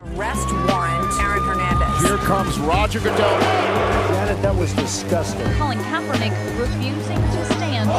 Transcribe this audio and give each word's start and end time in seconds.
Arrest 0.00 0.48
warrant, 0.68 1.12
Aaron 1.20 1.42
Hernandez. 1.44 2.08
Here 2.08 2.18
comes 2.18 2.56
Roger 2.60 3.00
Goodell. 3.00 3.40
Janet, 4.12 4.40
that 4.42 4.56
was 4.56 4.72
disgusting. 4.74 5.44
Colin 5.58 5.78
Kaepernick 5.90 6.30
refusing 6.56 7.16
to 7.16 7.44
stand. 7.54 7.90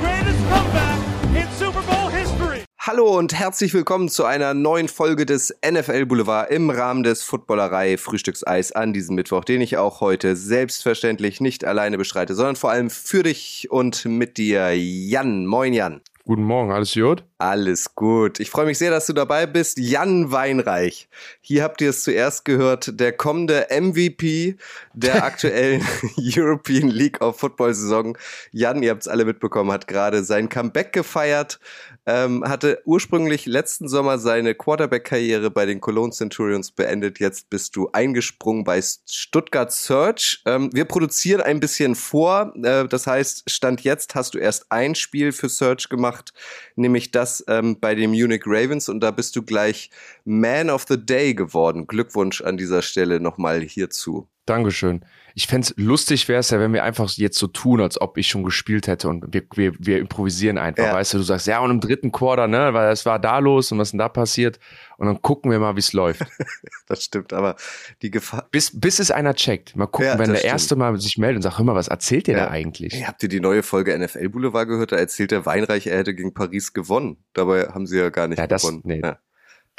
Greatest 0.00 0.38
comeback 0.48 0.98
in 1.34 1.48
Super 1.58 1.82
Bowl 1.82 2.08
history. 2.10 2.64
Hallo 2.78 3.18
und 3.18 3.34
herzlich 3.36 3.74
willkommen 3.74 4.08
zu 4.08 4.24
einer 4.24 4.54
neuen 4.54 4.86
Folge 4.86 5.26
des 5.26 5.52
NFL 5.68 6.06
Boulevard 6.06 6.48
im 6.52 6.70
Rahmen 6.70 7.02
des 7.02 7.24
Footballerei 7.24 7.98
Frühstückseis 7.98 8.70
an 8.70 8.92
diesem 8.92 9.16
Mittwoch, 9.16 9.44
den 9.44 9.60
ich 9.60 9.78
auch 9.78 10.00
heute 10.00 10.36
selbstverständlich 10.36 11.40
nicht 11.40 11.64
alleine 11.64 11.98
bestreite, 11.98 12.36
sondern 12.36 12.54
vor 12.54 12.70
allem 12.70 12.88
für 12.88 13.24
dich 13.24 13.66
und 13.68 14.04
mit 14.04 14.36
dir, 14.38 14.76
Jan. 14.76 15.44
Moin, 15.46 15.72
Jan. 15.72 16.02
Guten 16.30 16.44
Morgen, 16.44 16.70
alles 16.70 16.94
gut? 16.94 17.24
Alles 17.38 17.96
gut. 17.96 18.38
Ich 18.38 18.50
freue 18.50 18.66
mich 18.66 18.78
sehr, 18.78 18.92
dass 18.92 19.06
du 19.06 19.12
dabei 19.12 19.46
bist. 19.46 19.78
Jan 19.80 20.30
Weinreich. 20.30 21.08
Hier 21.40 21.64
habt 21.64 21.80
ihr 21.80 21.90
es 21.90 22.04
zuerst 22.04 22.44
gehört. 22.44 23.00
Der 23.00 23.10
kommende 23.10 23.66
MVP 23.68 24.54
der 24.94 25.24
aktuellen 25.24 25.84
European 26.16 26.88
League 26.88 27.20
of 27.20 27.40
Football 27.40 27.74
Saison. 27.74 28.16
Jan, 28.52 28.80
ihr 28.84 28.90
habt 28.92 29.02
es 29.02 29.08
alle 29.08 29.24
mitbekommen, 29.24 29.72
hat 29.72 29.88
gerade 29.88 30.22
sein 30.22 30.48
Comeback 30.48 30.92
gefeiert. 30.92 31.58
Ähm, 32.12 32.42
hatte 32.44 32.82
ursprünglich 32.86 33.46
letzten 33.46 33.86
Sommer 33.86 34.18
seine 34.18 34.56
Quarterback-Karriere 34.56 35.48
bei 35.48 35.64
den 35.64 35.80
Cologne 35.80 36.10
Centurions 36.10 36.72
beendet. 36.72 37.20
Jetzt 37.20 37.50
bist 37.50 37.76
du 37.76 37.88
eingesprungen 37.92 38.64
bei 38.64 38.82
Stuttgart 38.82 39.70
Search. 39.70 40.42
Ähm, 40.44 40.70
wir 40.72 40.86
produzieren 40.86 41.40
ein 41.40 41.60
bisschen 41.60 41.94
vor. 41.94 42.52
Äh, 42.56 42.88
das 42.88 43.06
heißt, 43.06 43.48
Stand 43.48 43.82
jetzt 43.82 44.16
hast 44.16 44.34
du 44.34 44.38
erst 44.38 44.72
ein 44.72 44.96
Spiel 44.96 45.30
für 45.30 45.48
Search 45.48 45.88
gemacht, 45.88 46.32
nämlich 46.74 47.12
das 47.12 47.44
ähm, 47.46 47.78
bei 47.78 47.94
den 47.94 48.10
Munich 48.10 48.42
Ravens. 48.44 48.88
Und 48.88 48.98
da 49.00 49.12
bist 49.12 49.36
du 49.36 49.42
gleich 49.42 49.90
Man 50.24 50.68
of 50.68 50.86
the 50.88 50.98
Day 50.98 51.34
geworden. 51.34 51.86
Glückwunsch 51.86 52.40
an 52.40 52.56
dieser 52.56 52.82
Stelle 52.82 53.20
nochmal 53.20 53.60
hierzu. 53.60 54.26
Dankeschön. 54.50 55.04
Ich 55.36 55.46
fände 55.46 55.68
es 55.68 55.74
lustig, 55.76 56.26
wäre 56.28 56.40
es 56.40 56.50
ja, 56.50 56.58
wenn 56.58 56.72
wir 56.72 56.82
einfach 56.82 57.08
jetzt 57.10 57.38
so 57.38 57.46
tun, 57.46 57.80
als 57.80 58.00
ob 58.00 58.18
ich 58.18 58.26
schon 58.26 58.42
gespielt 58.42 58.88
hätte 58.88 59.08
und 59.08 59.32
wir, 59.32 59.44
wir, 59.54 59.72
wir 59.78 59.98
improvisieren 59.98 60.58
einfach. 60.58 60.82
Ja. 60.84 60.92
Weißt 60.94 61.14
du, 61.14 61.18
du 61.18 61.22
sagst, 61.22 61.46
ja, 61.46 61.60
und 61.60 61.70
im 61.70 61.80
dritten 61.80 62.10
Quarter, 62.10 62.48
ne, 62.48 62.74
weil 62.74 62.90
es 62.92 63.06
war 63.06 63.20
da 63.20 63.38
los 63.38 63.70
und 63.70 63.78
was 63.78 63.90
denn 63.92 63.98
da 63.98 64.08
passiert. 64.08 64.58
Und 64.98 65.06
dann 65.06 65.22
gucken 65.22 65.50
wir 65.52 65.58
mal, 65.60 65.76
wie 65.76 65.80
es 65.80 65.92
läuft. 65.92 66.22
Das 66.88 67.04
stimmt, 67.04 67.32
aber 67.32 67.54
die 68.02 68.10
Gefahr. 68.10 68.48
bis, 68.50 68.72
bis 68.78 68.98
es 68.98 69.12
einer 69.12 69.34
checkt. 69.34 69.76
Mal 69.76 69.86
gucken, 69.86 70.06
Ja, 70.08 70.18
wenn 70.18 70.32
der 70.32 70.42
erste 70.44 70.74
mal 70.74 71.00
sich 71.00 71.16
meldet 71.18 71.36
und 71.36 71.42
sagt, 71.42 71.58
hör 71.58 71.64
mal, 71.64 71.76
was 71.76 71.86
erzählt 71.86 72.26
ihr 72.26 72.36
Ja. 72.36 72.46
da 72.46 72.50
eigentlich? 72.50 72.94
Hey, 72.94 73.02
habt 73.02 73.22
ihr 73.22 73.28
die 73.28 73.38
neue 73.38 73.62
Folge 73.62 73.96
NFL 73.96 74.28
Boulevard 74.30 74.66
gehört? 74.66 74.90
Da 74.90 74.96
erzählt 74.96 75.30
der 75.30 75.46
Weinreich, 75.46 75.86
er 75.86 75.98
hätte 75.98 76.12
gegen 76.16 76.34
Paris 76.34 76.72
gewonnen. 76.72 77.18
Dabei 77.32 77.68
haben 77.68 77.86
sie 77.86 77.98
ja 77.98 78.08
gar 78.08 78.26
nicht 78.26 78.40
Ja, 78.40 78.48
das- 78.48 78.62
gewonnen. 78.62 78.80
nee. 78.84 79.00
Ja. 79.04 79.18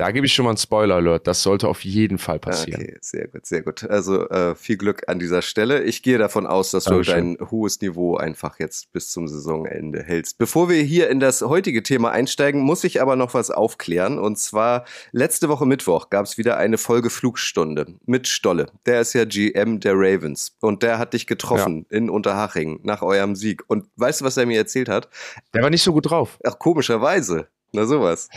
Da 0.02 0.09
gebe 0.09 0.25
ich 0.25 0.33
schon 0.33 0.45
mal 0.45 0.49
einen 0.49 0.57
Spoiler-Alert. 0.57 1.27
Das 1.27 1.44
sollte 1.44 1.67
auf 1.67 1.85
jeden 1.85 2.17
Fall 2.17 2.39
passieren. 2.39 2.81
Okay, 2.81 2.97
sehr 3.02 3.27
gut, 3.27 3.45
sehr 3.45 3.61
gut. 3.61 3.83
Also 3.83 4.27
äh, 4.30 4.55
viel 4.55 4.77
Glück 4.77 5.03
an 5.05 5.19
dieser 5.19 5.44
Stelle. 5.44 5.83
Ich 5.83 6.02
gehe 6.02 6.17
davon 6.17 6.47
aus, 6.47 6.71
dass 6.71 6.85
Dankeschön. 6.85 7.33
du 7.33 7.38
dein 7.38 7.52
hohes 7.52 7.80
Niveau 7.81 8.17
einfach 8.17 8.57
jetzt 8.57 8.91
bis 8.94 9.11
zum 9.11 9.27
Saisonende 9.27 10.02
hältst. 10.02 10.39
Bevor 10.39 10.69
wir 10.69 10.81
hier 10.81 11.07
in 11.11 11.19
das 11.19 11.44
heutige 11.44 11.83
Thema 11.83 12.09
einsteigen, 12.09 12.61
muss 12.61 12.83
ich 12.83 12.99
aber 12.99 13.16
noch 13.16 13.35
was 13.35 13.52
aufklären. 13.52 14.17
Und 14.17 14.39
zwar 14.39 14.85
letzte 15.11 15.49
Woche 15.49 15.67
Mittwoch 15.67 16.09
gab 16.09 16.25
es 16.25 16.35
wieder 16.35 16.57
eine 16.57 16.79
Folge 16.79 17.11
Flugstunde 17.11 17.85
mit 18.07 18.27
Stolle. 18.27 18.72
Der 18.88 19.02
ist 19.02 19.13
ja 19.13 19.25
GM 19.25 19.81
der 19.81 19.94
Ravens 19.94 20.57
und 20.61 20.81
der 20.81 20.97
hat 20.97 21.13
dich 21.13 21.27
getroffen 21.27 21.85
in 21.91 22.09
Unterhaching 22.09 22.79
nach 22.81 23.03
eurem 23.03 23.35
Sieg. 23.35 23.61
Und 23.67 23.85
weißt 23.97 24.22
du, 24.22 24.25
was 24.25 24.35
er 24.35 24.47
mir 24.47 24.57
erzählt 24.57 24.89
hat? 24.89 25.09
Der 25.53 25.61
war 25.61 25.69
nicht 25.69 25.83
so 25.83 25.94
gut 25.94 26.09
drauf. 26.09 26.39
Ach, 26.44 26.57
komischerweise. 26.57 27.49
Na 27.73 27.86
sowas. 27.86 28.30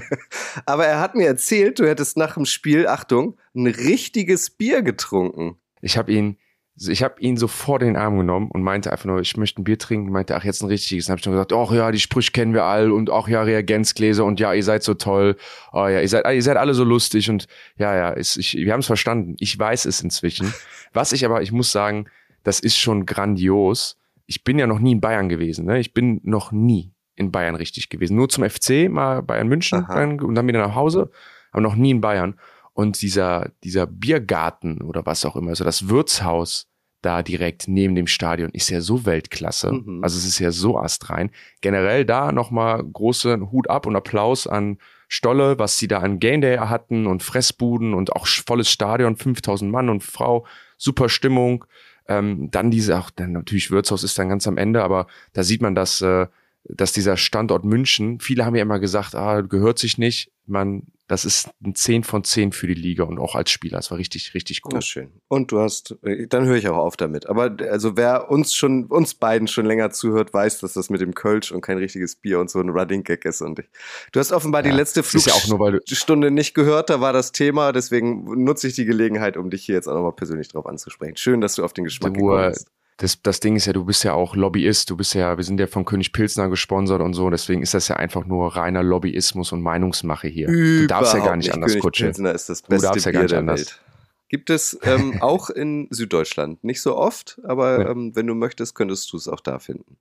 Aber 0.66 0.86
er 0.86 1.00
hat 1.00 1.14
mir 1.14 1.26
erzählt, 1.26 1.80
du 1.80 1.88
hättest 1.88 2.16
nach 2.16 2.34
dem 2.34 2.44
Spiel, 2.44 2.86
Achtung, 2.86 3.36
ein 3.54 3.66
richtiges 3.66 4.50
Bier 4.50 4.82
getrunken. 4.82 5.56
Ich 5.80 5.98
habe 5.98 6.12
ihn, 6.12 6.36
ich 6.76 7.02
habe 7.02 7.20
ihn 7.20 7.36
so 7.36 7.48
vor 7.48 7.80
den 7.80 7.96
Arm 7.96 8.18
genommen 8.18 8.48
und 8.52 8.62
meinte 8.62 8.92
einfach 8.92 9.06
nur, 9.06 9.20
ich 9.20 9.36
möchte 9.36 9.60
ein 9.60 9.64
Bier 9.64 9.78
trinken. 9.78 10.12
Meinte, 10.12 10.36
ach 10.36 10.44
jetzt 10.44 10.62
ein 10.62 10.68
richtiges. 10.68 11.06
Dann 11.06 11.12
habe 11.12 11.20
ich 11.20 11.26
nur 11.26 11.34
gesagt, 11.34 11.52
ach 11.52 11.72
ja, 11.72 11.90
die 11.90 11.98
Sprüche 11.98 12.30
kennen 12.30 12.54
wir 12.54 12.64
all 12.64 12.92
und 12.92 13.10
ach 13.10 13.26
ja, 13.26 13.42
Reagenzgläser 13.42 14.24
und 14.24 14.38
ja, 14.38 14.54
ihr 14.54 14.62
seid 14.62 14.84
so 14.84 14.94
toll. 14.94 15.36
Oh 15.72 15.88
ja, 15.88 16.00
ihr 16.00 16.08
seid, 16.08 16.24
ihr 16.32 16.42
seid 16.42 16.56
alle 16.56 16.74
so 16.74 16.84
lustig 16.84 17.28
und 17.30 17.48
ja, 17.78 17.96
ja, 17.96 18.10
ist, 18.10 18.36
ich, 18.36 18.54
wir 18.54 18.72
haben 18.72 18.80
es 18.80 18.86
verstanden. 18.86 19.34
Ich 19.40 19.58
weiß 19.58 19.86
es 19.86 20.00
inzwischen. 20.02 20.54
Was 20.92 21.12
ich 21.12 21.24
aber, 21.24 21.42
ich 21.42 21.50
muss 21.50 21.72
sagen, 21.72 22.06
das 22.44 22.60
ist 22.60 22.78
schon 22.78 23.06
grandios. 23.06 23.96
Ich 24.26 24.44
bin 24.44 24.58
ja 24.58 24.68
noch 24.68 24.78
nie 24.78 24.92
in 24.92 25.00
Bayern 25.00 25.28
gewesen. 25.28 25.64
Ne? 25.64 25.80
Ich 25.80 25.94
bin 25.94 26.20
noch 26.22 26.52
nie 26.52 26.92
in 27.18 27.32
Bayern 27.32 27.54
richtig 27.54 27.88
gewesen. 27.88 28.16
Nur 28.16 28.28
zum 28.28 28.48
FC, 28.48 28.88
mal 28.88 29.22
Bayern 29.22 29.48
München 29.48 29.86
dann, 29.88 30.20
und 30.20 30.34
dann 30.34 30.46
wieder 30.46 30.60
nach 30.60 30.74
Hause, 30.74 31.10
aber 31.52 31.62
noch 31.62 31.74
nie 31.74 31.90
in 31.90 32.00
Bayern. 32.00 32.38
Und 32.72 33.02
dieser, 33.02 33.50
dieser 33.64 33.86
Biergarten 33.86 34.82
oder 34.82 35.04
was 35.04 35.24
auch 35.24 35.36
immer, 35.36 35.50
also 35.50 35.64
das 35.64 35.88
Wirtshaus 35.88 36.68
da 37.02 37.22
direkt 37.22 37.68
neben 37.68 37.94
dem 37.94 38.06
Stadion 38.06 38.50
ist 38.50 38.70
ja 38.70 38.80
so 38.80 39.06
Weltklasse. 39.06 39.72
Mhm. 39.72 40.02
Also 40.02 40.18
es 40.18 40.24
ist 40.24 40.38
ja 40.38 40.50
so 40.50 40.78
astrein. 40.78 41.30
Generell 41.60 42.04
da 42.04 42.32
nochmal 42.32 42.82
große 42.82 43.50
Hut 43.52 43.70
ab 43.70 43.86
und 43.86 43.96
Applaus 43.96 44.46
an 44.46 44.78
Stolle, 45.06 45.58
was 45.58 45.78
sie 45.78 45.88
da 45.88 46.00
an 46.00 46.18
Game 46.18 46.40
Day 46.40 46.58
hatten 46.58 47.06
und 47.06 47.22
Fressbuden 47.22 47.94
und 47.94 48.14
auch 48.14 48.26
volles 48.26 48.68
Stadion, 48.68 49.16
5000 49.16 49.70
Mann 49.70 49.88
und 49.88 50.02
Frau, 50.02 50.46
super 50.76 51.08
Stimmung. 51.08 51.64
Ähm, 52.08 52.50
dann 52.50 52.70
diese, 52.70 52.98
auch 52.98 53.10
dann 53.10 53.32
natürlich 53.32 53.70
Wirtshaus 53.70 54.02
ist 54.02 54.18
dann 54.18 54.28
ganz 54.28 54.46
am 54.46 54.58
Ende, 54.58 54.82
aber 54.82 55.06
da 55.32 55.42
sieht 55.42 55.62
man, 55.62 55.74
dass, 55.74 56.00
äh, 56.00 56.26
dass 56.68 56.92
dieser 56.92 57.16
Standort 57.16 57.64
München, 57.64 58.20
viele 58.20 58.44
haben 58.44 58.54
ja 58.54 58.62
immer 58.62 58.78
gesagt, 58.78 59.14
ah, 59.14 59.40
gehört 59.40 59.78
sich 59.78 59.96
nicht. 59.96 60.30
Man, 60.46 60.86
das 61.08 61.24
ist 61.24 61.50
ein 61.64 61.74
10 61.74 62.04
von 62.04 62.24
10 62.24 62.52
für 62.52 62.66
die 62.66 62.74
Liga 62.74 63.04
und 63.04 63.18
auch 63.18 63.34
als 63.34 63.50
Spieler. 63.50 63.78
Das 63.78 63.90
war 63.90 63.98
richtig, 63.98 64.34
richtig 64.34 64.60
Na 64.64 64.76
cool. 64.76 64.82
schön. 64.82 65.12
Und 65.28 65.52
du 65.52 65.60
hast, 65.60 65.96
äh, 66.02 66.26
dann 66.26 66.46
höre 66.46 66.56
ich 66.56 66.68
auch 66.68 66.76
auf 66.76 66.96
damit. 66.96 67.26
Aber 67.26 67.56
also 67.70 67.96
wer 67.96 68.30
uns 68.30 68.54
schon, 68.54 68.86
uns 68.86 69.14
beiden 69.14 69.48
schon 69.48 69.66
länger 69.66 69.90
zuhört, 69.90 70.32
weiß, 70.32 70.60
dass 70.60 70.74
das 70.74 70.90
mit 70.90 71.00
dem 71.00 71.14
Kölsch 71.14 71.52
und 71.52 71.60
kein 71.60 71.78
richtiges 71.78 72.16
Bier 72.16 72.38
und 72.40 72.50
so 72.50 72.60
ein 72.60 72.70
Running 72.70 73.02
Gag 73.02 73.24
ist. 73.24 73.40
Und 73.42 73.58
ich, 73.58 73.68
du 74.12 74.20
hast 74.20 74.32
offenbar 74.32 74.62
die 74.62 74.70
Ja, 74.70 74.76
letzte 74.76 75.00
das 75.00 75.14
ist 75.14 75.26
ja 75.26 75.34
Flugstunde 75.34 76.30
nicht 76.30 76.54
gehört, 76.54 76.90
da 76.90 77.00
war 77.00 77.12
das 77.12 77.32
Thema. 77.32 77.72
Deswegen 77.72 78.44
nutze 78.44 78.68
ich 78.68 78.74
die 78.74 78.84
Gelegenheit, 78.84 79.36
um 79.36 79.50
dich 79.50 79.64
hier 79.64 79.74
jetzt 79.74 79.88
auch 79.88 79.94
nochmal 79.94 80.12
persönlich 80.12 80.48
drauf 80.48 80.66
anzusprechen. 80.66 81.16
Schön, 81.16 81.40
dass 81.40 81.54
du 81.54 81.64
auf 81.64 81.72
den 81.72 81.84
Geschmack 81.84 82.14
Du, 82.14 82.20
gekommen 82.20 82.44
äh, 82.44 82.48
bist. 82.50 82.68
Das, 82.98 83.22
das 83.22 83.40
Ding 83.40 83.56
ist 83.56 83.66
ja, 83.66 83.72
du 83.72 83.84
bist 83.84 84.04
ja 84.04 84.12
auch 84.12 84.36
Lobbyist, 84.36 84.90
du 84.90 84.96
bist 84.96 85.14
ja, 85.14 85.36
wir 85.36 85.44
sind 85.44 85.58
ja 85.60 85.66
von 85.66 85.84
König 85.84 86.12
Pilsner 86.12 86.48
gesponsert 86.48 87.00
und 87.00 87.14
so, 87.14 87.30
deswegen 87.30 87.62
ist 87.62 87.72
das 87.74 87.88
ja 87.88 87.96
einfach 87.96 88.26
nur 88.26 88.54
reiner 88.56 88.82
Lobbyismus 88.82 89.52
und 89.52 89.62
Meinungsmache 89.62 90.28
hier. 90.28 90.48
du 90.48 90.86
darfst 90.86 91.14
ja 91.14 91.20
gar 91.24 91.36
nicht 91.36 91.52
anders, 91.54 91.70
König 91.70 91.82
Kutsche. 91.82 92.04
Pilsner 92.04 92.32
ist 92.32 92.48
das 92.48 92.62
Du 92.62 92.68
beste 92.68 92.88
darfst 92.88 93.06
ja 93.06 93.12
gar 93.12 93.22
nicht 93.22 93.32
der 93.32 93.38
anders. 93.38 93.60
Welt. 93.60 93.80
Gibt 94.28 94.50
es 94.50 94.78
ähm, 94.82 95.16
auch 95.22 95.48
in 95.48 95.86
Süddeutschland. 95.90 96.62
Nicht 96.62 96.82
so 96.82 96.96
oft, 96.96 97.40
aber 97.44 97.80
Ja. 97.80 97.90
ähm, 97.90 98.14
wenn 98.14 98.26
du 98.26 98.34
möchtest, 98.34 98.74
könntest 98.74 99.10
du 99.12 99.16
es 99.16 99.26
auch 99.28 99.40
da 99.40 99.58
finden. 99.58 99.96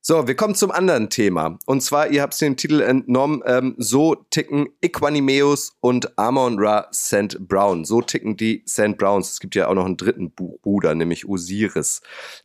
So, 0.00 0.28
wir 0.28 0.36
kommen 0.36 0.54
zum 0.54 0.70
anderen 0.70 1.10
Thema. 1.10 1.58
Und 1.66 1.82
zwar, 1.82 2.08
ihr 2.10 2.22
habt 2.22 2.32
es 2.32 2.38
den 2.38 2.56
Titel 2.56 2.80
entnommen, 2.80 3.42
ähm, 3.44 3.74
so 3.78 4.14
ticken 4.30 4.68
Equanimeus 4.80 5.72
und 5.80 6.16
Amon 6.16 6.56
Ra 6.58 6.88
St. 6.94 7.36
Brown. 7.40 7.84
So 7.84 8.00
ticken 8.00 8.36
die 8.36 8.62
St. 8.66 8.96
Browns. 8.96 9.32
Es 9.32 9.40
gibt 9.40 9.56
ja 9.56 9.66
auch 9.66 9.74
noch 9.74 9.84
einen 9.84 9.96
dritten 9.96 10.30
Bruder, 10.30 10.94
nämlich 10.94 11.28
Osiris, 11.28 12.00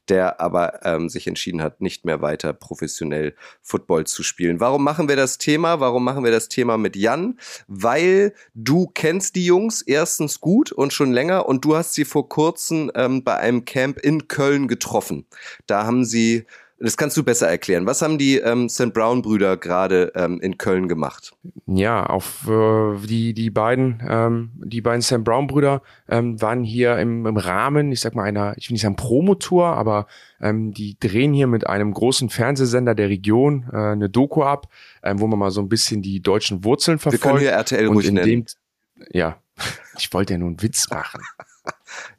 der 0.10 0.42
aber 0.42 0.84
ähm, 0.84 1.10
sich 1.10 1.28
entschieden 1.28 1.62
hat, 1.62 1.80
nicht 1.80 2.06
mehr 2.06 2.22
weiter 2.22 2.54
professionell 2.54 3.36
Football 3.62 4.08
zu 4.08 4.24
spielen. 4.24 4.60
Warum 4.60 4.84
machen 4.84 5.08
wir 5.08 5.16
das 5.16 5.38
Thema? 5.38 5.80
Warum 5.80 6.04
machen 6.04 6.24
wir 6.24 6.32
das 6.32 6.50
Thema 6.50 6.78
mit 6.78 6.96
Jan? 6.96 7.40
Weil 7.68 8.34
du 8.56 8.88
kennst 8.88 9.36
die 9.36 9.46
Jungs 9.46 9.84
erstens 9.84 10.42
gut 10.42 10.72
und 10.72 10.92
schon 10.92 11.12
länger 11.14 11.48
und 11.48 11.64
du 11.64 11.78
hast 11.78 11.94
sie 11.94 12.04
vor 12.04 12.28
kurzem 12.28 12.92
ähm, 12.96 13.24
bei 13.24 13.38
einem 13.38 13.64
Camp 13.64 14.00
in 14.00 14.28
Köln 14.28 14.68
getroffen. 14.68 15.28
Da 15.68 15.86
haben 15.86 16.04
sie 16.04 16.46
das 16.84 16.98
kannst 16.98 17.16
du 17.16 17.24
besser 17.24 17.48
erklären. 17.48 17.86
Was 17.86 18.02
haben 18.02 18.18
die 18.18 18.40
ähm, 18.40 18.68
St. 18.68 18.94
Brown-Brüder 18.94 19.56
gerade 19.56 20.12
ähm, 20.16 20.42
in 20.42 20.58
Köln 20.58 20.90
gemacht? 20.90 21.34
Ja, 21.66 22.06
auf 22.06 22.46
äh, 22.50 22.98
die 23.08 23.34
die 23.34 23.50
beiden 23.50 24.04
ähm, 24.06 24.52
die 24.56 24.82
beiden 24.82 25.02
Sam 25.02 25.24
Brown 25.24 25.48
Brüder 25.48 25.82
ähm, 26.10 26.42
waren 26.42 26.64
hier 26.64 26.98
im, 26.98 27.26
im 27.26 27.38
Rahmen, 27.38 27.94
ich 27.94 28.02
sag 28.02 28.16
mal 28.16 28.24
einer, 28.24 28.54
ich 28.58 28.70
will 28.70 28.74
nicht 28.74 28.82
sagen 28.82 28.98
Promotour, 28.98 29.68
aber 29.68 30.08
ähm, 30.42 30.74
die 30.74 30.98
drehen 31.00 31.34
hier 31.34 31.48
mit 31.48 31.68
einem 31.68 31.94
großen 31.94 32.30
Fernsehsender 32.30 32.96
der 32.96 33.08
Region 33.08 33.70
äh, 33.72 33.78
eine 33.78 34.10
Doku 34.10 34.44
ab, 34.44 34.68
ähm, 35.04 35.22
wo 35.22 35.28
man 35.28 35.40
mal 35.40 35.52
so 35.52 35.62
ein 35.62 35.70
bisschen 35.70 36.02
die 36.02 36.20
deutschen 36.20 36.66
Wurzeln 36.66 36.98
Wir 36.98 37.12
verfolgt. 37.12 37.24
können 37.24 37.40
hier 37.40 37.52
RTL 37.52 37.88
ruhig 37.88 38.08
in 38.08 38.16
nennen. 38.16 38.28
dem, 38.28 38.46
ja, 39.12 39.38
ich 39.98 40.14
wollte 40.14 40.34
ja 40.34 40.40
nur 40.40 40.50
einen 40.50 40.62
Witz 40.62 40.90
machen. 40.90 41.22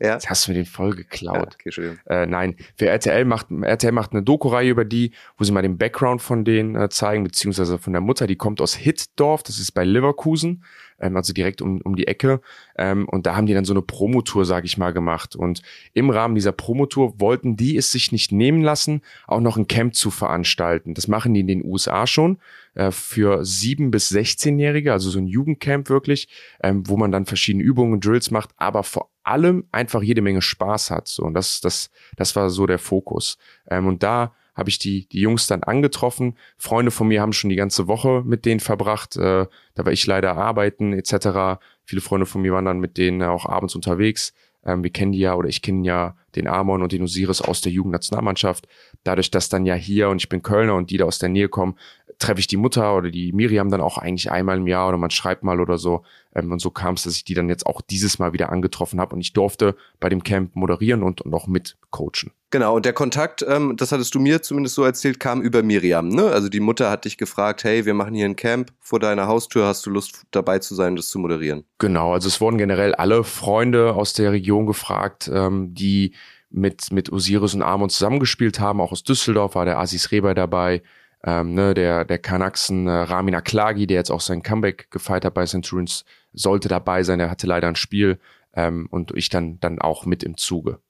Ja. 0.01 0.15
Jetzt 0.15 0.31
hast 0.31 0.47
du 0.47 0.53
mir 0.53 0.57
den 0.57 0.67
voll 0.67 0.91
Ja, 0.91 0.95
geklaut. 0.97 1.55
okay, 1.55 1.63
Entschuldigung. 1.67 1.99
Äh, 2.07 2.27
nein, 2.27 2.57
für 2.77 2.87
RTL 2.89 3.25
macht 3.25 3.49
RTL 3.51 3.93
macht 3.93 4.13
eine 4.13 4.23
Doku-Reihe 4.23 4.71
über 4.71 4.85
die, 4.85 5.13
wo 5.37 5.45
sie 5.45 5.53
mal 5.53 5.63
den 5.63 5.79
Background 5.79 6.23
von 6.23 6.45
denen 6.45 6.77
äh, 6.77 6.89
zeigen, 6.89 7.25
beziehungsweise 7.25 7.79
von 7.79 7.93
der 7.93 8.01
Mutter, 8.01 8.27
die 8.27 8.37
kommt 8.37 8.61
aus 8.61 8.75
Hittdorf, 8.75 9.43
das 9.43 9.59
ist 9.59 9.73
bei 9.73 9.85
Leverkusen. 9.85 10.65
ähm, 11.01 11.17
also 11.17 11.33
direkt 11.33 11.61
um, 11.61 11.81
um 11.83 11.97
die 11.97 12.07
Ecke. 12.07 12.41
Ähm, 12.77 13.09
und 13.09 13.27
da 13.27 13.37
haben 13.37 13.47
die 13.47 13.55
dann 13.55 13.65
so 13.65 13.73
eine 13.73 13.83
Promotour, 13.83 14.45
sag 14.45 14.65
ich 14.65 14.79
mal, 14.79 14.93
gemacht. 14.93 15.35
Und 15.37 15.63
im 15.93 16.09
Rahmen 16.11 16.35
dieser 16.37 16.53
Promotour 16.53 17.21
wollten 17.21 17.57
die 17.57 17.77
es 17.77 17.91
sich 17.91 18.13
nicht 18.13 18.33
nehmen 18.33 18.63
lassen, 18.63 19.03
auch 19.27 19.41
noch 19.41 19.57
ein 19.57 19.67
Camp 19.67 19.95
zu 19.95 20.11
veranstalten. 20.11 20.95
Das 20.95 21.09
machen 21.09 21.35
die 21.35 21.41
in 21.41 21.49
den 21.49 21.65
USA 21.65 22.07
schon 22.07 22.39
äh, 22.75 22.91
für 22.93 23.45
sieben 23.45 23.91
bis 23.91 24.11
16-Jährige, 24.13 24.93
also 24.93 25.11
so 25.11 25.19
ein 25.19 25.27
Jugendcamp 25.27 25.89
wirklich, 25.89 26.29
ähm, 26.63 26.89
wo 26.89 26.97
man 26.97 27.11
dann 27.11 27.27
verschiedene 27.27 27.65
Übungen, 27.65 28.01
Drills 28.01 28.31
macht, 28.31 28.51
aber 28.57 28.83
vor 28.85 29.11
allem 29.25 29.67
einfach 29.73 30.03
jede 30.03 30.23
Menge 30.23 30.43
Spaß 30.43 30.91
hat. 30.91 31.09
So, 31.09 31.25
und 31.25 31.35
das, 31.35 31.61
das, 31.61 31.91
das 32.17 32.37
war 32.37 32.51
so 32.51 32.67
der 32.67 32.79
Fokus. 32.79 33.39
Ähm, 33.69 33.87
und 33.87 34.03
da 34.03 34.35
habe 34.55 34.71
ich 34.71 34.79
die, 34.79 35.09
die 35.09 35.21
Jungs 35.21 35.47
dann 35.47 35.63
angetroffen. 35.63 36.37
Freunde 36.57 36.91
von 36.91 37.09
mir 37.09 37.21
haben 37.21 37.33
schon 37.33 37.51
die 37.51 37.57
ganze 37.57 37.89
Woche 37.89 38.23
mit 38.25 38.45
denen 38.45 38.61
verbracht. 38.61 39.17
Äh, 39.17 39.47
da 39.75 39.85
war 39.85 39.93
ich 39.93 40.07
leider 40.07 40.37
arbeiten 40.37 40.93
etc. 40.93 41.61
Viele 41.85 42.01
Freunde 42.01 42.27
von 42.27 42.43
mir 42.43 42.53
waren 42.53 42.65
dann 42.65 42.79
mit 42.79 42.97
denen 42.97 43.23
auch 43.23 43.47
abends 43.47 43.75
unterwegs. 43.75 44.33
Ähm, 44.65 44.85
wir 44.85 44.91
kennen 44.91 45.13
die 45.13 45.19
ja 45.19 45.35
oder 45.35 45.49
ich 45.49 45.63
kenne 45.63 45.87
ja 45.87 46.17
den 46.37 46.49
Amon 46.49 46.83
und 46.83 46.93
den 46.93 47.03
Osiris 47.03 47.41
aus 47.41 47.61
der 47.61 47.73
Jugendnationalmannschaft. 47.73 48.69
Dadurch, 49.05 49.31
dass 49.31 49.49
dann 49.49 49.67
ja 49.67 49.75
hier 49.75 50.09
und 50.09 50.23
ich 50.23 50.29
bin 50.29 50.43
Kölner 50.43 50.75
und 50.75 50.91
die 50.91 50.97
da 50.97 51.05
aus 51.05 51.19
der 51.19 51.29
Nähe 51.29 51.49
kommen, 51.49 51.77
treffe 52.19 52.41
ich 52.41 52.47
die 52.47 52.57
Mutter 52.57 52.97
oder 52.97 53.11
die 53.11 53.33
Miriam 53.33 53.71
dann 53.71 53.81
auch 53.81 53.99
eigentlich 53.99 54.31
einmal 54.31 54.59
im 54.59 54.67
Jahr 54.67 54.89
oder 54.89 54.99
man 54.99 55.11
schreibt 55.11 55.43
mal 55.43 55.61
oder 55.61 55.79
so. 55.79 56.03
Ähm, 56.35 56.53
und 56.53 56.61
so 56.61 56.71
kam 56.71 56.95
es, 56.95 57.03
dass 57.03 57.17
ich 57.17 57.25
die 57.25 57.35
dann 57.35 57.49
jetzt 57.49 57.67
auch 57.67 57.81
dieses 57.81 58.19
Mal 58.19 58.33
wieder 58.33 58.51
angetroffen 58.51 59.01
habe 59.01 59.15
und 59.15 59.21
ich 59.21 59.33
durfte 59.33 59.77
bei 60.01 60.09
dem 60.09 60.23
Camp 60.23 60.55
moderieren 60.57 61.03
und, 61.03 61.21
und 61.23 61.35
auch 61.35 61.47
mit 61.47 61.77
coachen. 61.91 62.33
Genau, 62.51 62.77
und 62.77 62.85
der 62.85 62.93
Kontakt, 62.93 63.45
ähm, 63.49 63.77
das 63.77 63.91
hattest 63.91 64.15
du 64.15 64.21
mir 64.21 64.41
zumindest 64.41 64.77
so 64.77 64.85
erzählt, 64.85 65.19
kam 65.19 65.43
über 65.43 65.65
Miriam. 65.65 66.09
Ne? 66.09 66.27
Also 66.27 66.49
die 66.49 66.61
Mutter 66.61 66.89
hat 66.89 67.05
dich 67.05 67.19
gefragt, 67.19 67.65
hey, 67.65 67.85
wir 67.85 67.95
machen 67.95 68.15
hier 68.15 68.27
ein 68.27 68.37
Camp 68.37 68.71
vor 68.79 69.01
deiner 69.01 69.27
Haustür, 69.27 69.67
hast 69.67 69.85
du 69.87 69.91
Lust 69.91 70.23
dabei 70.31 70.61
zu 70.61 70.77
sein, 70.77 70.95
das 70.95 71.09
zu 71.09 71.19
moderieren? 71.19 71.65
Genau, 71.79 72.13
also 72.13 72.29
es 72.29 72.41
wurden 72.41 72.59
generell 72.59 72.95
alle 72.95 73.25
Freunde 73.25 73.95
aus 73.95 74.13
der 74.13 74.31
Region 74.31 74.67
gefragt, 74.67 75.29
ähm, 75.33 75.75
die 75.75 76.15
mit, 76.55 76.93
mit 76.93 77.13
Osiris 77.13 77.55
und 77.55 77.63
Amon 77.63 77.91
zusammengespielt 77.91 78.61
haben. 78.61 78.81
Auch 78.81 78.93
aus 78.93 79.03
Düsseldorf 79.05 79.55
war 79.55 79.65
der 79.65 79.79
Asis 79.79 80.11
Reber 80.11 80.35
dabei 80.35 80.83
ähm, 81.25 81.55
ne, 81.55 81.75
der, 81.75 82.05
der 82.05 82.19
Kanaxen 82.19 82.87
äh, 82.87 82.91
Ramin 82.91 83.35
Aklagi, 83.35 83.87
der 83.87 83.97
jetzt 83.97 84.11
auch 84.11 84.21
sein 84.21 84.43
Comeback 84.43 84.91
gefeiert 84.91 85.25
hat 85.25 85.35
bei 85.35 85.47
Centurions, 85.47 86.05
sollte 86.33 86.69
dabei 86.69 87.03
sein. 87.03 87.19
Er 87.19 87.31
hatte 87.31 87.47
leider 87.47 87.67
ein 87.67 87.77
Spiel 87.77 88.19
ähm, 88.55 88.87
und 88.91 89.13
ich 89.17 89.31
dann, 89.31 89.59
dann 89.61 89.81
auch 89.81 90.05
mit 90.05 90.23
im 90.23 90.37
Zuge. 90.37 90.81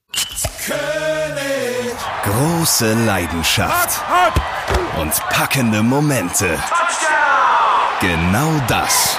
König. 0.66 1.94
Große 2.24 2.94
Leidenschaft 3.04 4.02
und 5.00 5.12
packende 5.30 5.82
Momente. 5.82 6.58
Genau 8.00 8.60
das 8.66 9.18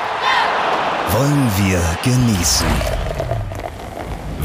wollen 1.12 1.52
wir 1.58 1.82
genießen. 2.04 3.05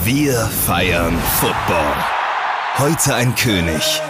Wir 0.05 0.33
feiern 0.33 1.19
Football. 1.19 1.95
Heute 2.79 3.15
ein 3.15 3.35
König. 3.35 4.01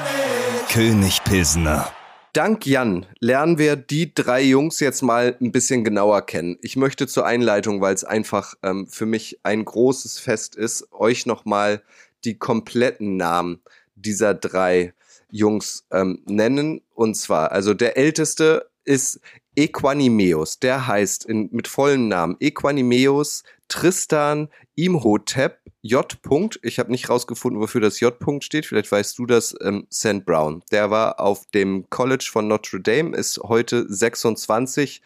König 0.71 1.25
Pilsner. 1.25 1.91
Dank 2.33 2.65
Jan 2.65 3.07
lernen 3.19 3.59
wir 3.59 3.75
die 3.75 4.15
drei 4.15 4.41
Jungs 4.41 4.79
jetzt 4.79 5.03
mal 5.03 5.37
ein 5.41 5.51
bisschen 5.51 5.83
genauer 5.83 6.23
kennen. 6.23 6.59
Ich 6.63 6.77
möchte 6.77 7.09
zur 7.09 7.27
Einleitung, 7.27 7.81
weil 7.81 7.93
es 7.93 8.05
einfach 8.05 8.55
ähm, 8.63 8.87
für 8.87 9.05
mich 9.05 9.41
ein 9.43 9.65
großes 9.65 10.21
Fest 10.21 10.55
ist, 10.55 10.93
euch 10.93 11.27
nochmal 11.27 11.83
die 12.25 12.39
kompletten 12.39 13.17
Namen 13.17 13.61
dieser 13.97 14.35
drei 14.35 14.95
Jungs 15.33 15.87
ähm, 15.91 16.23
nennen. 16.27 16.83
Und 16.95 17.17
zwar, 17.17 17.51
also 17.51 17.75
der 17.75 17.97
älteste 17.97 18.71
ist 18.85 19.21
Equanimeus. 19.57 20.61
Der 20.61 20.87
heißt 20.87 21.25
in, 21.25 21.49
mit 21.51 21.67
vollen 21.67 22.07
Namen 22.07 22.37
Equanimeus 22.39 23.43
Tristan 23.67 24.49
Imhotep 24.77 25.59
J. 25.83 26.19
-Punkt. 26.23 26.59
Ich 26.63 26.79
habe 26.79 26.91
nicht 26.91 27.09
rausgefunden, 27.09 27.61
wofür 27.61 27.81
das 27.81 28.01
J. 28.01 28.15
-Punkt 28.21 28.43
steht. 28.43 28.67
Vielleicht 28.67 28.93
weißt 28.93 29.19
du 29.19 29.25
das. 29.25 29.55
Ähm, 29.63 29.87
St. 29.91 30.27
Brown. 30.27 30.63
Der 30.71 30.91
war 30.91 31.19
auf 31.19 31.47
dem 31.55 31.89
College 31.89 32.29
von 32.31 32.49
Notre 32.49 32.81
Dame, 32.81 33.17
ist 33.17 33.39
heute 33.43 33.87
26, 33.89 35.01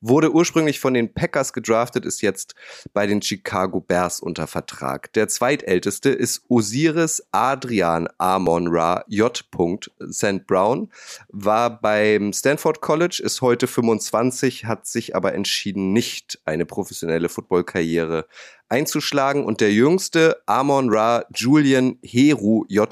wurde 0.00 0.32
ursprünglich 0.32 0.78
von 0.78 0.94
den 0.94 1.12
Packers 1.12 1.52
gedraftet, 1.52 2.06
ist 2.06 2.22
jetzt 2.22 2.54
bei 2.92 3.06
den 3.06 3.20
Chicago 3.20 3.80
Bears 3.80 4.20
unter 4.20 4.46
Vertrag. 4.46 5.12
Der 5.14 5.28
zweitälteste 5.28 6.10
ist 6.10 6.42
Osiris 6.48 7.24
Adrian 7.32 8.08
Amon 8.18 8.68
Ra 8.68 9.04
J. 9.08 9.44
St. 10.10 10.46
Brown, 10.46 10.90
war 11.28 11.80
beim 11.80 12.32
Stanford 12.32 12.80
College, 12.80 13.20
ist 13.24 13.42
heute 13.42 13.66
25, 13.66 14.64
hat 14.64 14.86
sich 14.86 15.16
aber 15.16 15.34
entschieden, 15.34 15.92
nicht 15.92 16.40
eine 16.44 16.66
professionelle 16.66 17.28
Footballkarriere 17.28 18.26
einzuschlagen. 18.70 19.44
Und 19.44 19.60
der 19.60 19.72
jüngste, 19.72 20.19
Amon 20.46 20.90
Ra 20.90 21.24
Julian 21.34 21.98
Heru 22.02 22.64
J. 22.68 22.88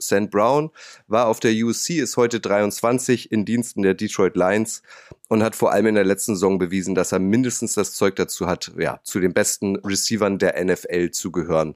St. 0.00 0.30
Brown, 0.30 0.70
war 1.06 1.26
auf 1.26 1.40
der 1.40 1.52
USC, 1.52 1.98
ist 1.98 2.16
heute 2.16 2.40
23 2.40 3.32
in 3.32 3.44
Diensten 3.44 3.82
der 3.82 3.94
Detroit 3.94 4.36
Lions 4.36 4.82
und 5.28 5.42
hat 5.42 5.54
vor 5.54 5.72
allem 5.72 5.86
in 5.86 5.94
der 5.94 6.04
letzten 6.04 6.34
Saison 6.34 6.58
bewiesen, 6.58 6.94
dass 6.94 7.12
er 7.12 7.18
mindestens 7.18 7.74
das 7.74 7.92
Zeug 7.92 8.16
dazu 8.16 8.46
hat, 8.46 8.72
ja, 8.78 9.00
zu 9.02 9.20
den 9.20 9.34
besten 9.34 9.76
Receivern 9.76 10.38
der 10.38 10.62
NFL 10.62 11.10
zu 11.10 11.30
gehören. 11.30 11.74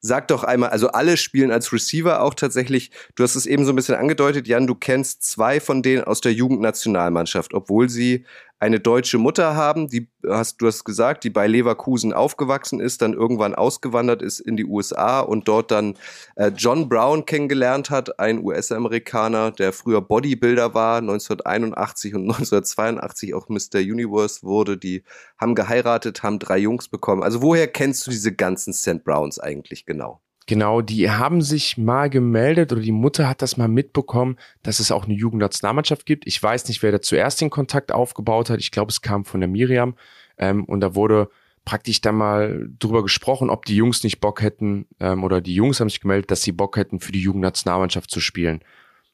Sag 0.00 0.28
doch 0.28 0.44
einmal, 0.44 0.70
also 0.70 0.88
alle 0.88 1.16
spielen 1.16 1.50
als 1.50 1.72
Receiver 1.72 2.22
auch 2.22 2.34
tatsächlich, 2.34 2.90
du 3.14 3.22
hast 3.22 3.36
es 3.36 3.46
eben 3.46 3.64
so 3.64 3.72
ein 3.72 3.76
bisschen 3.76 3.94
angedeutet, 3.94 4.48
Jan, 4.48 4.66
du 4.66 4.74
kennst 4.74 5.22
zwei 5.22 5.60
von 5.60 5.82
denen 5.82 6.04
aus 6.04 6.20
der 6.20 6.32
Jugendnationalmannschaft, 6.32 7.54
obwohl 7.54 7.88
sie 7.88 8.24
eine 8.60 8.80
deutsche 8.80 9.18
Mutter 9.18 9.54
haben, 9.54 9.88
die 9.88 10.08
hast 10.26 10.60
du 10.60 10.66
hast 10.66 10.84
gesagt, 10.84 11.24
die 11.24 11.30
bei 11.30 11.46
Leverkusen 11.46 12.12
aufgewachsen 12.12 12.80
ist, 12.80 13.02
dann 13.02 13.12
irgendwann 13.12 13.54
ausgewandert 13.54 14.20
ist 14.20 14.40
in 14.40 14.56
die 14.56 14.64
USA 14.64 15.20
und 15.20 15.46
dort 15.46 15.70
dann 15.70 15.94
äh, 16.36 16.50
John 16.56 16.88
Brown 16.88 17.24
kennengelernt 17.24 17.90
hat, 17.90 18.18
ein 18.18 18.42
US-Amerikaner, 18.42 19.52
der 19.52 19.72
früher 19.72 20.00
Bodybuilder 20.00 20.74
war, 20.74 20.98
1981 20.98 22.14
und 22.14 22.22
1982 22.28 23.34
auch 23.34 23.48
Mr. 23.48 23.78
Universe 23.78 24.42
wurde, 24.42 24.76
die 24.76 25.04
haben 25.38 25.54
geheiratet, 25.54 26.22
haben 26.22 26.38
drei 26.38 26.58
Jungs 26.58 26.88
bekommen. 26.88 27.22
Also 27.22 27.42
woher 27.42 27.68
kennst 27.68 28.06
du 28.06 28.10
diese 28.10 28.34
ganzen 28.34 28.72
St. 28.72 29.04
Browns 29.04 29.38
eigentlich 29.38 29.86
genau? 29.86 30.20
Genau, 30.48 30.80
die 30.80 31.10
haben 31.10 31.42
sich 31.42 31.76
mal 31.76 32.08
gemeldet 32.08 32.72
oder 32.72 32.80
die 32.80 32.90
Mutter 32.90 33.28
hat 33.28 33.42
das 33.42 33.58
mal 33.58 33.68
mitbekommen, 33.68 34.38
dass 34.62 34.80
es 34.80 34.90
auch 34.90 35.04
eine 35.04 35.12
Jugendnationalmannschaft 35.12 36.06
gibt. 36.06 36.26
Ich 36.26 36.42
weiß 36.42 36.68
nicht, 36.68 36.82
wer 36.82 36.90
da 36.90 37.02
zuerst 37.02 37.42
den 37.42 37.50
Kontakt 37.50 37.92
aufgebaut 37.92 38.48
hat. 38.48 38.58
Ich 38.58 38.70
glaube, 38.70 38.90
es 38.90 39.02
kam 39.02 39.26
von 39.26 39.40
der 39.40 39.48
Miriam. 39.48 39.94
Ähm, 40.38 40.64
und 40.64 40.80
da 40.80 40.94
wurde 40.94 41.28
praktisch 41.66 42.00
dann 42.00 42.14
mal 42.14 42.66
drüber 42.78 43.02
gesprochen, 43.02 43.50
ob 43.50 43.66
die 43.66 43.76
Jungs 43.76 44.02
nicht 44.02 44.20
Bock 44.20 44.40
hätten, 44.40 44.86
ähm, 45.00 45.22
oder 45.22 45.42
die 45.42 45.54
Jungs 45.54 45.80
haben 45.80 45.90
sich 45.90 46.00
gemeldet, 46.00 46.30
dass 46.30 46.40
sie 46.40 46.52
Bock 46.52 46.78
hätten, 46.78 46.98
für 46.98 47.12
die 47.12 47.20
Jugendnationalmannschaft 47.20 48.10
zu 48.10 48.20
spielen. 48.20 48.60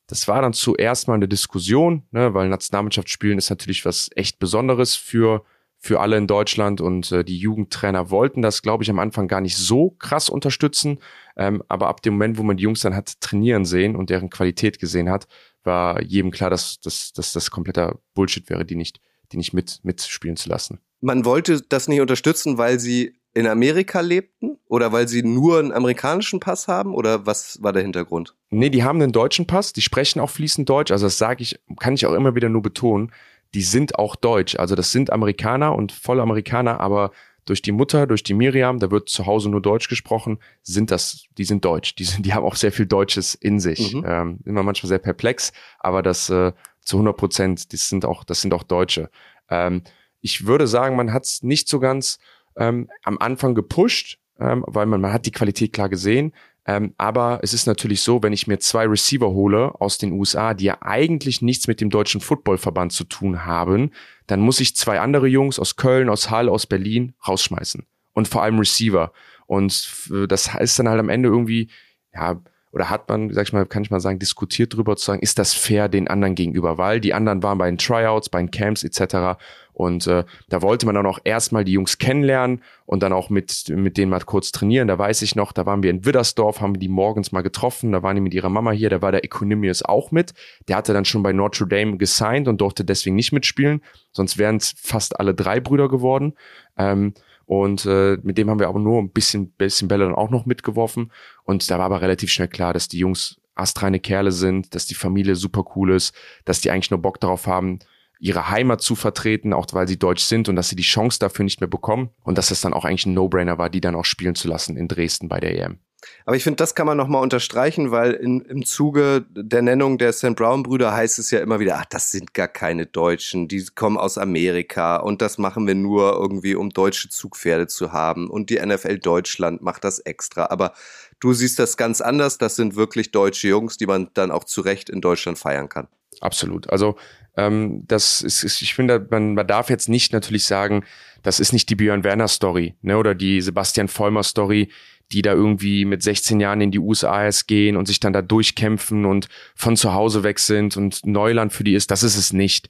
Das 0.06 0.28
war 0.28 0.40
dann 0.40 0.52
zuerst 0.52 1.08
mal 1.08 1.14
eine 1.14 1.26
Diskussion, 1.26 2.04
ne, 2.12 2.32
weil 2.32 2.48
Nationalmannschaft 2.48 3.10
spielen 3.10 3.38
ist 3.38 3.50
natürlich 3.50 3.84
was 3.84 4.08
echt 4.14 4.38
Besonderes 4.38 4.94
für 4.94 5.44
für 5.84 6.00
alle 6.00 6.16
in 6.16 6.26
Deutschland 6.26 6.80
und 6.80 7.12
äh, 7.12 7.24
die 7.24 7.36
Jugendtrainer 7.36 8.08
wollten 8.08 8.40
das, 8.40 8.62
glaube 8.62 8.82
ich, 8.82 8.88
am 8.88 8.98
Anfang 8.98 9.28
gar 9.28 9.42
nicht 9.42 9.58
so 9.58 9.90
krass 9.98 10.30
unterstützen. 10.30 10.98
Ähm, 11.36 11.62
aber 11.68 11.88
ab 11.88 12.00
dem 12.00 12.14
Moment, 12.14 12.38
wo 12.38 12.42
man 12.42 12.56
die 12.56 12.62
Jungs 12.62 12.80
dann 12.80 12.96
hat 12.96 13.20
trainieren 13.20 13.66
sehen 13.66 13.94
und 13.94 14.08
deren 14.08 14.30
Qualität 14.30 14.78
gesehen 14.78 15.10
hat, 15.10 15.26
war 15.62 16.00
jedem 16.00 16.30
klar, 16.30 16.48
dass, 16.48 16.80
dass, 16.80 17.12
dass 17.12 17.34
das 17.34 17.50
kompletter 17.50 17.98
Bullshit 18.14 18.48
wäre, 18.48 18.64
die 18.64 18.76
nicht, 18.76 18.98
die 19.30 19.36
nicht 19.36 19.52
mit, 19.52 19.80
mitspielen 19.82 20.36
zu 20.38 20.48
lassen. 20.48 20.80
Man 21.02 21.26
wollte 21.26 21.60
das 21.60 21.86
nicht 21.86 22.00
unterstützen, 22.00 22.56
weil 22.56 22.80
sie 22.80 23.18
in 23.34 23.46
Amerika 23.46 24.00
lebten 24.00 24.56
oder 24.68 24.90
weil 24.92 25.06
sie 25.06 25.22
nur 25.22 25.58
einen 25.58 25.72
amerikanischen 25.72 26.40
Pass 26.40 26.66
haben 26.66 26.94
oder 26.94 27.26
was 27.26 27.62
war 27.62 27.74
der 27.74 27.82
Hintergrund? 27.82 28.34
Nee, 28.48 28.70
die 28.70 28.84
haben 28.84 29.02
einen 29.02 29.12
deutschen 29.12 29.46
Pass, 29.46 29.74
die 29.74 29.82
sprechen 29.82 30.20
auch 30.20 30.30
fließend 30.30 30.66
Deutsch, 30.66 30.92
also 30.92 31.06
das 31.06 31.18
sage 31.18 31.42
ich, 31.42 31.60
kann 31.78 31.92
ich 31.92 32.06
auch 32.06 32.14
immer 32.14 32.34
wieder 32.34 32.48
nur 32.48 32.62
betonen 32.62 33.12
die 33.54 33.62
sind 33.62 33.98
auch 33.98 34.16
deutsch. 34.16 34.56
Also 34.56 34.74
das 34.74 34.92
sind 34.92 35.12
Amerikaner 35.12 35.74
und 35.74 35.92
volle 35.92 36.22
Amerikaner, 36.22 36.80
aber 36.80 37.12
durch 37.44 37.62
die 37.62 37.72
Mutter, 37.72 38.06
durch 38.06 38.22
die 38.22 38.34
Miriam, 38.34 38.78
da 38.78 38.90
wird 38.90 39.08
zu 39.08 39.26
Hause 39.26 39.50
nur 39.50 39.60
Deutsch 39.60 39.88
gesprochen, 39.88 40.38
sind 40.62 40.90
das, 40.90 41.26
die 41.36 41.44
sind 41.44 41.64
deutsch. 41.64 41.94
Die, 41.94 42.04
sind, 42.04 42.24
die 42.24 42.32
haben 42.32 42.44
auch 42.44 42.56
sehr 42.56 42.72
viel 42.72 42.86
Deutsches 42.86 43.34
in 43.34 43.60
sich. 43.60 43.94
Mhm. 43.94 44.04
Ähm, 44.06 44.38
immer 44.44 44.62
manchmal 44.62 44.88
sehr 44.88 44.98
perplex, 44.98 45.52
aber 45.78 46.02
das 46.02 46.30
äh, 46.30 46.52
zu 46.80 46.96
100 46.96 47.16
Prozent, 47.16 47.72
das 47.72 47.88
sind 47.88 48.04
auch, 48.04 48.24
das 48.24 48.40
sind 48.40 48.54
auch 48.54 48.62
Deutsche. 48.62 49.10
Ähm, 49.48 49.82
ich 50.20 50.46
würde 50.46 50.66
sagen, 50.66 50.96
man 50.96 51.12
hat 51.12 51.24
es 51.24 51.42
nicht 51.42 51.68
so 51.68 51.80
ganz 51.80 52.18
ähm, 52.56 52.88
am 53.02 53.18
Anfang 53.18 53.54
gepusht, 53.54 54.18
ähm, 54.40 54.64
weil 54.66 54.86
man, 54.86 55.00
man 55.00 55.12
hat 55.12 55.26
die 55.26 55.32
Qualität 55.32 55.72
klar 55.72 55.88
gesehen. 55.88 56.32
Ähm, 56.66 56.94
aber 56.96 57.40
es 57.42 57.52
ist 57.52 57.66
natürlich 57.66 58.00
so, 58.00 58.22
wenn 58.22 58.32
ich 58.32 58.46
mir 58.46 58.58
zwei 58.58 58.86
Receiver 58.86 59.28
hole 59.28 59.78
aus 59.80 59.98
den 59.98 60.12
USA, 60.12 60.54
die 60.54 60.64
ja 60.64 60.78
eigentlich 60.80 61.42
nichts 61.42 61.68
mit 61.68 61.80
dem 61.80 61.90
deutschen 61.90 62.20
Footballverband 62.20 62.92
zu 62.92 63.04
tun 63.04 63.44
haben, 63.44 63.90
dann 64.26 64.40
muss 64.40 64.60
ich 64.60 64.74
zwei 64.74 65.00
andere 65.00 65.26
Jungs 65.26 65.58
aus 65.58 65.76
Köln, 65.76 66.08
aus 66.08 66.30
Hall, 66.30 66.48
aus 66.48 66.66
Berlin 66.66 67.14
rausschmeißen. 67.26 67.84
Und 68.14 68.28
vor 68.28 68.42
allem 68.42 68.58
Receiver. 68.58 69.12
Und 69.46 70.08
das 70.28 70.54
heißt 70.54 70.78
dann 70.78 70.88
halt 70.88 71.00
am 71.00 71.08
Ende 71.10 71.28
irgendwie, 71.28 71.68
ja, 72.14 72.40
oder 72.74 72.90
hat 72.90 73.08
man, 73.08 73.32
sag 73.32 73.46
ich 73.46 73.52
mal, 73.52 73.66
kann 73.66 73.82
ich 73.82 73.90
mal 73.90 74.00
sagen, 74.00 74.18
diskutiert 74.18 74.74
drüber 74.74 74.96
zu 74.96 75.04
sagen, 75.06 75.22
ist 75.22 75.38
das 75.38 75.54
fair 75.54 75.88
den 75.88 76.08
anderen 76.08 76.34
gegenüber? 76.34 76.76
Weil 76.76 77.00
die 77.00 77.14
anderen 77.14 77.42
waren 77.42 77.56
bei 77.56 77.70
den 77.70 77.78
Tryouts, 77.78 78.28
bei 78.28 78.40
den 78.40 78.50
Camps 78.50 78.82
etc. 78.82 79.38
Und 79.74 80.06
äh, 80.06 80.24
da 80.48 80.62
wollte 80.62 80.86
man 80.86 80.94
dann 80.94 81.06
auch 81.06 81.18
erstmal 81.24 81.64
die 81.64 81.72
Jungs 81.72 81.98
kennenlernen 81.98 82.62
und 82.86 83.02
dann 83.02 83.12
auch 83.12 83.28
mit, 83.28 83.68
mit 83.68 83.98
denen 83.98 84.10
mal 84.10 84.20
kurz 84.20 84.52
trainieren. 84.52 84.88
Da 84.88 84.98
weiß 84.98 85.22
ich 85.22 85.34
noch, 85.34 85.52
da 85.52 85.66
waren 85.66 85.82
wir 85.82 85.90
in 85.90 86.04
Widdersdorf, 86.06 86.60
haben 86.60 86.78
die 86.78 86.88
morgens 86.88 87.32
mal 87.32 87.42
getroffen, 87.42 87.90
da 87.90 88.02
waren 88.02 88.14
die 88.14 88.22
mit 88.22 88.34
ihrer 88.34 88.48
Mama 88.48 88.70
hier, 88.70 88.88
da 88.88 89.02
war 89.02 89.10
der 89.10 89.24
Equinemius 89.24 89.82
auch 89.82 90.12
mit. 90.12 90.32
Der 90.68 90.76
hatte 90.76 90.92
dann 90.92 91.04
schon 91.04 91.24
bei 91.24 91.32
Notre 91.32 91.66
Dame 91.66 91.96
gesigned 91.96 92.46
und 92.46 92.60
durfte 92.60 92.84
deswegen 92.84 93.16
nicht 93.16 93.32
mitspielen, 93.32 93.82
sonst 94.12 94.38
wären 94.38 94.56
es 94.56 94.74
fast 94.76 95.18
alle 95.18 95.34
drei 95.34 95.58
Brüder 95.58 95.88
geworden. 95.88 96.34
Ähm, 96.78 97.14
und 97.46 97.84
äh, 97.84 98.16
mit 98.22 98.38
dem 98.38 98.48
haben 98.48 98.60
wir 98.60 98.68
aber 98.68 98.80
nur 98.80 99.02
ein 99.02 99.10
bisschen, 99.10 99.50
bisschen 99.50 99.88
Bälle 99.88 100.04
dann 100.04 100.14
auch 100.14 100.30
noch 100.30 100.46
mitgeworfen. 100.46 101.12
Und 101.42 101.70
da 101.70 101.78
war 101.78 101.86
aber 101.86 102.00
relativ 102.00 102.30
schnell 102.30 102.48
klar, 102.48 102.72
dass 102.72 102.88
die 102.88 102.98
Jungs 102.98 103.40
astreine 103.54 104.00
Kerle 104.00 104.32
sind, 104.32 104.74
dass 104.74 104.86
die 104.86 104.94
Familie 104.94 105.36
super 105.36 105.64
cool 105.76 105.92
ist, 105.92 106.14
dass 106.44 106.60
die 106.60 106.70
eigentlich 106.70 106.90
nur 106.90 107.02
Bock 107.02 107.20
darauf 107.20 107.46
haben, 107.46 107.80
ihre 108.18 108.50
Heimat 108.50 108.80
zu 108.80 108.94
vertreten, 108.94 109.52
auch 109.52 109.66
weil 109.72 109.88
sie 109.88 109.98
deutsch 109.98 110.24
sind 110.24 110.48
und 110.48 110.56
dass 110.56 110.68
sie 110.68 110.76
die 110.76 110.82
Chance 110.82 111.18
dafür 111.18 111.44
nicht 111.44 111.60
mehr 111.60 111.68
bekommen 111.68 112.10
und 112.22 112.38
dass 112.38 112.50
es 112.50 112.60
dann 112.60 112.72
auch 112.72 112.84
eigentlich 112.84 113.06
ein 113.06 113.14
No-Brainer 113.14 113.58
war, 113.58 113.70
die 113.70 113.80
dann 113.80 113.96
auch 113.96 114.04
spielen 114.04 114.34
zu 114.34 114.48
lassen 114.48 114.76
in 114.76 114.88
Dresden 114.88 115.28
bei 115.28 115.40
der 115.40 115.58
EM. 115.58 115.78
Aber 116.26 116.36
ich 116.36 116.44
finde, 116.44 116.56
das 116.56 116.74
kann 116.74 116.86
man 116.86 116.96
nochmal 116.96 117.22
unterstreichen, 117.22 117.90
weil 117.90 118.12
in, 118.12 118.40
im 118.42 118.64
Zuge 118.64 119.24
der 119.30 119.62
Nennung 119.62 119.98
der 119.98 120.12
St. 120.12 120.36
Brown-Brüder 120.36 120.94
heißt 120.94 121.18
es 121.18 121.30
ja 121.30 121.40
immer 121.40 121.60
wieder, 121.60 121.78
ach, 121.78 121.86
das 121.86 122.10
sind 122.10 122.34
gar 122.34 122.48
keine 122.48 122.86
Deutschen, 122.86 123.48
die 123.48 123.64
kommen 123.74 123.96
aus 123.96 124.18
Amerika 124.18 124.96
und 124.96 125.22
das 125.22 125.38
machen 125.38 125.66
wir 125.66 125.74
nur 125.74 126.12
irgendwie, 126.12 126.54
um 126.54 126.70
deutsche 126.70 127.08
Zugpferde 127.08 127.66
zu 127.66 127.92
haben 127.92 128.30
und 128.30 128.50
die 128.50 128.64
NFL 128.64 128.98
Deutschland 128.98 129.62
macht 129.62 129.84
das 129.84 129.98
extra. 129.98 130.46
Aber 130.46 130.72
du 131.20 131.32
siehst 131.32 131.58
das 131.58 131.76
ganz 131.76 132.00
anders, 132.00 132.38
das 132.38 132.56
sind 132.56 132.76
wirklich 132.76 133.10
deutsche 133.10 133.48
Jungs, 133.48 133.76
die 133.76 133.86
man 133.86 134.10
dann 134.14 134.30
auch 134.30 134.44
zu 134.44 134.60
Recht 134.60 134.90
in 134.90 135.00
Deutschland 135.00 135.38
feiern 135.38 135.68
kann. 135.68 135.88
Absolut. 136.20 136.70
Also 136.70 136.96
ähm, 137.36 137.84
das 137.86 138.20
ist, 138.20 138.44
ist 138.44 138.62
ich 138.62 138.74
finde, 138.74 139.06
man, 139.10 139.34
man 139.34 139.46
darf 139.46 139.70
jetzt 139.70 139.88
nicht 139.88 140.12
natürlich 140.12 140.44
sagen, 140.44 140.84
das 141.22 141.40
ist 141.40 141.52
nicht 141.52 141.68
die 141.70 141.74
Björn 141.74 142.04
Werner 142.04 142.28
Story, 142.28 142.74
ne, 142.82 142.96
oder 142.98 143.14
die 143.14 143.40
Sebastian 143.40 143.88
Vollmer 143.88 144.22
Story, 144.22 144.68
die 145.12 145.22
da 145.22 145.32
irgendwie 145.32 145.84
mit 145.84 146.02
16 146.02 146.40
Jahren 146.40 146.60
in 146.60 146.70
die 146.70 146.78
USA 146.78 147.24
erst 147.24 147.46
gehen 147.46 147.76
und 147.76 147.86
sich 147.86 148.00
dann 148.00 148.12
da 148.12 148.22
durchkämpfen 148.22 149.04
und 149.04 149.28
von 149.54 149.76
zu 149.76 149.92
Hause 149.92 150.22
weg 150.22 150.38
sind 150.38 150.76
und 150.76 151.04
Neuland 151.04 151.52
für 151.52 151.64
die 151.64 151.74
ist. 151.74 151.90
Das 151.90 152.02
ist 152.02 152.16
es 152.16 152.32
nicht. 152.32 152.68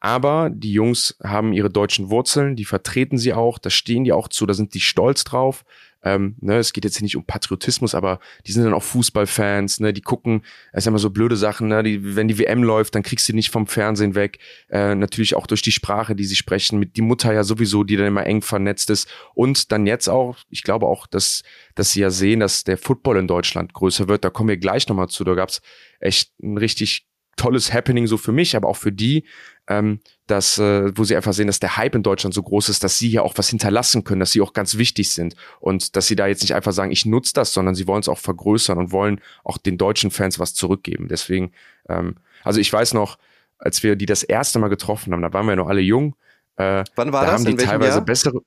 Aber 0.00 0.50
die 0.50 0.72
Jungs 0.72 1.16
haben 1.22 1.52
ihre 1.52 1.70
deutschen 1.70 2.10
Wurzeln, 2.10 2.56
die 2.56 2.66
vertreten 2.66 3.16
sie 3.16 3.32
auch, 3.32 3.58
da 3.58 3.70
stehen 3.70 4.04
die 4.04 4.12
auch 4.12 4.28
zu, 4.28 4.44
da 4.44 4.52
sind 4.54 4.74
die 4.74 4.80
stolz 4.80 5.24
drauf. 5.24 5.64
Ähm, 6.04 6.36
ne, 6.40 6.58
es 6.58 6.72
geht 6.72 6.84
jetzt 6.84 6.98
hier 6.98 7.04
nicht 7.04 7.16
um 7.16 7.24
Patriotismus, 7.24 7.94
aber 7.94 8.20
die 8.46 8.52
sind 8.52 8.64
dann 8.64 8.74
auch 8.74 8.82
Fußballfans, 8.82 9.80
ne, 9.80 9.92
die 9.92 10.02
gucken, 10.02 10.42
es 10.72 10.84
sind 10.84 10.92
immer 10.92 10.98
so 10.98 11.10
blöde 11.10 11.36
Sachen, 11.36 11.68
ne, 11.68 11.82
die, 11.82 12.14
wenn 12.14 12.28
die 12.28 12.38
WM 12.38 12.62
läuft, 12.62 12.94
dann 12.94 13.02
kriegst 13.02 13.26
du 13.28 13.32
die 13.32 13.36
nicht 13.36 13.50
vom 13.50 13.66
Fernsehen 13.66 14.14
weg. 14.14 14.38
Äh, 14.68 14.94
natürlich 14.94 15.34
auch 15.34 15.46
durch 15.46 15.62
die 15.62 15.72
Sprache, 15.72 16.14
die 16.14 16.24
sie 16.24 16.36
sprechen, 16.36 16.78
mit 16.78 16.96
die 16.96 17.02
Mutter 17.02 17.32
ja 17.32 17.42
sowieso, 17.42 17.84
die 17.84 17.96
dann 17.96 18.06
immer 18.06 18.26
eng 18.26 18.42
vernetzt 18.42 18.90
ist. 18.90 19.08
Und 19.34 19.72
dann 19.72 19.86
jetzt 19.86 20.08
auch, 20.08 20.36
ich 20.50 20.62
glaube 20.62 20.86
auch, 20.86 21.06
dass, 21.06 21.42
dass 21.74 21.92
sie 21.92 22.00
ja 22.00 22.10
sehen, 22.10 22.40
dass 22.40 22.64
der 22.64 22.78
Football 22.78 23.16
in 23.16 23.26
Deutschland 23.26 23.72
größer 23.72 24.06
wird. 24.08 24.24
Da 24.24 24.30
kommen 24.30 24.50
wir 24.50 24.58
gleich 24.58 24.86
nochmal 24.88 25.08
zu. 25.08 25.24
Da 25.24 25.34
gab's 25.34 25.62
echt 26.00 26.32
ein 26.42 26.58
richtig 26.58 27.06
tolles 27.36 27.72
Happening 27.72 28.06
so 28.06 28.16
für 28.16 28.32
mich, 28.32 28.56
aber 28.56 28.68
auch 28.68 28.76
für 28.76 28.92
die, 28.92 29.24
ähm, 29.66 30.00
dass, 30.26 30.58
äh, 30.58 30.96
wo 30.96 31.04
sie 31.04 31.16
einfach 31.16 31.32
sehen, 31.32 31.46
dass 31.46 31.58
der 31.60 31.76
Hype 31.76 31.94
in 31.94 32.02
Deutschland 32.02 32.34
so 32.34 32.42
groß 32.42 32.68
ist, 32.68 32.84
dass 32.84 32.98
sie 32.98 33.08
hier 33.08 33.22
auch 33.24 33.34
was 33.36 33.48
hinterlassen 33.48 34.04
können, 34.04 34.20
dass 34.20 34.32
sie 34.32 34.40
auch 34.40 34.52
ganz 34.52 34.76
wichtig 34.76 35.10
sind 35.10 35.34
und 35.60 35.96
dass 35.96 36.06
sie 36.06 36.16
da 36.16 36.26
jetzt 36.26 36.42
nicht 36.42 36.54
einfach 36.54 36.72
sagen, 36.72 36.90
ich 36.90 37.06
nutze 37.06 37.32
das, 37.34 37.52
sondern 37.52 37.74
sie 37.74 37.86
wollen 37.86 38.00
es 38.00 38.08
auch 38.08 38.18
vergrößern 38.18 38.78
und 38.78 38.92
wollen 38.92 39.20
auch 39.42 39.58
den 39.58 39.78
deutschen 39.78 40.10
Fans 40.10 40.38
was 40.38 40.54
zurückgeben. 40.54 41.08
Deswegen, 41.08 41.52
ähm, 41.88 42.16
also 42.42 42.60
ich 42.60 42.72
weiß 42.72 42.94
noch, 42.94 43.18
als 43.58 43.82
wir 43.82 43.96
die 43.96 44.06
das 44.06 44.22
erste 44.22 44.58
Mal 44.58 44.68
getroffen 44.68 45.12
haben, 45.12 45.22
da 45.22 45.32
waren 45.32 45.46
wir 45.46 45.56
noch 45.56 45.68
alle 45.68 45.80
jung. 45.80 46.14
Äh, 46.56 46.84
Wann 46.94 47.12
war 47.12 47.24
da 47.24 47.32
das? 47.32 47.40
haben 47.40 47.44
die 47.46 47.52
in 47.52 47.58
teilweise 47.58 47.98
Jahr? 47.98 48.04
bessere. 48.04 48.40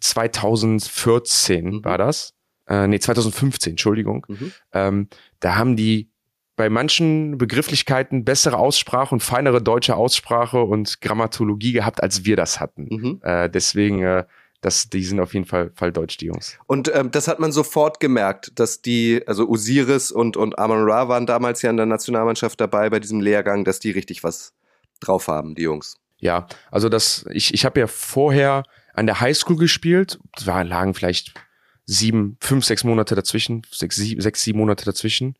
2014 0.00 1.64
Mhm. 1.66 1.84
war 1.84 1.98
das. 1.98 2.34
Äh, 2.68 2.86
nee, 2.86 2.98
2015, 2.98 3.72
Entschuldigung. 3.72 4.24
Mhm. 4.28 4.52
Ähm, 4.72 5.08
da 5.40 5.56
haben 5.56 5.76
die 5.76 6.10
bei 6.56 6.68
manchen 6.68 7.38
Begrifflichkeiten 7.38 8.24
bessere 8.24 8.58
Aussprache 8.58 9.14
und 9.14 9.22
feinere 9.22 9.62
deutsche 9.62 9.96
Aussprache 9.96 10.62
und 10.62 11.00
Grammatologie 11.00 11.72
gehabt, 11.72 12.02
als 12.02 12.24
wir 12.24 12.36
das 12.36 12.60
hatten. 12.60 12.88
Mhm. 12.90 13.20
Äh, 13.22 13.48
deswegen, 13.48 14.02
äh, 14.02 14.24
das, 14.60 14.90
die 14.90 15.02
sind 15.02 15.18
auf 15.18 15.34
jeden 15.34 15.46
Fall, 15.46 15.72
Fall 15.74 15.92
deutsch, 15.92 16.18
die 16.18 16.26
Jungs. 16.26 16.58
Und 16.66 16.94
ähm, 16.94 17.10
das 17.10 17.26
hat 17.26 17.40
man 17.40 17.52
sofort 17.52 18.00
gemerkt, 18.00 18.58
dass 18.58 18.82
die, 18.82 19.22
also 19.26 19.48
Osiris 19.48 20.12
und, 20.12 20.36
und 20.36 20.58
Amon 20.58 20.88
Ra 20.88 21.08
waren 21.08 21.26
damals 21.26 21.62
ja 21.62 21.70
in 21.70 21.76
der 21.76 21.86
Nationalmannschaft 21.86 22.60
dabei 22.60 22.90
bei 22.90 23.00
diesem 23.00 23.20
Lehrgang, 23.20 23.64
dass 23.64 23.80
die 23.80 23.90
richtig 23.90 24.22
was 24.22 24.52
drauf 25.00 25.28
haben, 25.28 25.54
die 25.54 25.62
Jungs. 25.62 25.96
Ja, 26.18 26.46
also 26.70 26.88
das, 26.88 27.24
ich, 27.30 27.52
ich 27.52 27.64
habe 27.64 27.80
ja 27.80 27.86
vorher 27.88 28.62
an 28.94 29.06
der 29.06 29.20
Highschool 29.20 29.56
gespielt, 29.56 30.20
es 30.36 30.46
war, 30.46 30.62
lagen 30.62 30.94
vielleicht 30.94 31.34
sieben, 31.84 32.36
fünf, 32.40 32.64
sechs 32.64 32.84
Monate 32.84 33.14
dazwischen, 33.14 33.62
sechs, 33.70 33.96
sieben, 33.96 34.20
sechs, 34.20 34.42
sieben 34.42 34.58
Monate 34.58 34.84
dazwischen. 34.84 35.36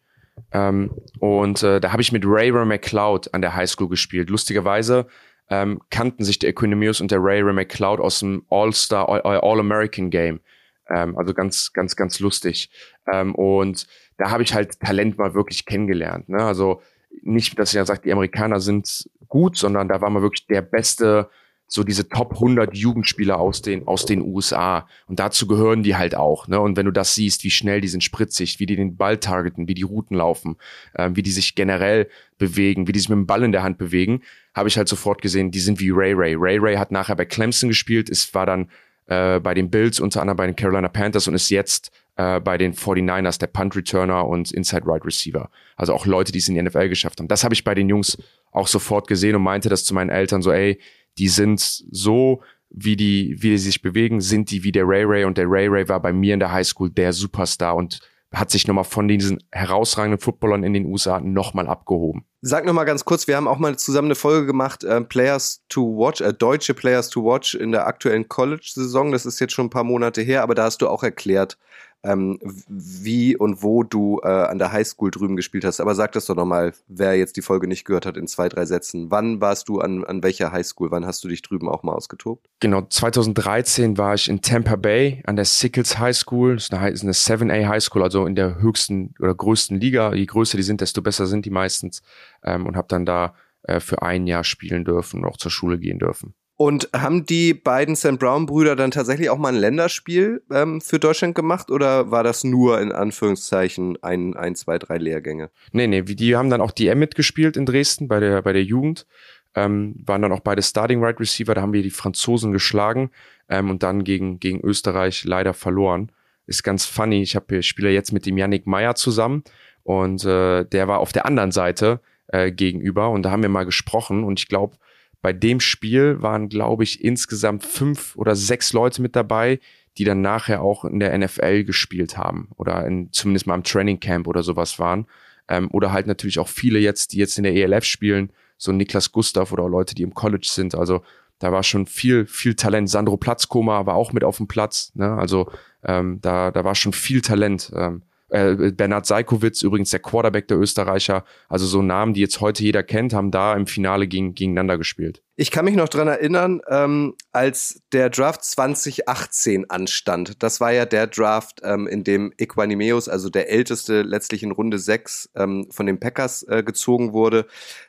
Ähm, 0.52 0.90
und 1.18 1.62
äh, 1.62 1.80
da 1.80 1.92
habe 1.92 2.02
ich 2.02 2.12
mit 2.12 2.24
Ray 2.26 2.50
Ray 2.50 2.66
McLeod 2.66 3.32
an 3.34 3.42
der 3.42 3.54
Highschool 3.54 3.88
gespielt. 3.88 4.30
Lustigerweise 4.30 5.06
ähm, 5.50 5.80
kannten 5.90 6.24
sich 6.24 6.38
der 6.38 6.50
Equinemius 6.50 7.00
und 7.00 7.10
der 7.10 7.22
Ray 7.22 7.42
Ray 7.42 7.52
McLeod 7.52 8.00
aus 8.00 8.20
dem 8.20 8.44
All-Star, 8.48 9.08
All-American 9.24 10.10
Game. 10.10 10.40
Ähm, 10.88 11.16
also 11.16 11.34
ganz, 11.34 11.72
ganz, 11.72 11.96
ganz 11.96 12.20
lustig. 12.20 12.70
Ähm, 13.12 13.34
und 13.34 13.86
da 14.18 14.30
habe 14.30 14.42
ich 14.42 14.54
halt 14.54 14.80
Talent 14.80 15.18
mal 15.18 15.34
wirklich 15.34 15.64
kennengelernt. 15.66 16.28
Ne? 16.28 16.38
Also 16.38 16.82
nicht, 17.22 17.58
dass 17.58 17.70
ich 17.70 17.76
ja 17.76 17.84
sage, 17.84 18.02
die 18.04 18.12
Amerikaner 18.12 18.60
sind 18.60 19.08
gut, 19.28 19.56
sondern 19.56 19.88
da 19.88 20.00
war 20.00 20.10
mal 20.10 20.22
wirklich 20.22 20.46
der 20.46 20.62
beste 20.62 21.28
so 21.72 21.84
diese 21.84 22.06
Top 22.06 22.34
100 22.34 22.76
Jugendspieler 22.76 23.38
aus 23.40 23.62
den, 23.62 23.88
aus 23.88 24.04
den 24.04 24.20
USA. 24.20 24.86
Und 25.06 25.18
dazu 25.18 25.46
gehören 25.46 25.82
die 25.82 25.96
halt 25.96 26.14
auch. 26.14 26.46
Ne? 26.46 26.60
Und 26.60 26.76
wenn 26.76 26.84
du 26.84 26.92
das 26.92 27.14
siehst, 27.14 27.44
wie 27.44 27.50
schnell 27.50 27.80
die 27.80 27.88
sind 27.88 28.04
spritzig, 28.04 28.60
wie 28.60 28.66
die 28.66 28.76
den 28.76 28.98
Ball 28.98 29.16
targeten, 29.16 29.68
wie 29.68 29.74
die 29.74 29.82
Routen 29.82 30.18
laufen, 30.18 30.56
äh, 30.92 31.08
wie 31.14 31.22
die 31.22 31.30
sich 31.30 31.54
generell 31.54 32.10
bewegen, 32.36 32.88
wie 32.88 32.92
die 32.92 32.98
sich 32.98 33.08
mit 33.08 33.16
dem 33.16 33.26
Ball 33.26 33.42
in 33.42 33.52
der 33.52 33.62
Hand 33.62 33.78
bewegen, 33.78 34.20
habe 34.54 34.68
ich 34.68 34.76
halt 34.76 34.86
sofort 34.86 35.22
gesehen, 35.22 35.50
die 35.50 35.60
sind 35.60 35.80
wie 35.80 35.88
Ray 35.88 36.12
Ray. 36.12 36.34
Ray 36.38 36.58
Ray 36.58 36.76
hat 36.76 36.92
nachher 36.92 37.16
bei 37.16 37.24
Clemson 37.24 37.70
gespielt, 37.70 38.10
es 38.10 38.34
war 38.34 38.44
dann 38.44 38.68
äh, 39.06 39.40
bei 39.40 39.54
den 39.54 39.70
Bills, 39.70 39.98
unter 39.98 40.20
anderem 40.20 40.36
bei 40.36 40.46
den 40.46 40.56
Carolina 40.56 40.88
Panthers 40.88 41.26
und 41.26 41.32
ist 41.32 41.48
jetzt 41.48 41.90
äh, 42.16 42.38
bei 42.38 42.58
den 42.58 42.74
49ers 42.74 43.38
der 43.38 43.46
Punt 43.46 43.74
Returner 43.74 44.26
und 44.26 44.52
Inside 44.52 44.82
Right 44.84 45.06
Receiver. 45.06 45.48
Also 45.76 45.94
auch 45.94 46.04
Leute, 46.04 46.32
die 46.32 46.38
es 46.38 46.48
in 46.48 46.54
die 46.54 46.62
NFL 46.62 46.90
geschafft 46.90 47.18
haben. 47.18 47.28
Das 47.28 47.44
habe 47.44 47.54
ich 47.54 47.64
bei 47.64 47.74
den 47.74 47.88
Jungs 47.88 48.18
auch 48.50 48.66
sofort 48.66 49.08
gesehen 49.08 49.36
und 49.36 49.42
meinte 49.42 49.70
das 49.70 49.86
zu 49.86 49.94
meinen 49.94 50.10
Eltern 50.10 50.42
so, 50.42 50.52
ey, 50.52 50.78
die 51.18 51.28
sind 51.28 51.60
so, 51.90 52.42
wie 52.70 52.96
die, 52.96 53.36
wie 53.38 53.50
die 53.50 53.58
sich 53.58 53.82
bewegen, 53.82 54.20
sind 54.20 54.50
die 54.50 54.64
wie 54.64 54.72
der 54.72 54.84
Ray 54.86 55.04
Ray 55.04 55.24
und 55.24 55.36
der 55.38 55.46
Ray 55.48 55.68
Ray 55.68 55.88
war 55.88 56.00
bei 56.00 56.12
mir 56.12 56.34
in 56.34 56.40
der 56.40 56.52
Highschool 56.52 56.90
der 56.90 57.12
Superstar 57.12 57.76
und 57.76 58.00
hat 58.32 58.50
sich 58.50 58.66
nochmal 58.66 58.84
von 58.84 59.08
diesen 59.08 59.42
herausragenden 59.52 60.18
Footballern 60.18 60.64
in 60.64 60.72
den 60.72 60.86
USA 60.86 61.20
nochmal 61.20 61.68
abgehoben. 61.68 62.24
Sag 62.40 62.64
noch 62.64 62.72
mal 62.72 62.84
ganz 62.84 63.04
kurz, 63.04 63.28
wir 63.28 63.36
haben 63.36 63.46
auch 63.46 63.58
mal 63.58 63.76
zusammen 63.76 64.06
eine 64.06 64.14
Folge 64.14 64.46
gemacht, 64.46 64.84
äh, 64.84 65.02
Players 65.02 65.62
to 65.68 65.82
Watch, 65.82 66.22
äh, 66.22 66.32
deutsche 66.32 66.74
Players 66.74 67.10
to 67.10 67.22
Watch 67.24 67.54
in 67.54 67.72
der 67.72 67.86
aktuellen 67.86 68.28
College-Saison. 68.28 69.12
Das 69.12 69.26
ist 69.26 69.38
jetzt 69.38 69.52
schon 69.52 69.66
ein 69.66 69.70
paar 69.70 69.84
Monate 69.84 70.22
her, 70.22 70.42
aber 70.42 70.54
da 70.54 70.64
hast 70.64 70.78
du 70.78 70.88
auch 70.88 71.02
erklärt, 71.02 71.58
ähm, 72.04 72.38
wie 72.68 73.36
und 73.36 73.62
wo 73.62 73.82
du 73.82 74.20
äh, 74.22 74.26
an 74.26 74.58
der 74.58 74.72
Highschool 74.72 75.10
drüben 75.10 75.36
gespielt 75.36 75.64
hast. 75.64 75.80
Aber 75.80 75.94
sag 75.94 76.12
das 76.12 76.26
doch 76.26 76.34
noch 76.34 76.44
mal, 76.44 76.72
wer 76.88 77.16
jetzt 77.16 77.36
die 77.36 77.42
Folge 77.42 77.68
nicht 77.68 77.84
gehört 77.84 78.06
hat, 78.06 78.16
in 78.16 78.26
zwei, 78.26 78.48
drei 78.48 78.66
Sätzen. 78.66 79.10
Wann 79.10 79.40
warst 79.40 79.68
du 79.68 79.78
an, 79.78 80.04
an 80.04 80.22
welcher 80.22 80.52
Highschool? 80.52 80.90
Wann 80.90 81.06
hast 81.06 81.22
du 81.24 81.28
dich 81.28 81.42
drüben 81.42 81.68
auch 81.68 81.82
mal 81.82 81.92
ausgetobt? 81.92 82.48
Genau, 82.60 82.82
2013 82.82 83.98
war 83.98 84.14
ich 84.14 84.28
in 84.28 84.42
Tampa 84.42 84.76
Bay 84.76 85.22
an 85.26 85.36
der 85.36 85.44
Sickles 85.44 85.98
High 85.98 86.16
School. 86.16 86.54
Das 86.56 86.64
ist 86.64 86.72
eine, 86.72 86.82
eine 86.82 87.12
7A 87.12 87.68
High 87.68 87.82
School, 87.82 88.02
also 88.02 88.26
in 88.26 88.34
der 88.34 88.60
höchsten 88.60 89.14
oder 89.20 89.34
größten 89.34 89.80
Liga. 89.80 90.12
Je 90.14 90.26
größer 90.26 90.56
die 90.56 90.62
sind, 90.64 90.80
desto 90.80 91.02
besser 91.02 91.26
sind 91.26 91.46
die 91.46 91.50
meistens. 91.50 92.02
Ähm, 92.42 92.66
und 92.66 92.76
habe 92.76 92.88
dann 92.88 93.06
da 93.06 93.34
äh, 93.62 93.78
für 93.78 94.02
ein 94.02 94.26
Jahr 94.26 94.44
spielen 94.44 94.84
dürfen 94.84 95.20
und 95.20 95.26
auch 95.26 95.36
zur 95.36 95.50
Schule 95.50 95.78
gehen 95.78 95.98
dürfen. 95.98 96.34
Und 96.62 96.90
haben 96.94 97.26
die 97.26 97.54
beiden 97.54 97.96
St. 97.96 98.20
Brown-Brüder 98.20 98.76
dann 98.76 98.92
tatsächlich 98.92 99.30
auch 99.30 99.36
mal 99.36 99.48
ein 99.48 99.58
Länderspiel 99.58 100.44
ähm, 100.52 100.80
für 100.80 101.00
Deutschland 101.00 101.34
gemacht 101.34 101.72
oder 101.72 102.12
war 102.12 102.22
das 102.22 102.44
nur 102.44 102.80
in 102.80 102.92
Anführungszeichen 102.92 104.00
ein, 104.00 104.36
ein, 104.36 104.54
zwei, 104.54 104.78
drei 104.78 104.98
Lehrgänge? 104.98 105.50
Nee, 105.72 105.88
nee, 105.88 106.02
die 106.02 106.36
haben 106.36 106.50
dann 106.50 106.60
auch 106.60 106.70
DM 106.70 107.00
mitgespielt 107.00 107.56
in 107.56 107.66
Dresden 107.66 108.06
bei 108.06 108.20
der, 108.20 108.42
bei 108.42 108.52
der 108.52 108.62
Jugend. 108.62 109.08
Ähm, 109.56 109.96
waren 110.06 110.22
dann 110.22 110.30
auch 110.30 110.38
beide 110.38 110.62
Starting 110.62 111.02
Right 111.02 111.18
Receiver, 111.18 111.52
da 111.52 111.62
haben 111.62 111.72
wir 111.72 111.82
die 111.82 111.90
Franzosen 111.90 112.52
geschlagen 112.52 113.10
ähm, 113.48 113.68
und 113.68 113.82
dann 113.82 114.04
gegen, 114.04 114.38
gegen 114.38 114.60
Österreich 114.60 115.24
leider 115.24 115.54
verloren. 115.54 116.12
Ist 116.46 116.62
ganz 116.62 116.84
funny. 116.84 117.22
Ich 117.22 117.34
habe 117.34 117.56
ich 117.56 117.66
spiele 117.66 117.90
jetzt 117.90 118.12
mit 118.12 118.24
dem 118.24 118.38
Yannick 118.38 118.68
Meyer 118.68 118.94
zusammen 118.94 119.42
und 119.82 120.24
äh, 120.24 120.64
der 120.64 120.86
war 120.86 121.00
auf 121.00 121.10
der 121.10 121.26
anderen 121.26 121.50
Seite 121.50 121.98
äh, 122.28 122.52
gegenüber 122.52 123.10
und 123.10 123.24
da 123.24 123.32
haben 123.32 123.42
wir 123.42 123.48
mal 123.48 123.66
gesprochen 123.66 124.22
und 124.22 124.38
ich 124.38 124.46
glaube, 124.46 124.76
bei 125.22 125.32
dem 125.32 125.60
Spiel 125.60 126.20
waren, 126.20 126.48
glaube 126.48 126.82
ich, 126.82 127.02
insgesamt 127.02 127.64
fünf 127.64 128.16
oder 128.16 128.34
sechs 128.34 128.72
Leute 128.72 129.00
mit 129.00 129.16
dabei, 129.16 129.60
die 129.96 130.04
dann 130.04 130.20
nachher 130.20 130.62
auch 130.62 130.84
in 130.84 130.98
der 130.98 131.16
NFL 131.16 131.64
gespielt 131.64 132.18
haben 132.18 132.48
oder 132.56 132.84
in, 132.86 133.12
zumindest 133.12 133.46
mal 133.46 133.54
im 133.54 133.62
Training 133.62 134.00
Camp 134.00 134.26
oder 134.26 134.42
sowas 134.42 134.78
waren. 134.78 135.06
Ähm, 135.48 135.70
oder 135.70 135.92
halt 135.92 136.06
natürlich 136.06 136.38
auch 136.38 136.48
viele 136.48 136.78
jetzt, 136.78 137.12
die 137.12 137.18
jetzt 137.18 137.38
in 137.38 137.44
der 137.44 137.54
ELF 137.54 137.84
spielen, 137.84 138.32
so 138.56 138.72
Niklas 138.72 139.12
Gustav 139.12 139.52
oder 139.52 139.68
Leute, 139.68 139.94
die 139.94 140.02
im 140.02 140.14
College 140.14 140.48
sind. 140.50 140.74
Also 140.74 141.02
da 141.38 141.52
war 141.52 141.62
schon 141.62 141.86
viel, 141.86 142.26
viel 142.26 142.54
Talent. 142.54 142.88
Sandro 142.88 143.16
Platzkoma 143.16 143.86
war 143.86 143.94
auch 143.94 144.12
mit 144.12 144.24
auf 144.24 144.36
dem 144.38 144.48
Platz. 144.48 144.92
Ne? 144.94 145.12
Also 145.12 145.50
ähm, 145.84 146.20
da, 146.20 146.50
da 146.50 146.64
war 146.64 146.74
schon 146.74 146.92
viel 146.92 147.20
Talent. 147.20 147.72
Ähm, 147.74 148.02
äh, 148.32 148.72
Bernhard 148.72 149.04
Seikowitz, 149.04 149.62
übrigens 149.62 149.90
der 149.90 150.00
Quarterback 150.00 150.48
der 150.48 150.58
Österreicher, 150.58 151.24
also 151.50 151.66
so 151.66 151.82
Namen, 151.82 152.14
die 152.14 152.20
jetzt 152.20 152.40
heute 152.40 152.62
jeder 152.62 152.82
kennt, 152.82 153.12
haben 153.12 153.30
da 153.30 153.54
im 153.54 153.66
Finale 153.66 154.08
gegen, 154.08 154.34
gegeneinander 154.34 154.78
gespielt. 154.78 155.22
Ich 155.36 155.50
kann 155.50 155.66
mich 155.66 155.76
noch 155.76 155.88
dran 155.88 156.08
erinnern, 156.08 156.62
ähm, 156.68 157.14
als 157.32 157.82
der 157.92 158.08
Draft 158.08 158.42
2018 158.44 159.68
anstand. 159.68 160.42
Das 160.42 160.60
war 160.60 160.72
ja 160.72 160.86
der 160.86 161.08
Draft, 161.08 161.60
ähm, 161.62 161.86
in 161.86 162.04
dem 162.04 162.32
Equanimeus, 162.38 163.08
also 163.08 163.28
der 163.28 163.50
älteste, 163.50 164.00
letztlich 164.00 164.42
in 164.42 164.52
Runde 164.52 164.78
6 164.78 165.30
ähm, 165.34 165.68
von 165.70 165.84
den 165.84 166.00
Packers 166.00 166.42
äh, 166.44 166.62
gezogen 166.62 167.12
wurde. 167.12 167.46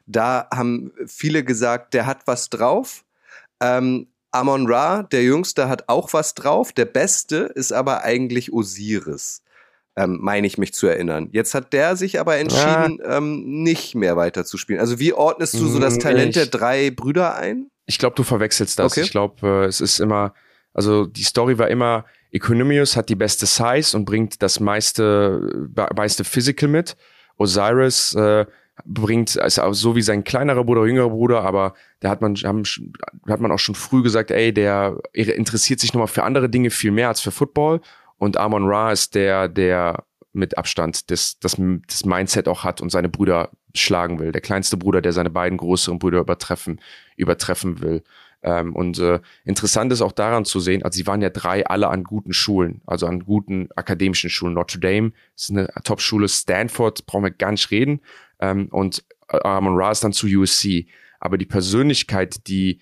Da 0.08 0.48
haben 0.54 0.92
viele 1.08 1.46
gesagt, 1.46 1.94
der 1.94 2.06
hat 2.06 2.28
was 2.28 2.50
drauf. 2.50 3.06
Ähm, 3.62 4.08
Amon 4.32 4.68
Ra, 4.68 5.04
der 5.04 5.24
Jüngste, 5.24 5.70
hat 5.70 5.88
auch 5.88 6.12
was 6.12 6.34
drauf. 6.34 6.74
Der 6.74 6.86
Beste 6.86 7.52
ist 7.56 7.72
aber 7.72 8.04
eigentlich 8.04 8.52
Osiris 8.52 9.44
ähm, 9.96 10.20
meine 10.22 10.48
ich 10.48 10.58
mich 10.58 10.74
zu 10.74 10.88
erinnern. 10.88 11.30
Jetzt 11.32 11.54
hat 11.54 11.74
der 11.74 11.96
sich 11.96 12.20
aber 12.20 12.38
entschieden, 12.38 13.00
ja. 13.00 13.18
ähm, 13.18 13.44
nicht 13.64 13.96
mehr 13.96 14.18
weiter 14.18 14.46
zu 14.46 14.58
spielen. 14.58 14.80
Also 14.80 15.00
wie 15.00 15.14
ordnest 15.14 15.54
du 15.56 15.68
so 15.68 15.80
das 15.80 16.00
Talent 16.00 16.30
ich, 16.30 16.36
der 16.36 16.46
drei 16.48 16.92
Brüder 16.92 17.36
ein? 17.36 17.70
Ich 17.86 18.00
glaube, 18.00 18.16
du 18.16 18.24
verwechselst 18.24 18.80
das. 18.80 18.94
Okay. 18.94 19.02
Ich 19.02 19.12
glaube, 19.12 19.48
äh, 19.48 19.66
es 19.66 19.82
ist 19.82 20.00
immer, 20.00 20.34
also 20.74 21.06
die 21.06 21.24
Story 21.24 21.58
war 21.58 21.68
immer, 21.70 22.06
Economius 22.32 22.96
hat 22.96 23.10
die 23.10 23.16
beste 23.16 23.46
Size 23.46 23.96
und 23.96 24.06
bringt 24.06 24.42
das 24.42 24.60
meiste, 24.60 25.70
meiste 25.96 26.24
Physical 26.24 26.68
mit. 26.68 26.98
Osiris 27.38 28.16
äh, 28.16 28.46
bringt, 28.86 29.36
ist 29.36 29.60
auch 29.60 29.74
so 29.74 29.96
wie 29.96 30.02
sein 30.02 30.24
kleinerer 30.24 30.64
Bruder, 30.64 30.86
jüngerer 30.86 31.10
Bruder, 31.10 31.44
aber 31.44 31.76
da 32.00 32.10
hat 32.10 32.22
man, 32.22 32.36
haben, 32.36 32.64
hat 33.28 33.40
man 33.40 33.52
auch 33.52 33.60
schon 33.60 33.76
früh 33.76 34.02
gesagt, 34.02 34.32
ey, 34.32 34.52
der 34.52 34.98
interessiert 35.14 35.80
sich 35.80 35.94
nochmal 35.94 36.08
für 36.08 36.24
andere 36.24 36.50
Dinge 36.50 36.72
viel 36.72 36.92
mehr 36.92 37.10
als 37.10 37.22
für 37.22 37.32
Football. 37.32 37.82
Und 38.24 38.38
Amon 38.38 38.70
Ra 38.70 38.94
ist 38.94 39.16
der, 39.16 39.50
der 39.50 40.06
mit 40.32 40.58
Abstand 40.58 41.12
das, 41.12 41.40
das, 41.40 41.58
das 41.88 42.06
Mindset 42.06 42.48
auch 42.48 42.64
hat 42.64 42.80
und 42.80 42.90
seine 42.90 43.10
Brüder 43.10 43.50
schlagen 43.76 44.18
will. 44.18 44.32
Der 44.32 44.40
kleinste 44.40 44.78
Bruder, 44.78 45.02
der 45.02 45.12
seine 45.12 45.30
beiden 45.30 45.58
größeren 45.58 46.00
Brüder 46.00 46.22
übertreffen, 46.22 46.80
übertreffen 47.18 47.82
will. 47.82 48.02
Ähm, 48.42 48.74
und 48.78 48.98
äh, 49.00 49.20
interessant 49.44 49.92
ist 49.92 50.02
auch 50.02 50.14
daran 50.14 50.46
zu 50.46 50.62
sehen, 50.62 50.84
also 50.84 50.96
sie 50.96 51.06
waren 51.06 51.22
ja 51.22 51.32
drei 51.32 51.68
alle 51.68 51.90
an 51.90 52.06
guten 52.06 52.32
Schulen, 52.32 52.80
also 52.86 53.08
an 53.08 53.26
guten 53.26 53.68
akademischen 53.76 54.30
Schulen. 54.30 54.54
Notre 54.54 54.80
Dame 54.80 55.12
ist 55.36 55.50
eine 55.50 55.68
Top-Schule, 55.84 56.30
Stanford 56.30 57.06
brauchen 57.06 57.26
wir 57.26 57.32
gar 57.32 57.52
nicht 57.52 57.72
reden. 57.72 58.00
Ähm, 58.40 58.70
und 58.72 59.04
Amon 59.28 59.76
Ra 59.76 59.92
ist 59.92 60.06
dann 60.06 60.14
zu 60.14 60.28
USC. 60.28 60.88
Aber 61.20 61.38
die 61.38 61.46
Persönlichkeit, 61.46 62.48
die 62.48 62.80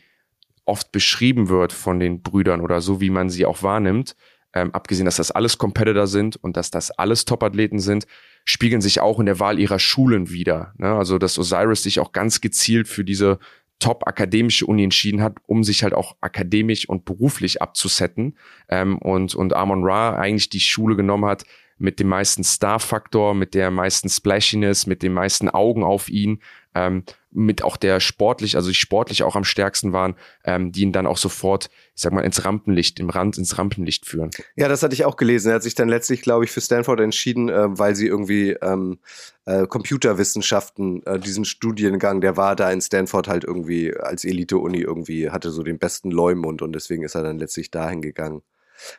oft 0.65 0.91
beschrieben 0.91 1.49
wird 1.49 1.73
von 1.73 1.99
den 1.99 2.21
Brüdern 2.21 2.61
oder 2.61 2.79
so, 2.79 3.01
wie 3.01 3.09
man 3.09 3.31
sie 3.31 3.47
auch 3.47 3.63
wahrnimmt, 3.63 4.15
ähm, 4.53 4.73
abgesehen, 4.73 5.05
dass 5.05 5.15
das 5.17 5.31
alles 5.31 5.57
Competitor 5.57 6.07
sind 6.07 6.35
und 6.37 6.57
dass 6.57 6.71
das 6.71 6.91
alles 6.91 7.25
Top-Athleten 7.25 7.79
sind, 7.79 8.05
spiegeln 8.43 8.81
sich 8.81 8.99
auch 9.01 9.19
in 9.19 9.25
der 9.25 9.39
Wahl 9.39 9.59
ihrer 9.59 9.79
Schulen 9.79 10.29
wieder. 10.29 10.73
Ne? 10.77 10.93
Also, 10.93 11.17
dass 11.17 11.37
Osiris 11.37 11.83
sich 11.83 11.99
auch 11.99 12.11
ganz 12.11 12.41
gezielt 12.41 12.87
für 12.87 13.03
diese 13.03 13.39
top-akademische 13.79 14.65
Uni 14.65 14.83
entschieden 14.83 15.21
hat, 15.21 15.37
um 15.47 15.63
sich 15.63 15.83
halt 15.83 15.93
auch 15.93 16.15
akademisch 16.21 16.87
und 16.87 17.03
beruflich 17.05 17.61
abzusetten. 17.61 18.37
Ähm, 18.69 18.97
und, 18.97 19.35
und 19.35 19.53
Amon 19.53 19.83
Ra 19.83 20.15
eigentlich 20.15 20.49
die 20.49 20.59
Schule 20.59 20.95
genommen 20.95 21.25
hat 21.25 21.45
mit 21.77 21.99
dem 21.99 22.07
meisten 22.07 22.43
Star-Faktor, 22.43 23.33
mit 23.33 23.55
der 23.55 23.71
meisten 23.71 24.07
Splashiness, 24.07 24.85
mit 24.85 25.01
den 25.01 25.13
meisten 25.13 25.49
Augen 25.49 25.83
auf 25.83 26.09
ihn 26.09 26.39
ähm, 26.75 27.03
mit 27.31 27.63
auch 27.63 27.77
der 27.77 27.99
sportlich, 27.99 28.55
also 28.55 28.69
die 28.69 28.75
sportlich 28.75 29.23
auch 29.23 29.35
am 29.35 29.43
stärksten 29.43 29.93
waren, 29.93 30.15
ähm, 30.43 30.71
die 30.71 30.81
ihn 30.81 30.91
dann 30.91 31.07
auch 31.07 31.17
sofort, 31.17 31.69
ich 31.95 32.01
sag 32.01 32.11
mal, 32.13 32.21
ins 32.21 32.43
Rampenlicht, 32.43 32.99
im 32.99 33.09
Rand 33.09 33.37
ins 33.37 33.57
Rampenlicht 33.57 34.05
führen. 34.05 34.31
Ja, 34.55 34.67
das 34.67 34.83
hatte 34.83 34.93
ich 34.93 35.05
auch 35.05 35.15
gelesen. 35.15 35.49
Er 35.49 35.55
hat 35.55 35.63
sich 35.63 35.75
dann 35.75 35.89
letztlich, 35.89 36.21
glaube 36.21 36.45
ich, 36.45 36.51
für 36.51 36.61
Stanford 36.61 36.99
entschieden, 36.99 37.49
äh, 37.49 37.77
weil 37.77 37.95
sie 37.95 38.07
irgendwie 38.07 38.51
ähm, 38.61 38.99
äh, 39.45 39.65
Computerwissenschaften, 39.65 41.05
äh, 41.05 41.19
diesen 41.19 41.45
Studiengang, 41.45 42.21
der 42.21 42.37
war 42.37 42.55
da 42.55 42.71
in 42.71 42.81
Stanford 42.81 43.27
halt 43.27 43.43
irgendwie 43.43 43.95
als 43.95 44.25
Elite-Uni 44.25 44.79
irgendwie, 44.79 45.29
hatte 45.29 45.51
so 45.51 45.63
den 45.63 45.79
besten 45.79 46.11
Leumund 46.11 46.61
und 46.61 46.73
deswegen 46.73 47.03
ist 47.03 47.15
er 47.15 47.23
dann 47.23 47.39
letztlich 47.39 47.71
dahin 47.71 48.01
gegangen. 48.01 48.41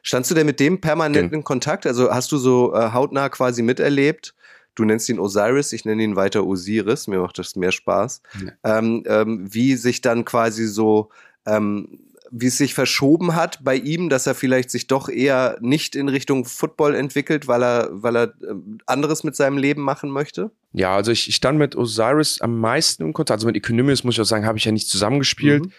Standst 0.02 0.31
du 0.31 0.35
denn 0.35 0.47
mit 0.47 0.61
dem 0.61 0.81
permanent 0.81 1.33
in 1.33 1.45
Kontakt? 1.45 1.87
Also 1.87 2.11
hast 2.11 2.31
du 2.33 2.38
so 2.38 2.75
äh, 2.75 2.93
hautnah 2.93 3.29
quasi 3.29 3.62
miterlebt? 3.62 4.35
Du 4.75 4.85
nennst 4.85 5.08
ihn 5.08 5.19
Osiris, 5.19 5.73
ich 5.73 5.85
nenne 5.85 6.02
ihn 6.02 6.17
weiter 6.17 6.47
Osiris, 6.47 7.06
mir 7.06 7.21
macht 7.21 7.39
das 7.39 7.56
mehr 7.56 7.73
Spaß. 7.73 8.23
Ja. 8.45 8.78
Ähm, 8.78 9.04
ähm, 9.06 9.47
wie 9.52 9.76
sich 9.76 10.00
dann 10.00 10.25
quasi 10.25 10.67
so, 10.67 11.11
ähm, 11.47 11.99
wie 12.30 12.47
es 12.47 12.56
sich 12.56 12.73
verschoben 12.73 13.35
hat 13.35 13.63
bei 13.63 13.76
ihm, 13.76 14.08
dass 14.08 14.26
er 14.26 14.35
vielleicht 14.35 14.71
sich 14.71 14.87
doch 14.87 15.11
eher 15.11 15.58
nicht 15.61 15.95
in 15.95 16.08
Richtung 16.08 16.47
Football 16.47 16.95
entwickelt, 16.95 17.47
weil 17.47 17.63
er, 17.63 17.89
weil 17.93 18.17
er 18.17 18.25
äh, 18.25 18.54
anderes 18.87 19.23
mit 19.25 19.37
seinem 19.37 19.58
Leben 19.58 19.82
machen 19.82 20.11
möchte? 20.11 20.50
Ja, 20.73 20.97
also 20.97 21.13
ich, 21.13 21.28
ich 21.28 21.37
stand 21.37 21.58
mit 21.58 21.76
Osiris 21.76 22.41
am 22.41 22.58
meisten 22.58 23.02
im 23.02 23.13
Kontakt. 23.13 23.39
Also 23.39 23.47
mit 23.47 23.56
Economius 23.56 24.04
muss 24.04 24.15
ich 24.15 24.21
auch 24.23 24.25
sagen, 24.25 24.47
habe 24.47 24.56
ich 24.56 24.65
ja 24.65 24.73
nicht 24.73 24.89
zusammengespielt. 24.89 25.67
Mhm 25.67 25.73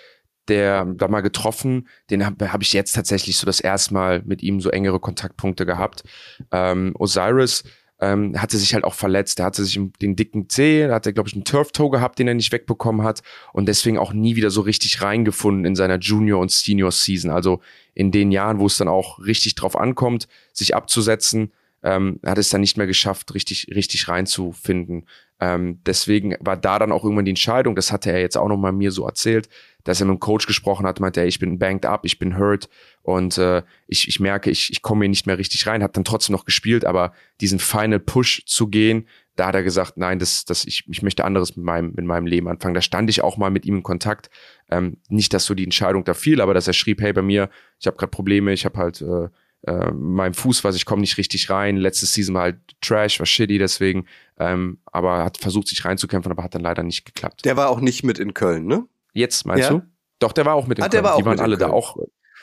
der 0.48 0.86
da 0.86 1.08
mal 1.08 1.22
getroffen, 1.22 1.88
den 2.10 2.26
habe 2.26 2.52
hab 2.52 2.62
ich 2.62 2.74
jetzt 2.74 2.94
tatsächlich 2.94 3.38
so 3.38 3.46
das 3.46 3.60
erste 3.60 3.94
Mal 3.94 4.22
mit 4.26 4.44
ihm 4.44 4.60
so 4.60 4.70
engere 4.70 5.00
Kontaktpunkte 5.00 5.66
gehabt. 5.66 6.04
Ähm, 6.52 6.94
Osiris 7.00 7.64
ähm, 8.00 8.40
hatte 8.42 8.58
sich 8.58 8.74
halt 8.74 8.84
auch 8.84 8.94
verletzt. 8.94 9.40
Er 9.40 9.46
hatte 9.46 9.64
sich 9.64 9.80
den 10.02 10.16
dicken 10.16 10.50
Zeh, 10.50 10.88
da 10.88 10.96
hat 10.96 11.06
er, 11.06 11.14
glaube 11.14 11.30
ich, 11.30 11.36
einen 11.36 11.46
Turf-Toe 11.46 11.92
gehabt, 11.92 12.20
den 12.20 12.28
er 12.28 12.34
nicht 12.34 12.52
wegbekommen 12.52 13.04
hat 13.06 13.22
und 13.54 13.68
deswegen 13.68 13.98
auch 13.98 14.14
nie 14.14 14.36
wieder 14.36 14.50
so 14.50 14.62
richtig 14.62 15.02
reingefunden 15.02 15.66
in 15.66 15.76
seiner 15.76 16.00
Junior- 16.00 16.42
und 16.42 16.52
Senior-Season. 16.52 17.32
Also 17.32 17.62
in 17.94 18.12
den 18.12 18.32
Jahren, 18.32 18.60
wo 18.60 18.66
es 18.66 18.78
dann 18.78 18.88
auch 18.88 19.20
richtig 19.20 19.56
drauf 19.56 19.76
ankommt, 19.76 20.28
sich 20.52 20.76
abzusetzen, 20.76 21.52
ähm, 21.84 22.20
hat 22.26 22.38
es 22.38 22.50
dann 22.50 22.62
nicht 22.62 22.78
mehr 22.78 22.88
geschafft, 22.88 23.34
richtig, 23.34 23.68
richtig 23.74 24.08
reinzufinden. 24.08 25.06
Ähm, 25.40 25.80
deswegen 25.86 26.36
war 26.40 26.58
da 26.58 26.80
dann 26.80 26.92
auch 26.92 27.04
irgendwann 27.04 27.26
die 27.26 27.32
Entscheidung, 27.32 27.76
das 27.76 27.92
hatte 27.92 28.12
er 28.12 28.22
jetzt 28.22 28.38
auch 28.38 28.48
nochmal 28.48 28.72
mir 28.72 28.92
so 28.92 29.06
erzählt, 29.06 29.50
dass 29.84 30.00
er 30.00 30.08
mit 30.08 30.16
dem 30.16 30.20
Coach 30.20 30.48
gesprochen 30.48 30.86
hat, 30.86 31.00
meinte 31.00 31.20
er, 31.20 31.28
ich 31.28 31.40
bin 31.40 31.60
banked 31.60 31.86
up, 31.86 32.06
ich 32.06 32.20
bin 32.20 32.38
hurt 32.38 32.70
und 33.02 33.38
äh, 33.38 33.64
ich, 33.88 34.08
ich 34.08 34.20
merke, 34.20 34.50
ich, 34.50 34.72
ich 34.72 34.82
komme 34.82 35.06
hier 35.06 35.10
nicht 35.10 35.28
mehr 35.28 35.38
richtig 35.38 35.68
rein, 35.68 35.84
hat 35.84 35.98
dann 35.98 36.06
trotzdem 36.06 36.34
noch 36.34 36.46
gespielt, 36.46 36.86
aber 36.86 37.14
diesen 37.42 37.60
Final 37.60 38.00
Push 38.00 38.44
zu 38.46 38.68
gehen, 38.68 39.08
da 39.36 39.48
hat 39.48 39.56
er 39.56 39.64
gesagt, 39.64 39.98
nein, 39.98 40.20
das, 40.20 40.46
das, 40.46 40.66
ich, 40.66 40.84
ich 40.90 41.02
möchte 41.02 41.26
anderes 41.26 41.56
mit 41.56 41.66
meinem, 41.66 41.94
mit 41.96 42.06
meinem 42.06 42.28
Leben 42.28 42.48
anfangen. 42.48 42.76
Da 42.76 42.82
stand 42.82 43.10
ich 43.10 43.24
auch 43.24 43.38
mal 43.38 43.50
mit 43.50 43.66
ihm 43.66 43.78
in 43.78 43.84
Kontakt. 43.84 44.30
Ähm, 44.70 44.98
nicht, 45.10 45.34
dass 45.34 45.46
so 45.46 45.56
die 45.56 45.64
Entscheidung 45.64 46.04
da 46.04 46.14
fiel, 46.14 46.40
aber 46.40 46.54
dass 46.54 46.68
er 46.68 46.74
schrieb, 46.74 47.02
hey, 47.02 47.14
bei 47.14 47.24
mir, 47.24 47.50
ich 47.80 47.88
habe 47.88 47.98
gerade 47.98 48.12
Probleme, 48.12 48.54
ich 48.54 48.64
habe 48.64 48.78
halt 48.78 49.02
äh, 49.02 49.30
äh, 49.66 49.92
meinem 49.92 50.34
Fuß 50.34 50.64
was, 50.64 50.76
ich 50.76 50.86
komme 50.86 51.02
nicht 51.02 51.18
richtig 51.18 51.50
rein. 51.50 51.78
Letzte 51.78 52.06
Season 52.06 52.36
war 52.36 52.44
halt 52.44 52.58
Trash, 52.82 53.20
war 53.20 53.26
shitty, 53.26 53.58
deswegen, 53.58 54.06
ähm, 54.38 54.80
aber 54.86 55.24
hat 55.24 55.38
versucht, 55.38 55.68
sich 55.68 55.84
reinzukämpfen, 55.84 56.32
aber 56.32 56.44
hat 56.44 56.54
dann 56.54 56.62
leider 56.62 56.84
nicht 56.84 57.06
geklappt. 57.06 57.46
Der 57.46 57.58
war 57.58 57.70
auch 57.70 57.80
nicht 57.80 58.04
mit 58.04 58.20
in 58.20 58.34
Köln, 58.34 58.66
ne? 58.66 58.86
Jetzt 59.14 59.46
meinst 59.46 59.70
ja? 59.70 59.78
du? 59.78 59.82
Doch, 60.20 60.32
der 60.32 60.46
war 60.46 60.56
auch 60.56 60.68
mit 60.68 60.80
in 60.80 60.84
ah, 60.84 60.88
Köln. 60.88 61.04
Der 61.04 61.04
war 61.04 61.16
auch 61.16 61.20
Die 61.20 61.26
waren 61.26 61.40
alle 61.40 61.58
da 61.58 61.70
auch. 61.70 61.98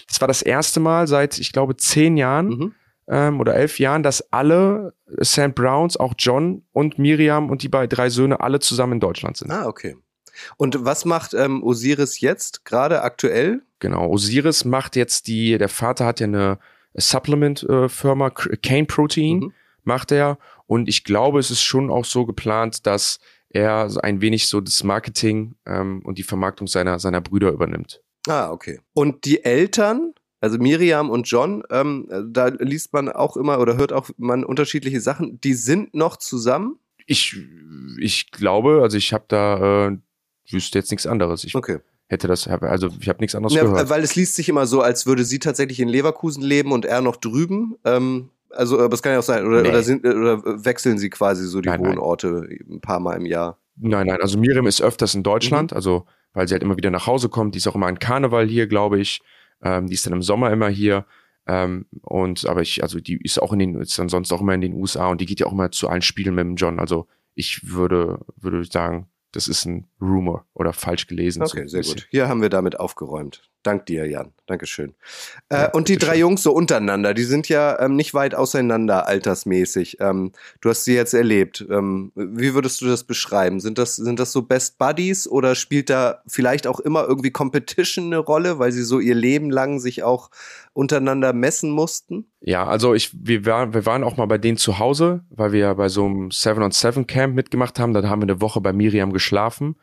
Das 0.08 0.20
war 0.20 0.28
das 0.28 0.42
erste 0.42 0.80
Mal 0.80 1.06
seit, 1.06 1.38
ich 1.38 1.52
glaube, 1.52 1.76
zehn 1.76 2.16
Jahren 2.16 2.48
mhm. 2.48 2.74
ähm, 3.08 3.40
oder 3.40 3.54
elf 3.54 3.78
Jahren, 3.78 4.02
dass 4.02 4.32
alle 4.32 4.94
St. 5.22 5.54
Browns, 5.54 5.96
auch 5.96 6.14
John 6.18 6.62
und 6.72 6.98
Miriam 6.98 7.50
und 7.50 7.62
die 7.62 7.68
beiden 7.68 7.88
drei 7.88 8.10
Söhne 8.10 8.40
alle 8.40 8.60
zusammen 8.60 8.94
in 8.94 9.00
Deutschland 9.00 9.36
sind. 9.36 9.50
Ah, 9.50 9.66
okay. 9.66 9.96
Und 10.56 10.84
was 10.84 11.04
macht 11.04 11.34
ähm, 11.34 11.62
Osiris 11.62 12.20
jetzt 12.20 12.64
gerade 12.64 13.02
aktuell? 13.02 13.62
Genau, 13.78 14.08
Osiris 14.08 14.64
macht 14.64 14.96
jetzt 14.96 15.26
die, 15.26 15.58
der 15.58 15.68
Vater 15.68 16.06
hat 16.06 16.20
ja 16.20 16.26
eine 16.26 16.58
Supplement-Firma, 16.94 18.28
äh, 18.28 18.56
Cane 18.56 18.86
Protein, 18.86 19.38
mhm. 19.38 19.52
macht 19.84 20.12
er. 20.12 20.38
Und 20.66 20.88
ich 20.88 21.04
glaube, 21.04 21.40
es 21.40 21.50
ist 21.50 21.62
schon 21.62 21.90
auch 21.90 22.04
so 22.04 22.26
geplant, 22.26 22.86
dass 22.86 23.18
er 23.50 23.90
ein 24.02 24.20
wenig 24.20 24.48
so 24.48 24.60
das 24.60 24.82
Marketing 24.84 25.56
ähm, 25.66 26.02
und 26.04 26.18
die 26.18 26.22
Vermarktung 26.22 26.66
seiner, 26.66 26.98
seiner 26.98 27.20
Brüder 27.20 27.50
übernimmt. 27.50 28.00
Ah, 28.28 28.50
okay. 28.50 28.80
Und 28.92 29.24
die 29.24 29.44
Eltern, 29.44 30.14
also 30.40 30.58
Miriam 30.58 31.10
und 31.10 31.28
John, 31.28 31.64
ähm, 31.70 32.08
da 32.28 32.48
liest 32.48 32.92
man 32.92 33.08
auch 33.08 33.36
immer 33.36 33.58
oder 33.58 33.76
hört 33.76 33.92
auch 33.92 34.10
man 34.16 34.44
unterschiedliche 34.44 35.00
Sachen, 35.00 35.40
die 35.40 35.54
sind 35.54 35.94
noch 35.94 36.16
zusammen? 36.16 36.78
Ich, 37.06 37.36
ich 37.98 38.30
glaube, 38.30 38.80
also 38.82 38.96
ich 38.96 39.12
habe 39.12 39.24
da, 39.26 39.88
äh, 39.88 39.98
wüsste 40.48 40.78
jetzt 40.78 40.90
nichts 40.90 41.06
anderes. 41.06 41.42
Ich 41.44 41.54
okay. 41.56 41.78
hätte 42.08 42.28
das, 42.28 42.46
also 42.46 42.88
ich 43.00 43.08
habe 43.08 43.20
nichts 43.20 43.34
anderes 43.34 43.54
ja, 43.54 43.64
gehört. 43.64 43.88
Weil 43.88 44.02
es 44.04 44.14
liest 44.14 44.36
sich 44.36 44.48
immer 44.48 44.66
so, 44.66 44.80
als 44.80 45.06
würde 45.06 45.24
sie 45.24 45.40
tatsächlich 45.40 45.80
in 45.80 45.88
Leverkusen 45.88 46.42
leben 46.42 46.70
und 46.70 46.84
er 46.84 47.00
noch 47.00 47.16
drüben. 47.16 47.76
Ähm, 47.84 48.30
also, 48.50 48.80
aber 48.80 48.94
es 48.94 49.02
kann 49.02 49.12
ja 49.12 49.18
auch 49.18 49.24
sein, 49.24 49.46
oder, 49.46 49.62
nee. 49.62 49.68
oder, 49.68 49.82
sind, 49.82 50.04
oder 50.04 50.42
wechseln 50.64 50.98
sie 50.98 51.10
quasi 51.10 51.46
so 51.46 51.60
die 51.60 51.68
nein, 51.68 51.80
Wohnorte 51.80 52.46
nein. 52.48 52.58
ein 52.70 52.80
paar 52.80 53.00
Mal 53.00 53.16
im 53.16 53.26
Jahr? 53.26 53.58
Nein, 53.76 54.06
nein, 54.06 54.20
also 54.20 54.38
Miriam 54.38 54.66
ist 54.66 54.82
öfters 54.82 55.14
in 55.14 55.22
Deutschland, 55.22 55.70
mhm. 55.70 55.76
also 55.76 56.06
weil 56.32 56.46
sie 56.46 56.54
halt 56.54 56.62
immer 56.62 56.76
wieder 56.76 56.90
nach 56.90 57.06
Hause 57.06 57.28
kommt. 57.28 57.54
Die 57.54 57.58
ist 57.58 57.66
auch 57.66 57.74
immer 57.74 57.86
ein 57.86 57.98
Karneval 57.98 58.46
hier, 58.46 58.66
glaube 58.66 59.00
ich. 59.00 59.20
Ähm, 59.62 59.86
die 59.86 59.94
ist 59.94 60.06
dann 60.06 60.12
im 60.12 60.22
Sommer 60.22 60.52
immer 60.52 60.68
hier. 60.68 61.04
Ähm, 61.46 61.86
und 62.02 62.46
aber 62.46 62.62
ich, 62.62 62.82
also 62.82 63.00
die 63.00 63.16
ist 63.16 63.40
auch 63.40 63.52
in 63.52 63.58
den, 63.58 63.80
ist 63.80 63.98
dann 63.98 64.08
sonst 64.08 64.32
auch 64.32 64.40
immer 64.40 64.54
in 64.54 64.60
den 64.60 64.74
USA 64.74 65.08
und 65.08 65.20
die 65.20 65.26
geht 65.26 65.40
ja 65.40 65.46
auch 65.46 65.52
immer 65.52 65.70
zu 65.70 65.88
allen 65.88 66.02
Spielen 66.02 66.34
mit 66.34 66.44
dem 66.44 66.56
John. 66.56 66.78
Also 66.78 67.08
ich 67.34 67.72
würde, 67.72 68.20
würde 68.36 68.64
sagen, 68.64 69.08
das 69.32 69.48
ist 69.48 69.64
ein 69.64 69.89
Rumor 70.00 70.46
oder 70.54 70.72
falsch 70.72 71.06
gelesen. 71.06 71.42
Okay, 71.42 71.62
so 71.66 71.80
sehr 71.80 71.82
gut. 71.82 72.06
Hier 72.10 72.28
haben 72.28 72.42
wir 72.42 72.48
damit 72.48 72.78
aufgeräumt. 72.78 73.42
Dank 73.62 73.84
dir, 73.84 74.06
Jan. 74.06 74.32
Dankeschön. 74.46 74.94
Äh, 75.50 75.68
und 75.72 75.88
die 75.88 75.98
drei 75.98 76.16
Jungs 76.16 76.42
so 76.42 76.52
untereinander, 76.52 77.12
die 77.12 77.24
sind 77.24 77.46
ja 77.50 77.78
ähm, 77.78 77.94
nicht 77.94 78.14
weit 78.14 78.34
auseinander 78.34 79.06
altersmäßig. 79.06 79.98
Ähm, 80.00 80.32
du 80.62 80.70
hast 80.70 80.84
sie 80.84 80.94
jetzt 80.94 81.12
erlebt. 81.12 81.66
Ähm, 81.70 82.10
wie 82.14 82.54
würdest 82.54 82.80
du 82.80 82.86
das 82.86 83.04
beschreiben? 83.04 83.60
Sind 83.60 83.76
das, 83.76 83.96
sind 83.96 84.18
das 84.18 84.32
so 84.32 84.42
Best 84.42 84.78
Buddies 84.78 85.28
oder 85.28 85.54
spielt 85.54 85.90
da 85.90 86.22
vielleicht 86.26 86.66
auch 86.66 86.80
immer 86.80 87.06
irgendwie 87.06 87.32
Competition 87.32 88.06
eine 88.06 88.18
Rolle, 88.18 88.58
weil 88.58 88.72
sie 88.72 88.82
so 88.82 88.98
ihr 88.98 89.14
Leben 89.14 89.50
lang 89.50 89.78
sich 89.78 90.02
auch 90.02 90.30
untereinander 90.72 91.34
messen 91.34 91.70
mussten? 91.70 92.30
Ja, 92.40 92.66
also 92.66 92.94
ich, 92.94 93.10
wir 93.12 93.44
waren, 93.44 93.74
wir 93.74 93.84
waren 93.84 94.04
auch 94.04 94.16
mal 94.16 94.26
bei 94.26 94.38
denen 94.38 94.56
zu 94.56 94.78
Hause, 94.78 95.22
weil 95.28 95.52
wir 95.52 95.60
ja 95.60 95.74
bei 95.74 95.90
so 95.90 96.06
einem 96.06 96.30
Seven 96.30 96.62
on 96.62 96.70
Seven 96.70 97.06
Camp 97.06 97.34
mitgemacht 97.34 97.78
haben. 97.78 97.92
Da 97.92 98.02
haben 98.08 98.22
wir 98.22 98.28
eine 98.28 98.40
Woche 98.40 98.62
bei 98.62 98.72
Miriam 98.72 99.12
geschlafen. 99.12 99.76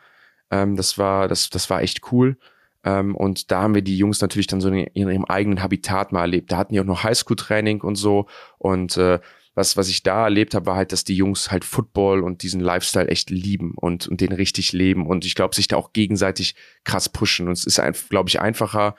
Ähm, 0.51 0.75
das 0.75 0.97
war, 0.97 1.27
das, 1.27 1.49
das 1.49 1.69
war 1.69 1.81
echt 1.81 2.11
cool. 2.11 2.37
Ähm, 2.83 3.15
und 3.15 3.51
da 3.51 3.61
haben 3.61 3.75
wir 3.75 3.81
die 3.81 3.97
Jungs 3.97 4.21
natürlich 4.21 4.47
dann 4.47 4.61
so 4.61 4.69
in, 4.69 4.87
ihrem 4.93 5.25
eigenen 5.25 5.61
Habitat 5.61 6.11
mal 6.11 6.21
erlebt. 6.21 6.51
Da 6.51 6.57
hatten 6.57 6.73
die 6.73 6.79
auch 6.79 6.85
noch 6.85 7.03
Highschool-Training 7.03 7.81
und 7.81 7.95
so. 7.95 8.27
Und 8.57 8.97
äh, 8.97 9.19
was, 9.55 9.75
was 9.75 9.89
ich 9.89 10.03
da 10.03 10.25
erlebt 10.25 10.53
habe, 10.53 10.67
war 10.67 10.75
halt, 10.75 10.91
dass 10.91 11.03
die 11.03 11.15
Jungs 11.15 11.51
halt 11.51 11.65
Football 11.65 12.21
und 12.21 12.43
diesen 12.43 12.61
Lifestyle 12.61 13.07
echt 13.07 13.31
lieben 13.31 13.73
und, 13.75 14.07
und 14.07 14.21
den 14.21 14.31
richtig 14.31 14.71
leben. 14.71 15.07
Und 15.07 15.25
ich 15.25 15.33
glaube, 15.33 15.55
sich 15.55 15.67
da 15.67 15.77
auch 15.77 15.93
gegenseitig 15.93 16.55
krass 16.83 17.09
pushen. 17.09 17.47
Und 17.47 17.53
es 17.53 17.65
ist, 17.65 17.81
glaube 18.09 18.29
ich, 18.29 18.39
einfacher, 18.39 18.95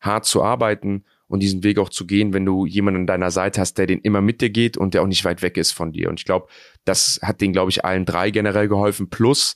hart 0.00 0.26
zu 0.26 0.42
arbeiten 0.42 1.04
und 1.28 1.40
diesen 1.40 1.64
Weg 1.64 1.78
auch 1.78 1.88
zu 1.88 2.06
gehen, 2.06 2.34
wenn 2.34 2.44
du 2.44 2.66
jemanden 2.66 3.00
an 3.00 3.06
deiner 3.06 3.30
Seite 3.30 3.60
hast, 3.60 3.78
der 3.78 3.86
den 3.86 4.00
immer 4.00 4.20
mit 4.20 4.42
dir 4.42 4.50
geht 4.50 4.76
und 4.76 4.92
der 4.92 5.00
auch 5.00 5.06
nicht 5.06 5.24
weit 5.24 5.40
weg 5.40 5.56
ist 5.56 5.72
von 5.72 5.92
dir. 5.92 6.10
Und 6.10 6.20
ich 6.20 6.26
glaube, 6.26 6.48
das 6.84 7.18
hat 7.22 7.40
denen, 7.40 7.54
glaube 7.54 7.70
ich, 7.70 7.84
allen 7.84 8.04
drei 8.04 8.30
generell 8.30 8.68
geholfen. 8.68 9.08
Plus 9.08 9.54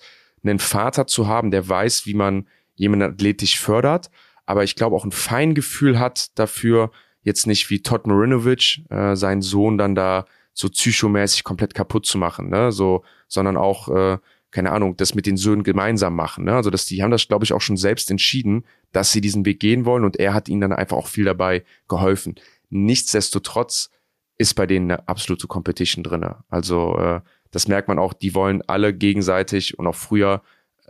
einen 0.49 0.59
Vater 0.59 1.07
zu 1.07 1.27
haben, 1.27 1.51
der 1.51 1.69
weiß, 1.69 2.07
wie 2.07 2.15
man 2.15 2.47
jemanden 2.75 3.13
athletisch 3.13 3.59
fördert, 3.59 4.11
aber 4.45 4.65
ich 4.65 4.77
glaube 4.77 4.97
auch 4.97 5.05
ein 5.05 5.13
Feingefühl 5.13 5.99
hat 5.99 6.39
dafür, 6.39 6.91
jetzt 7.23 7.47
nicht 7.47 7.71
wie 7.71 7.83
Todd 7.83 8.07
Marinovic, 8.07 8.83
äh, 8.91 9.17
seinen 9.17 9.43
Sohn 9.43 9.79
dann 9.79 9.95
da 9.95 10.27
so 10.53 10.69
psychomäßig 10.69 11.45
komplett 11.45 11.75
kaputt 11.75 12.07
zu 12.07 12.17
machen, 12.19 12.49
ne? 12.49 12.73
So, 12.73 13.05
sondern 13.29 13.57
auch, 13.57 13.89
äh, 13.89 14.19
keine 14.51 14.73
Ahnung, 14.73 14.97
das 14.97 15.15
mit 15.15 15.27
den 15.27 15.37
Söhnen 15.37 15.65
gemeinsam 15.65 16.15
machen. 16.15 16.45
Ne? 16.45 16.55
Also 16.55 16.71
dass 16.71 16.87
die 16.87 17.03
haben 17.03 17.11
das, 17.11 17.29
glaube 17.29 17.45
ich, 17.45 17.53
auch 17.53 17.61
schon 17.61 17.77
selbst 17.77 18.11
entschieden, 18.11 18.65
dass 18.93 19.13
sie 19.13 19.21
diesen 19.21 19.45
Weg 19.45 19.61
gehen 19.61 19.85
wollen 19.85 20.05
und 20.05 20.17
er 20.19 20.33
hat 20.33 20.49
ihnen 20.49 20.63
dann 20.63 20.73
einfach 20.73 20.97
auch 20.97 21.09
viel 21.09 21.25
dabei 21.25 21.65
geholfen. 21.89 22.37
Nichtsdestotrotz 22.71 23.91
ist 24.39 24.55
bei 24.55 24.67
denen 24.67 24.91
eine 24.91 25.09
absolute 25.09 25.47
Competition 25.47 26.05
drinne. 26.05 26.45
Also 26.49 26.97
äh, 26.99 27.21
das 27.57 27.69
merkt 27.69 27.89
man 27.89 27.99
auch, 27.99 28.13
die 28.13 28.35
wollen 28.35 28.61
alle 28.67 28.93
gegenseitig 28.93 29.79
und 29.79 29.87
auch 29.87 29.95
früher 29.95 30.43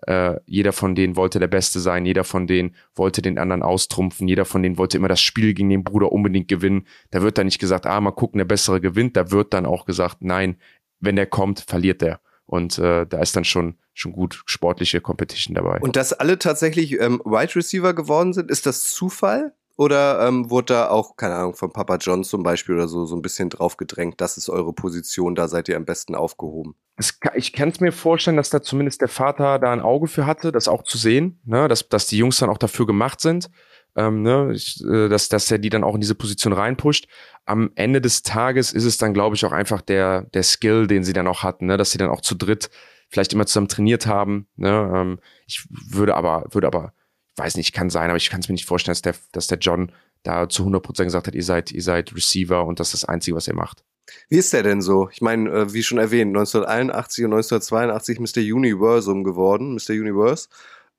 äh, 0.08 0.34
jeder 0.46 0.72
von 0.72 0.96
denen 0.96 1.14
wollte 1.14 1.38
der 1.38 1.46
Beste 1.46 1.78
sein, 1.78 2.04
jeder 2.04 2.24
von 2.24 2.48
denen 2.48 2.74
wollte 2.96 3.22
den 3.22 3.38
anderen 3.38 3.62
austrumpfen, 3.62 4.26
jeder 4.26 4.44
von 4.44 4.64
denen 4.64 4.76
wollte 4.76 4.96
immer 4.96 5.06
das 5.06 5.20
Spiel 5.20 5.54
gegen 5.54 5.70
den 5.70 5.84
Bruder 5.84 6.10
unbedingt 6.10 6.48
gewinnen. 6.48 6.88
Da 7.12 7.22
wird 7.22 7.38
dann 7.38 7.46
nicht 7.46 7.60
gesagt, 7.60 7.86
ah, 7.86 8.00
mal 8.00 8.10
gucken, 8.10 8.38
der 8.38 8.46
Bessere 8.46 8.80
gewinnt. 8.80 9.16
Da 9.16 9.30
wird 9.30 9.54
dann 9.54 9.64
auch 9.64 9.86
gesagt, 9.86 10.18
nein, 10.22 10.56
wenn 10.98 11.14
der 11.14 11.26
kommt, 11.26 11.60
verliert 11.60 12.02
der. 12.02 12.20
Und 12.46 12.80
äh, 12.80 13.06
da 13.06 13.20
ist 13.20 13.36
dann 13.36 13.44
schon, 13.44 13.76
schon 13.94 14.10
gut 14.10 14.42
sportliche 14.46 15.00
Competition 15.00 15.54
dabei. 15.54 15.78
Und 15.78 15.94
dass 15.94 16.12
alle 16.12 16.36
tatsächlich 16.36 17.00
ähm, 17.00 17.22
Wide 17.24 17.54
Receiver 17.54 17.94
geworden 17.94 18.32
sind, 18.32 18.50
ist 18.50 18.66
das 18.66 18.82
Zufall? 18.92 19.54
Oder 19.76 20.26
ähm, 20.26 20.48
wurde 20.50 20.72
da 20.72 20.88
auch, 20.88 21.16
keine 21.16 21.34
Ahnung, 21.34 21.54
von 21.54 21.70
Papa 21.70 21.96
John 21.96 22.24
zum 22.24 22.42
Beispiel 22.42 22.74
oder 22.74 22.88
so, 22.88 23.04
so 23.04 23.14
ein 23.14 23.20
bisschen 23.20 23.50
drauf 23.50 23.76
gedrängt, 23.76 24.20
das 24.20 24.38
ist 24.38 24.48
eure 24.48 24.72
Position, 24.72 25.34
da 25.34 25.48
seid 25.48 25.68
ihr 25.68 25.76
am 25.76 25.84
besten 25.84 26.14
aufgehoben? 26.14 26.74
Es, 26.96 27.18
ich 27.34 27.52
kann 27.52 27.68
es 27.68 27.80
mir 27.80 27.92
vorstellen, 27.92 28.38
dass 28.38 28.48
da 28.48 28.62
zumindest 28.62 29.02
der 29.02 29.08
Vater 29.08 29.58
da 29.58 29.70
ein 29.72 29.80
Auge 29.80 30.06
für 30.06 30.24
hatte, 30.24 30.50
das 30.50 30.66
auch 30.66 30.82
zu 30.82 30.96
sehen, 30.96 31.40
ne? 31.44 31.68
dass, 31.68 31.88
dass 31.90 32.06
die 32.06 32.16
Jungs 32.16 32.38
dann 32.38 32.48
auch 32.48 32.56
dafür 32.56 32.86
gemacht 32.86 33.20
sind, 33.20 33.50
ähm, 33.96 34.22
ne? 34.22 34.52
ich, 34.54 34.82
äh, 34.82 35.08
dass, 35.10 35.28
dass 35.28 35.50
er 35.50 35.58
die 35.58 35.68
dann 35.68 35.84
auch 35.84 35.94
in 35.94 36.00
diese 36.00 36.14
Position 36.14 36.54
reinpusht. 36.54 37.06
Am 37.44 37.70
Ende 37.74 38.00
des 38.00 38.22
Tages 38.22 38.72
ist 38.72 38.84
es 38.84 38.96
dann, 38.96 39.12
glaube 39.12 39.36
ich, 39.36 39.44
auch 39.44 39.52
einfach 39.52 39.82
der, 39.82 40.22
der 40.22 40.42
Skill, 40.42 40.86
den 40.86 41.04
sie 41.04 41.12
dann 41.12 41.28
auch 41.28 41.42
hatten, 41.42 41.66
ne? 41.66 41.76
dass 41.76 41.90
sie 41.90 41.98
dann 41.98 42.10
auch 42.10 42.22
zu 42.22 42.34
dritt 42.34 42.70
vielleicht 43.08 43.34
immer 43.34 43.46
zusammen 43.46 43.68
trainiert 43.68 44.06
haben. 44.06 44.48
Ne? 44.56 44.92
Ähm, 44.94 45.18
ich 45.46 45.66
würde 45.70 46.14
aber, 46.14 46.46
würde 46.50 46.66
aber 46.66 46.92
weiß 47.36 47.56
nicht, 47.56 47.72
kann 47.72 47.90
sein, 47.90 48.08
aber 48.10 48.16
ich 48.16 48.30
kann 48.30 48.40
es 48.40 48.48
mir 48.48 48.54
nicht 48.54 48.66
vorstellen, 48.66 48.92
dass 48.94 49.02
der, 49.02 49.14
dass 49.32 49.46
der 49.46 49.58
John 49.58 49.92
da 50.22 50.48
zu 50.48 50.64
100% 50.64 51.04
gesagt 51.04 51.26
hat, 51.26 51.34
ihr 51.34 51.42
seid, 51.44 51.70
ihr 51.72 51.82
seid 51.82 52.14
Receiver 52.14 52.64
und 52.64 52.80
das 52.80 52.88
ist 52.94 53.02
das 53.02 53.08
Einzige, 53.08 53.36
was 53.36 53.46
ihr 53.48 53.54
macht. 53.54 53.84
Wie 54.28 54.36
ist 54.38 54.52
der 54.52 54.62
denn 54.62 54.82
so? 54.82 55.08
Ich 55.10 55.20
meine, 55.20 55.50
äh, 55.50 55.72
wie 55.72 55.82
schon 55.82 55.98
erwähnt, 55.98 56.30
1981 56.36 57.24
und 57.24 57.32
1982 57.32 58.20
Mr. 58.20 58.40
Universum 58.54 59.24
geworden, 59.24 59.74
Mr. 59.74 59.90
Universe. 59.94 60.48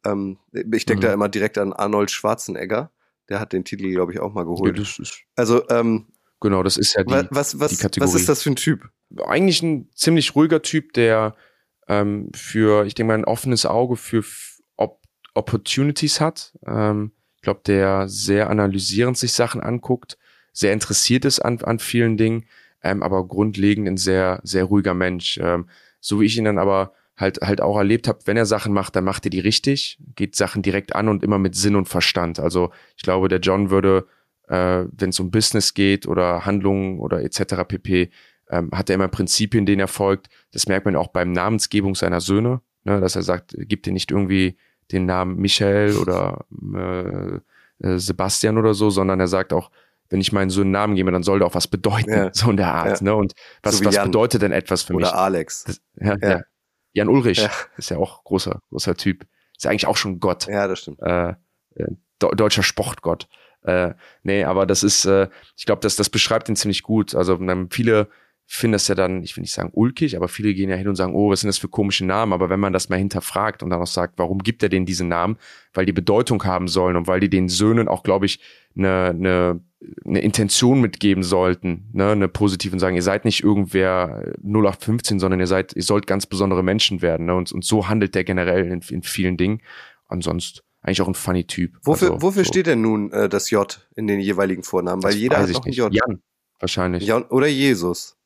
Ähm, 0.06 0.38
ich 0.54 0.86
denke 0.86 1.06
Mhm. 1.06 1.08
da 1.10 1.13
immer 1.13 1.30
direkt 1.30 1.58
an 1.58 1.73
Arnold 1.73 2.12
Schwarzenegger. 2.12 2.91
Der 3.30 3.39
hat 3.39 3.52
den 3.54 3.65
Titel, 3.65 3.89
glaube 3.91 4.13
ich, 4.13 4.19
auch 4.19 4.34
mal 4.34 4.41
Ja, 4.41 4.45
geholt. 4.45 4.78
ist, 4.80 5.23
Also, 5.36 5.67
ähm, 5.69 6.08
genau, 6.39 6.63
das 6.63 6.78
ist 6.78 6.93
ja 6.95 7.04
die, 7.04 7.12
wa- 7.12 7.28
was, 7.32 7.60
was, 7.60 7.71
die 7.71 7.76
was 7.76 7.82
Kategorie. 7.82 8.15
ist 8.15 8.30
das 8.30 8.43
für 8.43 8.52
ein 8.52 8.56
Typ? 8.56 8.89
eigentlich 9.26 9.62
ein 9.63 9.89
ziemlich 9.95 10.36
ruhiger 10.36 10.62
Typ, 10.62 10.91
der 10.93 11.34
ähm, 11.88 12.30
für, 12.36 12.86
ich 12.86 12.93
denke 12.93 13.08
mal, 13.08 13.13
ein 13.17 13.23
offenes 13.26 13.65
Auge 13.65 13.95
für 13.95 14.21
Opportunities 15.38 16.19
hat. 16.19 16.58
Ähm, 16.65 17.12
ich 17.36 17.41
glaube, 17.41 17.62
der 17.65 18.10
sehr 18.10 18.50
analysierend 18.50 19.17
sich 19.17 19.34
Sachen 19.34 19.62
anguckt, 19.62 20.17
sehr 20.52 20.73
interessiert 20.73 21.23
ist 21.23 21.39
an, 21.39 21.62
an 21.62 21.80
vielen 21.80 22.17
Dingen, 22.17 22.45
ähm, 22.84 23.04
aber 23.04 23.28
grundlegend 23.28 23.88
ein 23.88 23.97
sehr, 23.97 24.41
sehr 24.43 24.65
ruhiger 24.65 24.93
Mensch. 24.93 25.39
Ähm, 25.41 25.69
so 26.00 26.19
wie 26.19 26.26
ich 26.26 26.38
ihn 26.38 26.45
dann 26.45 26.58
aber 26.58 26.93
halt, 27.15 27.39
halt 27.41 27.62
auch 27.62 27.78
erlebt 27.78 28.08
habe, 28.08 28.19
wenn 28.26 28.38
er 28.38 28.45
Sachen 28.45 28.73
macht, 28.73 28.95
dann 28.95 29.04
macht 29.04 29.26
er 29.26 29.30
die 29.30 29.39
richtig, 29.39 30.00
geht 30.15 30.36
Sachen 30.36 30.62
direkt 30.62 30.95
an 30.95 31.10
und 31.10 31.23
immer 31.23 31.39
mit 31.39 31.56
Sinn 31.56 31.76
und 31.76 31.88
Verstand. 31.88 32.39
Also 32.39 32.71
ich 32.95 33.04
glaube, 33.04 33.28
der 33.28 33.39
John 33.39 33.69
würde, 33.69 34.08
äh, 34.47 34.86
wenn 34.91 35.10
es 35.10 35.19
um 35.19 35.32
Business 35.32 35.73
geht 35.73 36.08
oder 36.08 36.45
Handlungen 36.45 37.00
oder 37.00 37.21
etc. 37.23 37.63
pp., 37.67 38.10
ähm, 38.50 38.69
hat 38.73 38.89
er 38.89 38.95
immer 38.95 39.10
Prinzipien, 39.10 39.65
denen 39.65 39.82
er 39.82 39.88
folgt. 39.88 40.30
Das 40.52 40.67
merkt 40.67 40.86
man 40.86 40.95
auch 40.95 41.10
beim 41.10 41.32
Namensgebung 41.34 41.95
seiner 41.95 42.21
Söhne, 42.21 42.62
ne, 42.84 43.02
dass 43.02 43.15
er 43.15 43.23
sagt, 43.23 43.56
gibt 43.58 43.86
dir 43.86 43.93
nicht 43.93 44.12
irgendwie 44.12 44.58
den 44.91 45.06
Namen 45.06 45.38
Michael 45.38 45.95
oder 46.02 46.45
äh, 46.73 47.39
äh, 47.88 47.97
Sebastian 48.00 48.58
oder 48.58 48.73
so, 48.73 48.89
sondern 48.89 49.19
er 49.19 49.28
sagt 49.28 49.54
auch, 49.54 49.71
wenn 50.10 50.21
ich 50.21 50.32
meinen 50.32 50.50
Sohn 50.50 50.63
einen 50.63 50.71
Namen 50.71 50.95
gebe, 50.95 51.12
dann 51.12 51.23
soll 51.23 51.39
der 51.39 51.47
auch 51.47 51.56
was 51.56 51.67
bedeuten, 51.67 52.10
Ja. 52.12 52.30
so 52.34 52.50
in 52.50 52.58
der 52.58 52.73
Art. 52.73 53.02
Ja. 53.02 53.04
Ne? 53.04 53.15
Und 53.15 53.34
was, 53.62 53.80
So 53.80 53.86
was 53.86 54.02
bedeutet 54.02 54.41
denn 54.41 54.52
etwas 54.54 54.84
für 54.84 54.93
Oder 54.93 55.08
mich? 55.08 55.15
Alex. 55.15 55.63
Das, 55.65 55.82
ja, 56.00 56.15
Ja. 56.21 56.30
ja. 56.30 56.41
Jan 56.93 57.10
Ulrich 57.10 57.47
ist 57.78 57.89
ja 57.91 57.97
auch 57.97 58.23
großer, 58.23 58.60
großer 58.69 58.95
Typ. 58.95 59.28
Ist 59.56 59.65
ja 59.65 59.69
eigentlich 59.71 59.86
auch 59.86 59.97
schon 59.97 60.19
Gott 60.19 60.47
Ja, 60.47 60.67
das 60.67 60.80
stimmt. 60.80 61.00
äh, 61.02 61.30
äh, 61.30 61.36
de 62.21 62.36
deutscher 62.36 62.63
Sportgott. 62.63 63.28
Äh, 63.63 63.93
nee, 64.23 64.43
aber 64.45 64.65
das 64.65 64.82
ist, 64.82 65.06
äh, 65.06 65.28
ich 65.56 65.65
glaube, 65.65 65.82
das, 65.82 65.95
das 65.95 66.10
beschreibt 66.10 66.50
ihn 66.50 66.56
ziemlich 66.56 66.82
gut. 66.82 67.13
Also 67.13 67.38
viele 67.69 68.08
finden 68.50 68.74
das 68.74 68.88
ja 68.88 68.96
dann, 68.96 69.24
ich 69.24 69.36
will 69.36 69.42
nicht 69.42 69.54
sagen 69.54 69.72
ulkig, 69.74 70.16
aber 70.16 70.30
viele 70.30 70.54
gehen 70.54 70.70
ja 70.70 70.78
hin 70.78 70.88
und 70.88 70.96
sagen, 70.96 71.14
oh, 71.14 71.30
was 71.30 71.42
sind 71.42 71.50
das 71.50 71.58
für 71.58 71.68
komische 71.68 72.06
Namen? 72.06 72.32
Aber 72.32 72.50
wenn 72.50 72.62
man 72.62 72.72
das 72.72 72.88
mal 72.88 72.96
hinterfragt 72.96 73.62
und 73.62 73.70
dann 73.70 73.82
auch 73.82 73.88
sagt, 73.88 74.18
warum 74.18 74.40
gibt 74.40 74.64
er 74.64 74.70
denen 74.70 74.86
diese 74.86 75.04
Namen? 75.06 75.38
Weil 75.74 75.86
die 75.86 75.92
Bedeutung 75.92 76.42
haben 76.46 76.70
sollen 76.70 76.96
und 76.96 77.08
weil 77.08 77.20
die 77.20 77.30
den 77.30 77.50
Söhnen 77.50 77.90
auch, 77.90 78.04
glaube 78.04 78.26
ich, 78.26 78.40
eine, 78.78 79.10
eine, 79.10 79.62
eine 80.06 80.22
Intention 80.22 80.80
mitgeben 80.80 81.24
sollten, 81.24 81.90
ne, 81.92 82.12
eine 82.12 82.30
positive 82.30 82.72
und 82.74 82.80
sagen, 82.80 82.96
ihr 82.96 83.02
seid 83.02 83.26
nicht 83.26 83.44
irgendwer 83.44 84.34
0815, 84.44 85.20
sondern 85.20 85.42
ihr 85.42 85.48
seid, 85.48 85.76
ihr 85.76 85.84
sollt 85.84 86.08
ganz 86.08 86.26
besondere 86.26 86.64
Menschen 86.64 87.02
werden. 87.02 87.26
Ne? 87.26 87.36
Und, 87.36 87.52
und 87.52 87.66
so 87.66 87.90
handelt 87.90 88.16
der 88.16 88.24
generell 88.24 88.66
in, 88.72 88.82
in 88.90 89.04
vielen 89.04 89.36
Dingen. 89.36 89.62
Ansonsten 90.08 90.62
eigentlich 90.82 91.02
auch 91.02 91.08
ein 91.10 91.16
funny 91.16 91.44
Typ. 91.44 91.74
Wofür, 91.84 92.12
Also, 92.14 92.22
wofür 92.22 92.46
so. 92.46 92.48
steht 92.48 92.68
denn 92.68 92.82
nun 92.82 93.12
äh, 93.12 93.28
das 93.28 93.50
J 93.50 93.78
in 93.96 94.08
den 94.08 94.22
jeweiligen 94.22 94.64
Vornamen? 94.64 95.04
Weil 95.04 95.12
Das 95.12 95.20
jeder 95.20 95.36
weiß 95.36 95.42
hat 95.42 95.50
ich 95.50 95.56
noch 95.58 95.66
ein. 95.66 95.74
J. 95.74 95.94
Jan, 95.94 96.22
wahrscheinlich. 96.60 97.04
Ja. 97.06 97.16
Jan 97.16 97.24
oder 97.30 97.48
Jesus. 97.48 98.17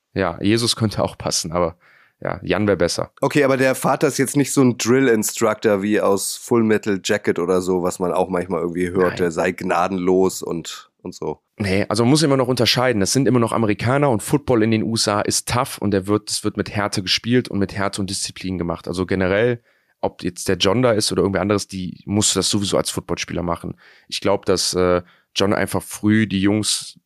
Jesus 0.41 0.76
könnte 0.76 1.04
auch 1.04 1.17
passen, 1.17 1.52
aber 1.52 1.78
ja, 2.24 2.39
Jan 2.43 2.67
wäre 2.67 2.78
besser. 2.78 3.12
Okay, 3.19 3.43
aber 3.43 3.58
der 3.58 3.74
Vater 3.74 4.08
ist 4.08 4.19
jetzt 4.19 4.38
nicht 4.38 4.54
so 4.54 4.62
ein 4.62 4.78
Drill-Instructor 4.78 5.82
wie 5.82 6.00
aus 6.00 6.36
Full 6.36 6.63
Metal 6.63 7.00
Jacket 7.04 7.39
oder 7.39 7.62
so, 7.62 7.82
was 7.82 7.97
man 7.97 8.12
auch 8.12 8.30
manchmal 8.30 8.62
irgendwie 8.62 8.89
hört, 8.89 9.13
Nein. 9.13 9.17
der 9.17 9.32
sei 9.32 9.52
gnadenlos 9.52 10.43
und, 10.43 10.91
und 11.02 11.15
so. 11.15 11.41
Nee, 11.58 11.86
also 11.89 12.04
man 12.04 12.12
muss 12.12 12.21
immer 12.21 12.38
noch 12.38 12.47
unterscheiden. 12.47 13.00
Das 13.00 13.12
sind 13.12 13.28
immer 13.28 13.39
noch 13.39 13.54
Amerikaner 13.54 14.12
und 14.12 14.21
Football 14.21 14.62
in 14.62 14.69
den 14.69 14.84
USA 14.84 15.21
ist 15.21 15.47
tough 15.47 15.80
und 15.80 15.91
der 15.91 16.06
wird, 16.06 16.30
es 16.30 16.43
wird 16.43 16.58
mit 16.58 16.69
Härte 16.69 17.02
gespielt 17.02 17.50
und 17.50 17.58
mit 17.58 17.74
Härte 17.74 18.02
und 18.02 18.10
Disziplin 18.10 18.60
gemacht. 18.60 18.88
Also 18.88 19.08
generell, 19.08 19.63
ob 20.00 20.24
jetzt 20.24 20.47
der 20.47 20.58
John 20.58 20.84
da 20.84 20.91
ist 20.91 21.12
oder 21.12 21.24
irgendwer 21.24 21.41
anderes, 21.41 21.67
die 21.67 22.04
musst 22.06 22.36
du 22.36 22.39
das 22.39 22.52
sowieso 22.52 22.78
als 22.78 22.91
Footballspieler 22.91 23.41
machen. 23.41 23.80
Ich 24.08 24.21
glaube, 24.21 24.45
dass 24.45 24.76
äh, 24.76 25.02
John 25.36 25.54
einfach 25.54 25.82
früh 25.82 26.28
die 26.28 26.41
Jungs 26.41 27.00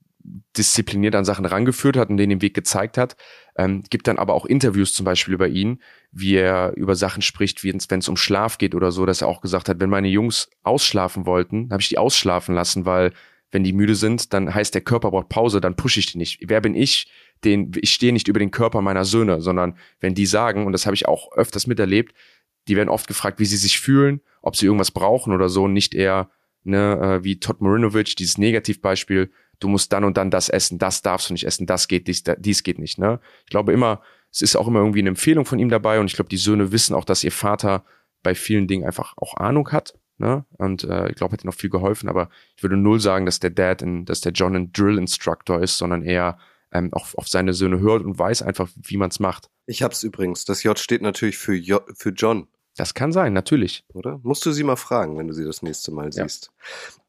diszipliniert 0.57 1.15
an 1.15 1.25
Sachen 1.25 1.45
rangeführt 1.45 1.97
hat 1.97 2.09
und 2.09 2.17
denen 2.17 2.31
den 2.31 2.41
Weg 2.41 2.53
gezeigt 2.53 2.97
hat. 2.97 3.15
Ähm, 3.57 3.83
gibt 3.89 4.07
dann 4.07 4.17
aber 4.17 4.33
auch 4.33 4.45
Interviews 4.45 4.93
zum 4.93 5.05
Beispiel 5.05 5.33
über 5.33 5.47
ihn, 5.47 5.81
wie 6.11 6.35
er 6.35 6.73
über 6.75 6.95
Sachen 6.95 7.21
spricht, 7.21 7.63
wie 7.63 7.73
wenn 7.73 7.99
es 7.99 8.09
um 8.09 8.17
Schlaf 8.17 8.57
geht 8.57 8.75
oder 8.75 8.91
so, 8.91 9.05
dass 9.05 9.21
er 9.21 9.27
auch 9.27 9.41
gesagt 9.41 9.69
hat, 9.69 9.79
wenn 9.79 9.89
meine 9.89 10.07
Jungs 10.07 10.49
ausschlafen 10.63 11.25
wollten, 11.25 11.69
habe 11.71 11.81
ich 11.81 11.89
die 11.89 11.97
ausschlafen 11.97 12.55
lassen, 12.55 12.85
weil 12.85 13.11
wenn 13.51 13.63
die 13.63 13.73
müde 13.73 13.95
sind, 13.95 14.33
dann 14.33 14.53
heißt 14.53 14.73
der 14.73 14.81
Körper 14.81 15.11
braucht 15.11 15.29
Pause, 15.29 15.61
dann 15.61 15.75
pushe 15.75 15.99
ich 15.99 16.11
die 16.11 16.17
nicht. 16.17 16.39
Wer 16.41 16.61
bin 16.61 16.75
ich? 16.75 17.07
Den, 17.43 17.71
ich 17.75 17.93
stehe 17.93 18.11
nicht 18.11 18.27
über 18.27 18.39
den 18.39 18.51
Körper 18.51 18.81
meiner 18.81 19.05
Söhne, 19.05 19.41
sondern 19.41 19.77
wenn 19.99 20.15
die 20.15 20.25
sagen, 20.25 20.65
und 20.65 20.71
das 20.71 20.85
habe 20.85 20.95
ich 20.95 21.07
auch 21.07 21.31
öfters 21.33 21.67
miterlebt, 21.67 22.13
die 22.67 22.75
werden 22.75 22.89
oft 22.89 23.07
gefragt, 23.07 23.39
wie 23.39 23.45
sie 23.45 23.57
sich 23.57 23.79
fühlen, 23.79 24.21
ob 24.41 24.55
sie 24.55 24.65
irgendwas 24.65 24.91
brauchen 24.91 25.33
oder 25.33 25.49
so, 25.49 25.67
nicht 25.67 25.93
eher 25.93 26.29
ne, 26.65 27.19
äh, 27.19 27.23
wie 27.23 27.39
Todd 27.39 27.61
Marinovic, 27.61 28.15
dieses 28.15 28.37
Negativbeispiel, 28.37 29.31
du 29.59 29.67
musst 29.67 29.91
dann 29.93 30.03
und 30.03 30.17
dann 30.17 30.31
das 30.31 30.49
essen, 30.49 30.77
das 30.77 31.01
darfst 31.01 31.29
du 31.29 31.33
nicht 31.33 31.45
essen, 31.45 31.65
das 31.65 31.87
geht, 31.87 32.07
dies, 32.07 32.23
dies 32.37 32.63
geht 32.63 32.79
nicht. 32.79 32.97
Ne? 32.97 33.19
Ich 33.43 33.49
glaube 33.49 33.73
immer, 33.73 34.01
es 34.31 34.41
ist 34.41 34.55
auch 34.55 34.67
immer 34.67 34.79
irgendwie 34.79 34.99
eine 34.99 35.09
Empfehlung 35.09 35.45
von 35.45 35.59
ihm 35.59 35.69
dabei 35.69 35.99
und 35.99 36.07
ich 36.07 36.15
glaube, 36.15 36.29
die 36.29 36.37
Söhne 36.37 36.71
wissen 36.71 36.95
auch, 36.95 37.05
dass 37.05 37.23
ihr 37.23 37.31
Vater 37.31 37.85
bei 38.23 38.35
vielen 38.35 38.67
Dingen 38.67 38.85
einfach 38.85 39.13
auch 39.17 39.37
Ahnung 39.37 39.71
hat. 39.71 39.97
Ne? 40.17 40.45
Und 40.57 40.83
äh, 40.83 41.09
ich 41.09 41.15
glaube, 41.15 41.33
hätte 41.33 41.47
noch 41.47 41.53
viel 41.53 41.69
geholfen, 41.69 42.09
aber 42.09 42.29
ich 42.55 42.63
würde 42.63 42.77
null 42.77 42.99
sagen, 42.99 43.25
dass 43.25 43.39
der 43.39 43.49
Dad, 43.49 43.81
in, 43.81 44.05
dass 44.05 44.21
der 44.21 44.31
John 44.31 44.55
ein 44.55 44.71
Drill-Instructor 44.71 45.61
ist, 45.61 45.77
sondern 45.77 46.03
eher 46.03 46.37
ähm, 46.71 46.91
auch 46.93 47.13
auf 47.15 47.27
seine 47.27 47.53
Söhne 47.53 47.79
hört 47.79 48.03
und 48.03 48.17
weiß 48.17 48.41
einfach, 48.41 48.69
wie 48.75 48.97
man 48.97 49.09
es 49.09 49.19
macht. 49.19 49.49
Ich 49.65 49.83
hab's 49.83 50.03
übrigens. 50.03 50.45
Das 50.45 50.63
J 50.63 50.77
steht 50.77 51.01
natürlich 51.01 51.37
für, 51.37 51.55
J 51.55 51.83
für 51.95 52.09
John. 52.09 52.47
Das 52.77 52.93
kann 52.93 53.13
sein, 53.13 53.31
natürlich. 53.33 53.85
Oder? 53.93 54.19
Musst 54.23 54.45
du 54.45 54.51
sie 54.51 54.63
mal 54.63 54.75
fragen, 54.75 55.17
wenn 55.17 55.27
du 55.27 55.33
sie 55.33 55.45
das 55.45 55.61
nächste 55.61 55.91
Mal 55.91 56.09
ja. 56.13 56.23
siehst. 56.23 56.51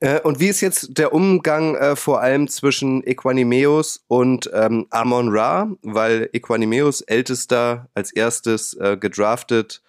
Äh, 0.01 0.21
und 0.21 0.39
wie 0.39 0.47
ist 0.47 0.61
jetzt 0.61 0.97
der 0.97 1.13
Umgang 1.13 1.75
äh, 1.75 1.97
vor 1.97 2.21
allem 2.21 2.47
zwischen 2.49 3.03
Equanimeus 3.05 4.05
und 4.07 4.49
ähm, 4.55 4.87
Amon 4.91 5.29
Ra? 5.31 5.71
Weil 5.83 6.31
Equanimeus 6.33 7.01
ältester 7.01 7.89
als 7.95 8.13
erstes 8.13 8.75
äh, 8.75 8.97
gedraftet 8.97 9.83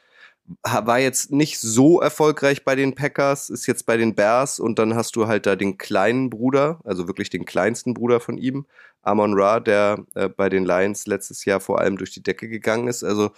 war 0.64 1.00
jetzt 1.00 1.32
nicht 1.32 1.60
so 1.60 2.00
erfolgreich 2.00 2.64
bei 2.64 2.76
den 2.76 2.96
Packers, 2.96 3.50
ist 3.50 3.68
jetzt 3.68 3.86
bei 3.86 3.98
den 3.98 4.16
Bears 4.16 4.60
und 4.60 4.80
dann 4.80 4.96
hast 4.96 5.16
du 5.18 5.28
halt 5.28 5.46
da 5.46 5.56
den 5.58 5.78
kleinen 5.78 6.30
Bruder, 6.30 6.80
also 6.86 7.08
wirklich 7.08 7.30
den 7.30 7.44
kleinsten 7.44 7.94
Bruder 7.94 8.20
von 8.20 8.38
ihm, 8.38 8.66
Amon 9.02 9.34
Ra, 9.34 9.60
der 9.60 10.06
äh, 10.16 10.30
bei 10.30 10.50
den 10.50 10.66
Lions 10.66 11.06
letztes 11.06 11.46
Jahr 11.46 11.60
vor 11.60 11.80
allem 11.80 11.98
durch 11.98 12.12
die 12.12 12.24
Decke 12.24 12.48
gegangen 12.48 12.88
ist. 12.88 13.04
Also 13.04 13.32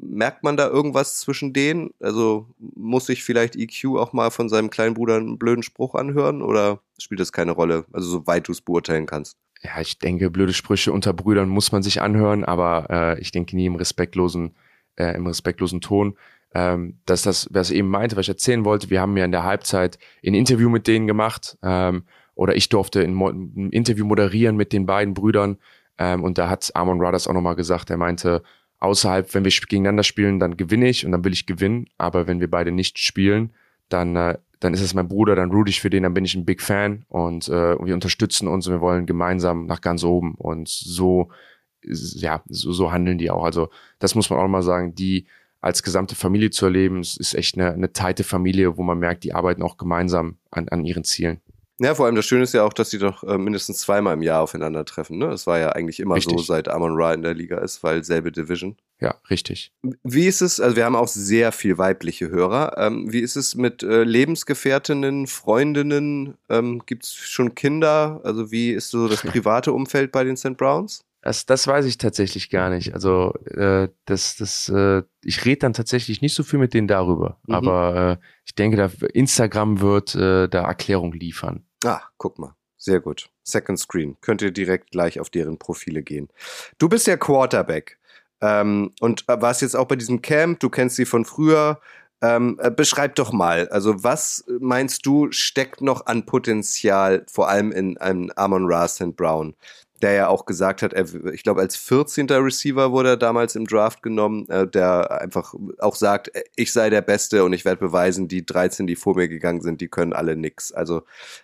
merkt 0.00 0.42
man 0.42 0.56
da 0.56 0.68
irgendwas 0.68 1.20
zwischen 1.20 1.52
denen? 1.52 1.90
Also 2.00 2.46
muss 2.58 3.06
sich 3.06 3.24
vielleicht 3.24 3.56
EQ 3.56 3.96
auch 3.96 4.12
mal 4.12 4.30
von 4.30 4.48
seinem 4.48 4.70
kleinen 4.70 4.94
Bruder 4.94 5.16
einen 5.16 5.38
blöden 5.38 5.62
Spruch 5.62 5.94
anhören 5.94 6.42
oder 6.42 6.80
spielt 6.98 7.20
das 7.20 7.32
keine 7.32 7.52
Rolle? 7.52 7.84
Also 7.92 8.08
soweit 8.08 8.48
du 8.48 8.52
es 8.52 8.60
beurteilen 8.60 9.06
kannst. 9.06 9.36
Ja, 9.62 9.80
ich 9.80 9.98
denke, 9.98 10.30
blöde 10.30 10.54
Sprüche 10.54 10.92
unter 10.92 11.12
Brüdern 11.12 11.48
muss 11.48 11.72
man 11.72 11.82
sich 11.82 12.00
anhören, 12.00 12.44
aber 12.44 12.86
äh, 12.88 13.20
ich 13.20 13.30
denke 13.30 13.56
nie 13.56 13.66
im 13.66 13.76
respektlosen, 13.76 14.54
äh, 14.96 15.14
im 15.14 15.26
respektlosen 15.26 15.80
Ton. 15.80 16.16
Ähm, 16.52 16.98
dass 17.06 17.22
das, 17.22 17.48
was 17.52 17.70
ich 17.70 17.76
eben 17.76 17.88
meinte, 17.88 18.16
was 18.16 18.24
ich 18.24 18.30
erzählen 18.30 18.64
wollte, 18.64 18.90
wir 18.90 19.00
haben 19.00 19.16
ja 19.16 19.24
in 19.24 19.32
der 19.32 19.44
Halbzeit 19.44 19.98
ein 20.26 20.34
Interview 20.34 20.68
mit 20.68 20.88
denen 20.88 21.06
gemacht 21.06 21.56
ähm, 21.62 22.02
oder 22.34 22.56
ich 22.56 22.68
durfte 22.68 23.02
ein, 23.02 23.16
ein 23.16 23.70
Interview 23.70 24.04
moderieren 24.04 24.56
mit 24.56 24.72
den 24.72 24.84
beiden 24.84 25.14
Brüdern 25.14 25.58
ähm, 25.96 26.24
und 26.24 26.38
da 26.38 26.48
hat 26.48 26.74
Amon 26.74 26.98
das 27.12 27.28
auch 27.28 27.34
nochmal 27.34 27.54
gesagt, 27.54 27.90
er 27.90 27.98
meinte, 27.98 28.42
außerhalb, 28.80 29.32
wenn 29.34 29.44
wir 29.44 29.50
gegeneinander 29.52 30.02
spielen, 30.02 30.40
dann 30.40 30.56
gewinne 30.56 30.88
ich 30.88 31.06
und 31.06 31.12
dann 31.12 31.24
will 31.24 31.32
ich 31.32 31.46
gewinnen. 31.46 31.86
Aber 31.98 32.26
wenn 32.26 32.40
wir 32.40 32.50
beide 32.50 32.72
nicht 32.72 32.98
spielen, 32.98 33.52
dann, 33.88 34.16
äh, 34.16 34.38
dann 34.58 34.74
ist 34.74 34.80
es 34.80 34.94
mein 34.94 35.08
Bruder, 35.08 35.36
dann 35.36 35.50
root 35.50 35.68
ich 35.68 35.80
für 35.80 35.90
den, 35.90 36.02
dann 36.02 36.14
bin 36.14 36.24
ich 36.24 36.34
ein 36.34 36.44
Big 36.44 36.62
Fan 36.62 37.04
und 37.08 37.48
äh, 37.48 37.78
wir 37.78 37.94
unterstützen 37.94 38.48
uns 38.48 38.66
und 38.66 38.74
wir 38.74 38.80
wollen 38.80 39.06
gemeinsam 39.06 39.66
nach 39.66 39.80
ganz 39.80 40.02
oben. 40.02 40.34
Und 40.34 40.68
so, 40.68 41.30
ja, 41.82 42.42
so, 42.48 42.72
so 42.72 42.92
handeln 42.92 43.18
die 43.18 43.30
auch. 43.30 43.44
Also 43.44 43.68
das 43.98 44.14
muss 44.14 44.30
man 44.30 44.38
auch 44.38 44.48
mal 44.48 44.62
sagen, 44.62 44.94
die 44.94 45.26
als 45.60 45.82
gesamte 45.82 46.14
Familie 46.14 46.50
zu 46.50 46.64
erleben, 46.64 47.00
ist 47.00 47.34
echt 47.34 47.58
eine, 47.58 47.72
eine 47.72 47.92
teite 47.92 48.24
Familie, 48.24 48.78
wo 48.78 48.82
man 48.82 48.98
merkt, 48.98 49.24
die 49.24 49.34
arbeiten 49.34 49.62
auch 49.62 49.76
gemeinsam 49.76 50.38
an, 50.50 50.68
an 50.68 50.86
ihren 50.86 51.04
Zielen. 51.04 51.40
Ja, 51.82 51.94
vor 51.94 52.04
allem 52.04 52.14
das 52.14 52.26
Schöne 52.26 52.42
ist 52.42 52.52
ja 52.52 52.62
auch, 52.62 52.74
dass 52.74 52.90
sie 52.90 52.98
doch 52.98 53.24
äh, 53.24 53.38
mindestens 53.38 53.78
zweimal 53.78 54.12
im 54.12 54.20
Jahr 54.20 54.42
aufeinandertreffen. 54.42 55.16
Ne? 55.16 55.28
Das 55.28 55.46
war 55.46 55.58
ja 55.58 55.70
eigentlich 55.70 55.98
immer 55.98 56.16
richtig. 56.16 56.36
so, 56.36 56.44
seit 56.44 56.68
Amon 56.68 56.92
Ra 56.94 57.14
in 57.14 57.22
der 57.22 57.32
Liga 57.32 57.56
ist, 57.56 57.82
weil 57.82 58.04
selbe 58.04 58.30
Division. 58.30 58.76
Ja, 59.00 59.14
richtig. 59.30 59.72
Wie 60.02 60.26
ist 60.26 60.42
es, 60.42 60.60
also 60.60 60.76
wir 60.76 60.84
haben 60.84 60.94
auch 60.94 61.08
sehr 61.08 61.52
viel 61.52 61.78
weibliche 61.78 62.28
Hörer. 62.28 62.76
Ähm, 62.76 63.10
wie 63.10 63.20
ist 63.20 63.34
es 63.34 63.54
mit 63.54 63.82
äh, 63.82 64.04
Lebensgefährtinnen, 64.04 65.26
Freundinnen? 65.26 66.34
Ähm, 66.50 66.82
Gibt 66.84 67.04
es 67.04 67.14
schon 67.14 67.54
Kinder? 67.54 68.20
Also 68.24 68.50
wie 68.50 68.72
ist 68.72 68.90
so 68.90 69.08
das 69.08 69.22
private 69.22 69.72
Umfeld 69.72 70.12
bei 70.12 70.22
den 70.22 70.36
St. 70.36 70.58
Browns? 70.58 71.02
Das, 71.22 71.46
das 71.46 71.66
weiß 71.66 71.86
ich 71.86 71.96
tatsächlich 71.96 72.50
gar 72.50 72.68
nicht. 72.68 72.92
Also 72.92 73.32
äh, 73.46 73.88
das, 74.04 74.36
das, 74.36 74.68
äh, 74.68 75.02
ich 75.22 75.46
rede 75.46 75.60
dann 75.60 75.72
tatsächlich 75.72 76.20
nicht 76.20 76.34
so 76.34 76.42
viel 76.42 76.58
mit 76.58 76.74
denen 76.74 76.88
darüber. 76.88 77.38
Mhm. 77.46 77.54
Aber 77.54 78.18
äh, 78.20 78.26
ich 78.44 78.54
denke, 78.54 78.76
da 78.76 78.90
Instagram 79.14 79.80
wird 79.80 80.14
äh, 80.14 80.46
da 80.46 80.64
Erklärung 80.64 81.14
liefern. 81.14 81.64
Ah, 81.84 82.02
guck 82.18 82.38
mal. 82.38 82.54
Sehr 82.76 83.00
gut. 83.00 83.28
Second 83.42 83.78
Screen. 83.78 84.16
Könnt 84.20 84.42
ihr 84.42 84.50
direkt 84.50 84.90
gleich 84.90 85.20
auf 85.20 85.30
deren 85.30 85.58
Profile 85.58 86.02
gehen. 86.02 86.28
Du 86.78 86.88
bist 86.88 87.06
ja 87.06 87.16
Quarterback. 87.16 87.98
Ähm, 88.40 88.92
und 89.00 89.28
äh, 89.28 89.40
warst 89.40 89.60
jetzt 89.62 89.76
auch 89.76 89.86
bei 89.86 89.96
diesem 89.96 90.22
Camp. 90.22 90.60
Du 90.60 90.70
kennst 90.70 90.96
sie 90.96 91.04
von 91.04 91.24
früher. 91.24 91.80
Ähm, 92.22 92.58
äh, 92.62 92.70
beschreib 92.70 93.14
doch 93.14 93.32
mal, 93.32 93.68
also 93.70 94.04
was 94.04 94.44
meinst 94.60 95.06
du 95.06 95.32
steckt 95.32 95.80
noch 95.80 96.04
an 96.04 96.26
Potenzial, 96.26 97.24
vor 97.30 97.48
allem 97.48 97.72
in 97.72 97.96
einem 97.96 98.30
Amon 98.36 98.66
Ra 98.70 98.88
St. 98.88 99.16
Brown? 99.16 99.54
Der 100.02 100.12
ja 100.12 100.28
auch 100.28 100.46
gesagt 100.46 100.82
hat, 100.82 100.92
er, 100.92 101.06
ich 101.32 101.42
glaube, 101.42 101.60
als 101.60 101.76
14. 101.76 102.28
Receiver 102.30 102.92
wurde 102.92 103.10
er 103.10 103.16
damals 103.16 103.54
im 103.56 103.66
Draft 103.66 104.02
genommen, 104.02 104.48
äh, 104.48 104.66
der 104.66 105.20
einfach 105.20 105.54
auch 105.78 105.94
sagt, 105.94 106.30
ich 106.56 106.72
sei 106.72 106.90
der 106.90 107.02
Beste 107.02 107.44
und 107.44 107.52
ich 107.52 107.64
werde 107.64 107.80
beweisen, 107.80 108.28
die 108.28 108.44
13, 108.44 108.86
die 108.86 108.96
vor 108.96 109.16
mir 109.16 109.28
gegangen 109.28 109.60
sind, 109.60 109.80
die 109.80 109.88
können 109.88 110.12
alle 110.12 110.36
nix. 110.36 110.72
Also, 110.72 111.02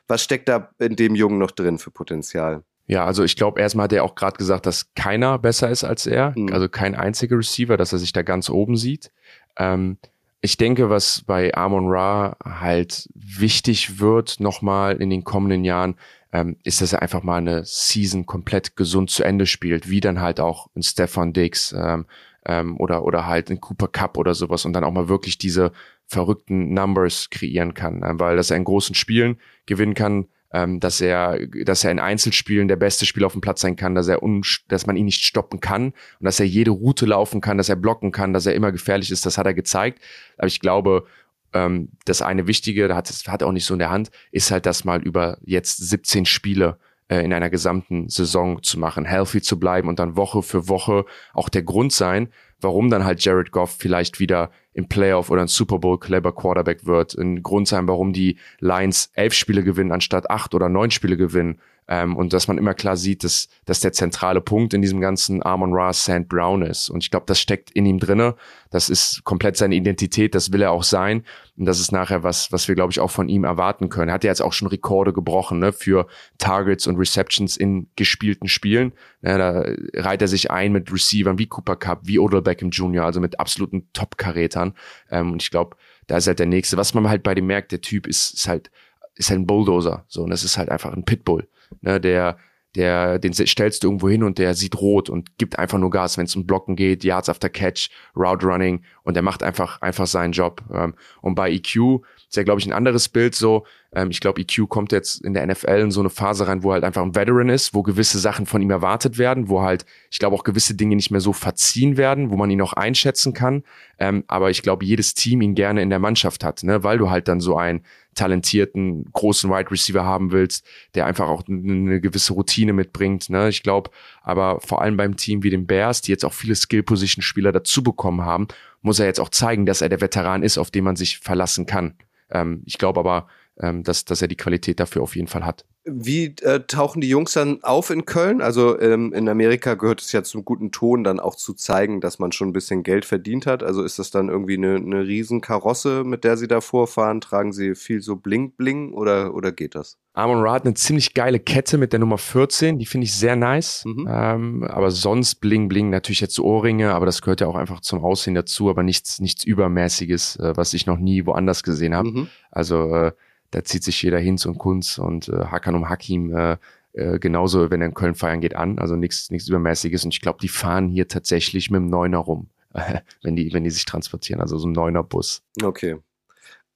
was 0.09 0.23
steckt 0.23 0.49
da 0.49 0.71
in 0.79 0.97
dem 0.97 1.15
Jungen 1.15 1.39
noch 1.39 1.51
drin 1.51 1.79
für 1.79 1.91
Potenzial? 1.91 2.63
Ja, 2.87 3.05
also 3.05 3.25
ich 3.25 3.37
glaube, 3.37 3.61
erstmal 3.61 3.85
hat 3.85 3.93
er 3.93 4.05
auch 4.05 4.15
gerade 4.15 4.37
gesagt, 4.37 4.65
dass 4.67 4.95
keiner 4.95 5.39
besser 5.39 5.69
ist 5.69 5.83
als 5.83 6.07
er, 6.07 6.33
mhm. 6.37 6.53
also 6.53 6.69
kein 6.69 6.95
einziger 6.95 7.37
Receiver, 7.37 7.77
dass 7.77 7.93
er 7.93 7.99
sich 7.99 8.13
da 8.13 8.23
ganz 8.23 8.49
oben 8.49 8.77
sieht. 8.77 9.11
Ähm, 9.59 9.99
ich 10.41 10.57
denke, 10.57 10.91
was 10.91 11.23
bei 11.27 11.55
Amon 11.55 11.89
Ra 11.89 12.37
halt 12.45 13.09
wichtig 13.15 13.99
wird 14.01 14.39
nochmal 14.41 14.97
in 14.97 15.11
den 15.11 15.25
kommenden 15.25 15.65
Jahren, 15.65 15.97
ähm, 16.33 16.57
ist, 16.65 16.83
dass 16.83 16.93
er 16.93 17.03
einfach 17.03 17.23
mal 17.23 17.39
eine 17.39 17.65
Season 17.65 18.27
komplett 18.27 18.77
gesund 18.77 19.11
zu 19.11 19.25
Ende 19.25 19.47
spielt, 19.47 19.89
wie 19.89 20.01
dann 20.01 20.21
halt 20.21 20.41
auch 20.41 20.69
ein 20.77 20.83
Stefan 20.83 21.33
Diggs 21.33 21.75
ähm, 21.77 22.07
ähm, 22.45 22.79
oder, 22.79 23.05
oder 23.05 23.27
halt 23.27 23.51
ein 23.51 23.61
Cooper 23.61 23.89
Cup 23.89 24.19
oder 24.19 24.35
sowas 24.35 24.65
und 24.65 24.73
dann 24.73 24.85
auch 24.85 24.93
mal 24.93 25.09
wirklich 25.09 25.39
diese 25.39 25.73
verrückten 26.07 26.73
Numbers 26.73 27.31
kreieren 27.31 27.75
kann, 27.75 28.03
äh, 28.03 28.19
weil 28.19 28.37
dass 28.37 28.51
er 28.51 28.57
in 28.57 28.65
großen 28.65 28.95
Spielen 28.95 29.39
gewinnen 29.67 29.95
kann, 29.95 30.29
ähm, 30.53 30.81
dass 30.81 31.01
er, 31.01 31.47
dass 31.65 31.85
er 31.85 31.91
in 31.91 31.99
Einzelspielen 31.99 32.69
der 32.69 32.77
beste 32.77 33.07
Spieler 33.07 33.27
auf 33.27 33.33
dem 33.33 33.41
Platz 33.41 33.61
sein 33.61 33.77
kann, 33.77 33.95
dass 33.95 34.09
er 34.09 34.23
un, 34.23 34.43
dass 34.69 34.87
man 34.87 34.97
ihn 34.97 35.07
nicht 35.07 35.25
stoppen 35.25 35.61
kann 35.61 35.87
und 35.87 36.25
dass 36.25 36.41
er 36.41 36.47
jede 36.47 36.71
Route 36.71 37.07
laufen 37.07 37.41
kann, 37.41 37.59
dass 37.59 37.69
er 37.69 37.77
blocken 37.77 38.13
kann, 38.13 38.33
dass 38.33 38.47
er 38.47 38.55
immer 38.55 38.73
gefährlich 38.73 39.11
ist, 39.11 39.27
das 39.27 39.39
hat 39.39 39.47
er 39.47 39.55
gezeigt. 39.55 40.01
Aber 40.39 40.47
ich 40.47 40.61
glaube, 40.61 41.07
ähm, 41.53 41.91
das 42.05 42.23
eine 42.23 42.47
Wichtige, 42.47 42.89
da 42.89 42.97
hat 42.97 43.11
es 43.11 43.27
hat 43.27 43.43
er 43.43 43.49
auch 43.49 43.53
nicht 43.53 43.65
so 43.65 43.75
in 43.75 43.81
der 43.81 43.91
Hand, 43.91 44.11
ist 44.31 44.51
halt 44.51 44.67
das 44.67 44.85
mal 44.85 45.03
über 45.03 45.39
jetzt 45.45 45.79
17 45.79 46.27
Spiele 46.27 46.79
äh, 47.09 47.25
in 47.25 47.33
einer 47.33 47.51
gesamten 47.51 48.09
Saison 48.09 48.63
zu 48.63 48.79
machen, 48.79 49.05
healthy 49.05 49.41
zu 49.41 49.59
bleiben 49.59 49.89
und 49.89 49.99
dann 49.99 50.17
Woche 50.17 50.43
für 50.43 50.69
Woche 50.69 51.05
auch 51.35 51.49
der 51.49 51.63
Grund 51.63 51.93
sein, 51.93 52.29
warum 52.61 52.91
dann 52.91 53.05
halt 53.05 53.25
Jared 53.25 53.53
Goff 53.53 53.77
vielleicht 53.79 54.19
wieder 54.19 54.51
im 54.73 54.89
Playoff 54.89 55.31
oder 55.31 55.43
ein 55.43 55.49
Super 55.49 55.79
Bowl 55.79 55.99
clever 55.99 56.35
Quarterback 56.35 56.87
wird, 56.87 57.15
ein 57.15 57.43
Grund 57.43 57.69
sein, 57.69 57.89
warum 57.89 58.13
die 58.13 58.39
Lions 58.61 59.11
elf 59.15 59.35
Spiele 59.35 59.63
gewinnen 59.63 59.93
anstatt 59.93 60.31
acht 60.31 60.55
oder 60.55 60.69
neun 60.69 60.91
Spiele 60.91 61.17
gewinnen 61.17 61.61
ähm, 61.89 62.17
und 62.17 62.33
dass 62.33 62.49
man 62.49 62.59
immer 62.59 62.75
klar 62.75 62.97
sieht, 62.97 63.23
dass, 63.23 63.49
dass 63.65 63.81
der 63.81 63.93
zentrale 63.93 64.41
Punkt 64.41 64.75
in 64.75 64.83
diesem 64.83 65.01
ganzen 65.01 65.45
Amon 65.45 65.73
Ra 65.73 65.93
Sand 65.93 66.29
Brown 66.29 66.63
ist. 66.63 66.89
Und 66.89 67.05
ich 67.05 67.11
glaube, 67.11 67.27
das 67.27 67.41
steckt 67.41 67.71
in 67.71 67.87
ihm 67.87 68.01
drinne. 68.01 68.35
Das 68.71 68.89
ist 68.89 69.23
komplett 69.23 69.57
seine 69.57 69.77
Identität, 69.77 70.35
das 70.35 70.53
will 70.53 70.63
er 70.63 70.73
auch 70.73 70.83
sein. 70.83 71.25
Und 71.57 71.65
das 71.67 71.79
ist 71.79 71.93
nachher 71.93 72.25
was, 72.25 72.51
was 72.51 72.67
wir, 72.67 72.75
glaube 72.75 72.91
ich, 72.91 72.99
auch 72.99 73.11
von 73.11 73.29
ihm 73.29 73.45
erwarten 73.45 73.89
können. 73.89 74.09
Er 74.09 74.15
hat 74.15 74.25
ja 74.25 74.31
jetzt 74.31 74.43
auch 74.43 74.53
schon 74.53 74.67
Rekorde 74.67 75.13
gebrochen 75.13 75.61
ne, 75.61 75.73
für 75.73 76.09
Targets 76.39 76.89
und 76.89 76.97
Receptions 76.97 77.57
in 77.57 77.89
gespielten 77.95 78.49
Spielen. 78.49 78.93
Ja, 79.23 79.39
da 79.39 79.65
reiht 79.95 80.23
er 80.23 80.29
sich 80.29 80.51
ein 80.51 80.73
mit 80.73 80.93
Receivern 80.93 81.39
wie 81.39 81.47
Cooper 81.47 81.77
Cup, 81.77 82.01
wie 82.03 82.19
Odell 82.19 82.43
Beckham 82.43 82.71
Jr., 82.71 83.05
also 83.05 83.21
mit 83.21 83.39
absoluten 83.39 83.89
Top-Karätern. 83.93 84.75
Ähm, 85.11 85.33
und 85.33 85.43
ich 85.43 85.51
glaube, 85.51 85.77
da 86.09 86.17
ist 86.17 86.27
halt 86.27 86.41
der 86.41 86.47
nächste. 86.47 86.77
Was 86.77 86.95
man 86.95 87.09
halt 87.09 87.23
bei 87.23 87.35
dem 87.35 87.47
merkt, 87.47 87.71
der 87.71 87.81
Typ 87.81 88.09
ist, 88.09 88.35
ist 88.35 88.49
halt, 88.49 88.73
ist 89.15 89.31
halt 89.31 89.41
ein 89.41 89.47
Bulldozer. 89.47 90.05
So, 90.09 90.25
und 90.25 90.31
das 90.31 90.43
ist 90.43 90.59
halt 90.59 90.69
einfach 90.69 90.93
ein 90.93 91.05
Pitbull 91.05 91.49
ne, 91.81 92.01
der, 92.01 92.39
der, 92.75 93.19
den 93.19 93.33
stellst 93.33 93.83
du 93.83 93.89
irgendwo 93.89 94.09
hin 94.09 94.23
und 94.23 94.39
der 94.39 94.55
sieht 94.55 94.79
rot 94.81 95.09
und 95.09 95.39
gibt 95.39 95.59
einfach 95.59 95.79
nur 95.79 95.91
Gas, 95.91 96.19
wenn 96.19 96.27
es 96.27 96.37
um 96.37 96.47
Blocken 96.47 96.77
geht, 96.77 97.05
Yards 97.05 97.29
after 97.29 97.49
Catch, 97.49 97.89
Route 98.15 98.47
Running 98.47 98.85
und 99.03 99.15
der 99.15 99.23
macht 99.23 99.43
einfach, 99.43 99.81
einfach 99.81 100.07
seinen 100.07 100.33
Job. 100.33 100.63
Ähm, 100.73 100.95
und 101.23 101.35
bei 101.35 101.51
EQ 101.51 102.03
ist 102.29 102.37
ja, 102.37 102.43
glaube 102.43 102.61
ich, 102.61 102.67
ein 102.67 102.73
anderes 102.73 103.09
Bild 103.09 103.35
so. 103.35 103.67
Ähm, 103.93 104.11
ich 104.11 104.21
glaube, 104.21 104.41
EQ 104.41 104.69
kommt 104.69 104.93
jetzt 104.93 105.25
in 105.25 105.35
der 105.35 105.47
NFL 105.47 105.81
in 105.81 105.91
so 105.91 106.01
eine 106.01 106.11
Phase 106.11 106.47
rein, 106.47 106.63
wo 106.63 106.71
er 106.71 106.75
halt 106.75 106.85
einfach 106.85 107.03
ein 107.03 107.15
Veteran 107.15 107.49
ist, 107.49 107.75
wo 107.75 107.83
gewisse 107.83 108.19
Sachen 108.19 108.47
von 108.47 108.63
ihm 108.63 108.71
erwartet 108.71 109.19
werden, 109.19 109.49
wo 109.49 109.63
halt, 109.63 109.87
ich 110.11 110.19
glaube, 110.19 110.37
auch 110.37 110.45
gewisse 110.45 110.75
Dinge 110.75 110.97
nicht 110.97 111.11
mehr 111.11 111.21
so 111.21 111.33
verziehen 111.33 111.97
werden, 111.97 112.31
wo 112.31 112.37
man 112.37 112.51
ihn 112.51 112.61
auch 112.61 112.73
einschätzen 112.73 113.33
kann. 113.33 113.63
Ähm, 113.99 114.25
aber 114.27 114.51
ich 114.51 114.63
glaube, 114.63 114.85
jedes 114.85 115.15
Team 115.15 115.41
ihn 115.41 115.55
gerne 115.55 115.83
in 115.83 115.91
der 115.91 115.99
Mannschaft 115.99 116.45
hat, 116.45 116.63
ne, 116.63 116.83
weil 116.83 116.99
du 116.99 117.11
halt 117.11 117.29
dann 117.29 117.41
so 117.41 117.57
ein 117.57 117.83
talentierten, 118.17 119.05
großen 119.13 119.49
Wide 119.51 119.71
Receiver 119.71 120.05
haben 120.05 120.33
willst, 120.33 120.67
der 120.95 121.07
einfach 121.07 121.29
auch 121.29 121.45
eine 121.47 122.01
gewisse 122.01 122.33
Routine 122.33 122.73
mitbringt. 122.73 123.31
Ne? 123.31 123.49
Ich 123.49 123.63
glaube, 123.63 123.91
aber 124.23 124.61
vor 124.61 124.83
allem 124.83 124.97
beim 124.97 125.17
Team 125.17 125.43
wie 125.43 125.51
den 125.51 125.67
Bears, 125.67 126.01
die 126.01 126.11
jetzt 126.11 126.25
auch 126.25 126.33
viele 126.33 126.55
Skill-Position-Spieler 126.55 127.53
dazu 127.53 127.83
bekommen 127.83 128.25
haben, 128.25 128.49
muss 128.83 128.99
er 128.99 129.07
jetzt 129.07 129.21
auch 129.21 129.29
zeigen, 129.29 129.67
dass 129.67 129.83
er 129.83 129.89
der 129.89 130.01
Veteran 130.01 130.43
ist, 130.43 130.59
auf 130.59 130.71
den 130.71 130.85
man 130.85 130.97
sich 130.97 131.19
verlassen 131.19 131.67
kann. 131.67 131.95
Ähm, 132.31 132.63
ich 132.65 132.79
glaube 132.79 133.01
aber, 133.01 133.29
ähm, 133.61 133.83
dass, 133.83 134.05
dass 134.05 134.23
er 134.23 134.29
die 134.29 134.37
Qualität 134.37 134.81
dafür 134.81 135.03
auf 135.03 135.17
jeden 135.17 135.29
Fall 135.29 135.45
hat. 135.45 135.65
Wie 135.89 136.35
äh, 136.43 136.61
tauchen 136.67 137.01
die 137.01 137.09
Jungs 137.09 137.35
dann 137.35 137.63
auf 137.63 137.91
in 137.91 138.07
Köln? 138.07 138.43
Also 138.43 138.79
ähm, 138.81 139.13
in 139.13 139.29
Amerika 139.29 139.75
gehört 139.75 140.01
es 140.01 140.11
ja 140.11 140.25
zum 140.25 140.45
guten 140.45 140.73
Ton, 140.73 141.05
dann 141.05 141.21
auch 141.21 141.37
zu 141.37 141.55
zeigen, 141.55 142.01
dass 142.01 142.19
man 142.19 142.33
schon 142.33 142.49
ein 142.49 142.53
bisschen 142.53 142.83
Geld 142.83 143.05
verdient 143.05 143.47
hat. 143.47 143.63
Also 143.63 143.85
ist 143.85 144.01
das 144.01 144.11
dann 144.11 144.29
irgendwie 144.29 144.57
eine, 144.57 144.75
eine 144.75 145.07
Riesenkarosse, 145.07 146.03
mit 146.05 146.25
der 146.25 146.37
sie 146.37 146.49
da 146.49 146.61
vorfahren? 146.61 147.21
Tragen 147.21 147.53
sie 147.53 147.77
viel 147.77 148.01
so 148.01 148.17
Bling-Bling 148.17 148.95
oder, 148.95 149.33
oder 149.33 149.53
geht 149.53 149.77
das? 149.77 149.97
Amon 150.13 150.41
Ra 150.41 150.55
hat 150.55 150.65
eine 150.65 150.75
ziemlich 150.75 151.15
geile 151.15 151.39
Kette 151.39 151.79
mit 151.79 151.93
der 151.93 152.01
Nummer 152.01 152.19
14, 152.19 152.79
die 152.79 152.87
finde 152.87 153.05
ich 153.05 153.15
sehr 153.15 153.37
nice. 153.37 153.85
Mhm. 153.85 154.09
Ähm, 154.11 154.65
aber 154.65 154.91
sonst 154.91 155.37
Bling 155.37 155.69
Bling, 155.69 155.91
natürlich 155.91 156.21
jetzt 156.21 156.35
so 156.35 156.45
Ohrringe, 156.45 156.95
aber 156.95 157.07
das 157.07 157.23
gehört 157.23 157.43
ja 157.43 157.47
auch 157.47 157.55
einfach 157.55 157.81
zum 157.81 158.03
Aussehen 158.03 158.35
dazu, 158.35 158.71
aber 158.71 158.83
nichts, 158.83 159.21
nichts 159.21 159.45
Übermäßiges, 159.45 160.37
äh, 160.37 160.57
was 160.57 160.75
ich 160.75 160.87
noch 160.87 160.99
nie 160.99 161.27
woanders 161.27 161.63
gesehen 161.63 161.95
habe. 161.95 162.11
Mhm. 162.11 162.29
Also 162.51 162.93
äh, 162.93 163.13
da 163.51 163.65
zieht 163.65 163.85
sich 163.85 164.03
jeder 164.03 164.19
Hinz 164.19 164.47
und 164.47 164.59
Kunz 164.59 164.99
und 164.99 165.29
äh, 165.29 165.47
Hakan 165.47 165.75
um 165.75 165.89
Hakim 165.89 166.35
äh, 166.35 166.57
äh, 166.97 167.19
genauso, 167.19 167.71
wenn 167.71 167.83
er 167.83 167.89
in 167.89 167.95
Köln 167.95 168.15
feiern 168.15 168.41
geht, 168.41 168.57
an. 168.57 168.79
Also 168.79 168.97
nichts 168.97 169.29
Übermäßiges. 169.31 170.05
Und 170.05 170.15
ich 170.15 170.23
glaube, 170.23 170.39
die 170.41 170.49
fahren 170.49 170.89
hier 170.89 171.09
tatsächlich 171.09 171.71
mit 171.71 171.81
dem 171.81 171.89
Neuner 171.89 172.19
rum, 172.19 172.49
wenn 173.23 173.37
die, 173.37 173.53
wenn 173.53 173.65
die 173.65 173.71
sich 173.71 173.85
transportieren. 173.85 174.41
Also 174.41 174.57
so 174.57 174.67
ein 174.67 174.73
Neuner-Bus. 174.73 175.43
Okay. 175.63 175.99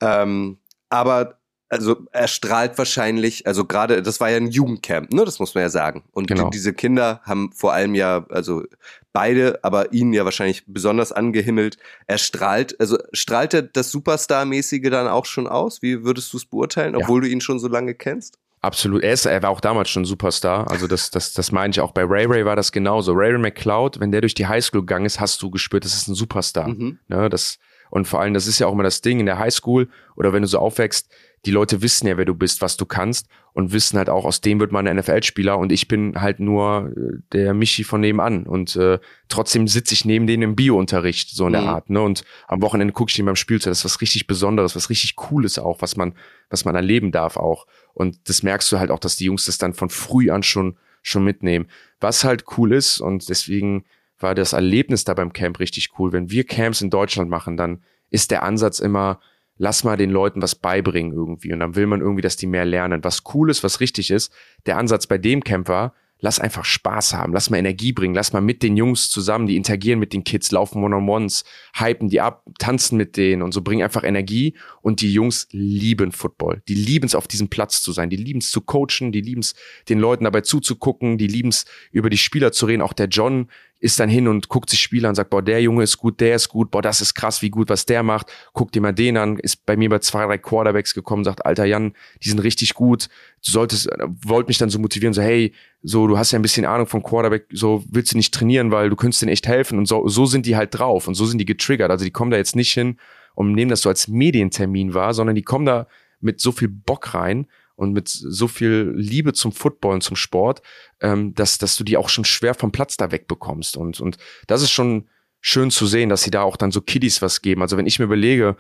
Ähm, 0.03 0.59
aber 0.91 1.40
also 1.71 1.97
er 2.11 2.29
strahlt 2.29 2.77
wahrscheinlich, 2.77 3.47
also 3.47 3.65
gerade, 3.65 4.03
das 4.03 4.21
war 4.21 4.29
ja 4.29 4.37
ein 4.37 4.51
Jugendcamp, 4.51 5.13
ne? 5.13 5.25
Das 5.25 5.39
muss 5.39 5.55
man 5.55 5.63
ja 5.63 5.71
sagen. 5.71 6.03
Und 6.13 6.27
genau. 6.27 6.45
die, 6.45 6.51
diese 6.51 6.75
Kinder 6.75 7.21
haben 7.23 7.53
vor 7.53 7.73
allem 7.73 7.95
ja, 7.95 8.27
also 8.29 8.65
beide, 9.13 9.61
aber 9.63 9.93
ihn 9.93 10.13
ja 10.13 10.25
wahrscheinlich 10.25 10.65
besonders 10.67 11.13
angehimmelt. 11.13 11.79
Er 12.07 12.19
strahlt, 12.19 12.79
also 12.81 12.99
strahlt 13.13 13.55
er 13.55 13.63
das 13.63 13.93
Superstar-mäßige 13.93 14.91
dann 14.91 15.07
auch 15.07 15.27
schon 15.27 15.47
aus? 15.47 15.81
Wie 15.81 16.05
würdest 16.05 16.33
du 16.33 16.37
es 16.39 16.45
beurteilen, 16.45 16.97
obwohl 16.97 17.23
ja. 17.23 17.29
du 17.29 17.33
ihn 17.33 17.41
schon 17.41 17.61
so 17.61 17.69
lange 17.69 17.95
kennst? 17.95 18.39
Absolut. 18.63 19.03
Er, 19.03 19.13
ist, 19.13 19.25
er 19.25 19.43
war 19.43 19.51
auch 19.51 19.61
damals 19.61 19.89
schon 19.89 20.05
Superstar. 20.05 20.71
Also 20.71 20.87
das, 20.87 21.11
das, 21.11 21.33
das 21.33 21.51
meine 21.51 21.71
ich 21.71 21.81
auch. 21.81 21.93
Bei 21.93 22.05
Ray 22.05 22.27
Ray 22.27 22.45
war 22.45 22.57
das 22.57 22.73
genauso. 22.73 23.13
Ray 23.13 23.31
Ray 23.31 23.39
McCloud, 23.39 24.01
wenn 24.01 24.13
der 24.13 24.21
durch 24.21 24.35
die 24.35 24.47
Highschool 24.47 24.83
gegangen 24.83 25.07
ist, 25.07 25.19
hast 25.19 25.41
du 25.41 25.51
gespürt, 25.51 25.85
das 25.85 25.95
ist 25.95 26.09
ein 26.09 26.15
Superstar. 26.15 26.69
Mhm. 26.69 26.99
Ne, 27.09 27.31
das, 27.31 27.59
und 27.91 28.07
vor 28.07 28.21
allem, 28.21 28.35
das 28.35 28.47
ist 28.47 28.59
ja 28.59 28.67
auch 28.67 28.73
immer 28.73 28.83
das 28.83 29.03
Ding 29.03 29.21
in 29.21 29.27
der 29.27 29.39
Highschool 29.39 29.89
oder 30.17 30.33
wenn 30.33 30.43
du 30.43 30.49
so 30.49 30.59
aufwächst, 30.59 31.11
die 31.47 31.51
Leute 31.51 31.81
wissen 31.81 32.07
ja, 32.07 32.17
wer 32.19 32.25
du 32.27 32.35
bist, 32.35 32.61
was 32.61 32.77
du 32.77 32.85
kannst 32.85 33.27
und 33.55 33.73
wissen 33.73 33.97
halt 33.97 34.11
auch, 34.11 34.25
aus 34.25 34.41
dem 34.43 34.61
wird 34.61 34.73
man 34.73 34.87
ein 34.87 34.97
NFL-Spieler 34.97 35.57
und 35.59 35.73
ich 35.73 35.89
bin 35.89 36.21
halt 36.21 36.39
nur 36.39 36.93
äh, 36.95 37.19
der 37.33 37.55
Michi 37.55 37.83
von 37.83 38.01
nebenan 38.01 38.45
und 38.45 38.77
äh, 38.77 38.99
trotzdem 39.29 39.67
sitze 39.67 39.95
ich 39.95 40.05
neben 40.05 40.27
denen 40.27 40.43
im 40.43 40.57
Bio-Unterricht, 40.57 41.31
so 41.31 41.47
in 41.47 41.53
der 41.53 41.63
mhm. 41.63 41.69
Art, 41.69 41.91
ne? 41.91 42.03
Und 42.03 42.25
am 42.47 42.61
Wochenende 42.61 42.93
gucke 42.93 43.11
ich 43.11 43.19
ihn 43.19 43.25
beim 43.25 43.37
Spielzeug. 43.37 43.71
Das 43.71 43.79
ist 43.79 43.85
was 43.87 44.01
richtig 44.03 44.27
Besonderes, 44.27 44.77
was 44.77 44.91
richtig 44.91 45.17
Cooles 45.17 45.59
auch, 45.59 45.81
was 45.81 45.97
man, 45.97 46.15
was 46.51 46.65
man 46.65 46.75
erleben 46.75 47.11
darf 47.11 47.37
auch. 47.37 47.67
Und 47.95 48.29
das 48.29 48.43
merkst 48.43 48.71
du 48.71 48.79
halt 48.79 48.91
auch, 48.91 48.99
dass 48.99 49.17
die 49.17 49.25
Jungs 49.25 49.47
das 49.47 49.59
dann 49.59 49.73
von 49.73 49.89
früh 49.89 50.31
an 50.31 50.43
schon, 50.43 50.77
schon 51.03 51.25
mitnehmen. 51.25 51.69
Was 52.01 52.25
halt 52.25 52.45
cool 52.59 52.73
ist 52.73 53.01
und 53.01 53.29
deswegen 53.31 53.85
war 54.21 54.35
das 54.35 54.53
Erlebnis 54.53 55.05
da 55.05 55.15
beim 55.15 55.33
Camp 55.33 55.59
richtig 55.59 55.91
cool. 55.99 56.13
Wenn 56.13 56.31
wir 56.31 56.45
Camps 56.45 56.81
in 56.81 56.91
Deutschland 56.91 57.31
machen, 57.31 57.57
dann 57.57 57.83
ist 58.11 58.31
der 58.31 58.43
Ansatz 58.43 58.79
immer, 58.81 59.21
lass 59.57 59.85
mal 59.85 59.97
den 59.97 60.11
Leuten 60.11 60.43
was 60.43 60.55
beibringen 60.55 61.13
irgendwie. 61.13 61.53
Und 61.53 61.61
dann 61.61 61.75
will 61.75 61.87
man 61.87 62.01
irgendwie, 62.01 62.23
dass 62.23 62.37
die 62.37 62.47
mehr 62.47 62.65
lernen. 62.65 63.05
Was 63.05 63.23
cool 63.35 63.51
ist, 63.51 63.65
was 63.65 63.81
richtig 63.81 64.11
ist. 64.11 64.33
Der 64.67 64.79
Ansatz 64.79 65.07
bei 65.07 65.19
dem 65.19 65.43
Camp 65.43 65.69
war, 65.69 65.95
lass 66.21 66.39
einfach 66.39 66.65
Spaß 66.65 67.15
haben, 67.15 67.33
lass 67.33 67.51
mal 67.51 67.59
Energie 67.59 67.93
bringen, 67.93 68.15
lass 68.15 68.33
mal 68.33 68.41
mit 68.41 68.63
den 68.63 68.77
Jungs 68.77 69.11
zusammen, 69.11 69.47
die 69.47 69.57
interagieren 69.57 69.99
mit 69.99 70.13
den 70.13 70.25
Kids, 70.25 70.51
laufen 70.51 70.83
One-on-Ones, 70.85 71.45
hypen 71.75 72.09
die 72.09 72.21
ab, 72.21 72.45
tanzen 72.59 72.97
mit 72.97 73.17
denen 73.17 73.43
und 73.43 73.53
so, 73.53 73.63
bringen 73.63 73.83
einfach 73.83 74.05
Energie 74.05 74.55
und 74.83 75.01
die 75.01 75.13
Jungs 75.13 75.49
lieben 75.51 76.13
Football. 76.13 76.63
Die 76.69 76.75
lieben 76.75 77.07
es, 77.07 77.15
auf 77.15 77.27
diesem 77.27 77.49
Platz 77.49 77.83
zu 77.83 77.93
sein, 77.93 78.11
die 78.11 78.17
lieben 78.17 78.41
es 78.41 78.51
zu 78.51 78.61
coachen, 78.61 79.13
die 79.13 79.21
lieben 79.23 79.41
es, 79.41 79.55
den 79.89 79.99
Leuten 79.99 80.25
dabei 80.25 80.43
zuzugucken, 80.43 81.19
die 81.19 81.27
lieben 81.27 81.49
es, 81.49 81.65
über 81.91 82.11
die 82.11 82.19
Spieler 82.19 82.53
zu 82.53 82.67
reden. 82.67 82.83
Auch 82.83 82.93
der 82.93 83.09
John 83.09 83.49
ist 83.81 83.99
dann 83.99 84.11
hin 84.11 84.29
und 84.29 84.49
guckt 84.49 84.69
sich 84.69 84.81
Spieler 84.81 85.09
und 85.09 85.15
sagt, 85.15 85.31
boah, 85.31 85.43
der 85.43 85.61
Junge 85.63 85.83
ist 85.83 85.97
gut, 85.97 86.21
der 86.21 86.37
ist 86.37 86.49
gut, 86.49 86.71
boah, 86.71 86.83
das 86.83 87.01
ist 87.01 87.15
krass, 87.15 87.41
wie 87.41 87.49
gut, 87.49 87.71
was 87.71 87.87
der 87.87 88.03
macht. 88.03 88.31
Guck 88.53 88.73
dir 88.73 88.83
mal 88.83 88.93
den 88.93 89.17
an, 89.17 89.39
ist 89.39 89.65
bei 89.65 89.77
mir 89.77 89.89
bei 89.89 89.99
zwei, 90.01 90.27
drei 90.27 90.37
Quarterbacks 90.37 90.95
gekommen, 90.95 91.25
sagt, 91.25 91.47
alter 91.47 91.65
Jan, 91.65 91.95
die 92.23 92.29
sind 92.29 92.41
richtig 92.41 92.75
gut. 92.75 93.09
Du 93.45 93.51
solltest, 93.51 93.89
wollt 94.25 94.49
mich 94.49 94.59
dann 94.59 94.69
so 94.69 94.79
motivieren, 94.79 95.15
so, 95.15 95.23
hey, 95.23 95.55
so, 95.83 96.07
du 96.07 96.19
hast 96.19 96.31
ja 96.31 96.39
ein 96.39 96.43
bisschen 96.43 96.67
Ahnung 96.67 96.87
vom 96.87 97.03
Quarterback, 97.03 97.47
so 97.53 97.83
willst 97.91 98.13
du 98.13 98.19
nicht 98.19 98.35
trainieren, 98.35 98.71
weil 98.71 98.91
du 98.91 98.97
könntest 98.97 99.23
denen 99.23 99.33
echt 99.33 99.49
helfen. 99.49 99.79
Und 99.79 99.87
so, 99.87 100.07
so 100.09 100.27
sind 100.27 100.45
die 100.45 100.57
halt 100.57 100.79
drauf 100.79 101.09
und 101.09 101.15
so 101.15 101.25
sind 101.25 101.39
die 101.39 101.47
getriggert. 101.47 101.91
Also 101.91 102.05
die 102.05 102.11
kommen 102.11 102.31
da 102.31 102.37
jetzt 102.37 102.55
nicht 102.55 102.73
hin 102.73 102.99
und 103.35 103.53
nehmen 103.53 103.71
das 103.71 103.81
so 103.81 103.89
als 103.89 104.09
Medientermin 104.09 104.93
wahr, 104.93 105.15
sondern 105.15 105.35
die 105.35 105.43
kommen 105.43 105.65
da 105.65 105.87
mit 106.21 106.41
so 106.41 106.53
viel 106.53 106.69
Bock 106.69 107.15
rein 107.15 107.47
und 107.81 107.95
mit 107.95 108.09
so 108.09 108.47
viel 108.47 108.93
Liebe 108.95 109.33
zum 109.33 109.53
Football 109.53 109.95
und 109.95 110.03
zum 110.03 110.15
Sport, 110.15 110.61
ähm, 111.01 111.35
dass, 111.35 111.57
dass 111.57 111.77
du 111.77 111.85
die 111.85 111.97
auch 111.97 112.11
schon 112.11 112.27
schwer 112.27 112.53
vom 112.53 112.73
Platz 112.73 112.99
da 112.99 113.11
wegbekommst. 113.11 113.79
Und, 113.79 114.01
und 114.01 114.19
das 114.47 114.61
ist 114.61 114.71
schon 114.71 115.09
schön 115.41 115.71
zu 115.71 115.87
sehen, 115.87 116.11
dass 116.11 116.23
sie 116.23 116.31
da 116.31 116.43
auch 116.43 116.59
dann 116.59 116.73
so 116.73 116.83
Kiddies 116.83 117.23
was 117.23 117.41
geben. 117.41 117.63
Also 117.63 117.79
wenn 117.79 117.87
ich 117.87 117.99
mir 117.99 118.05
überlege, 118.05 118.57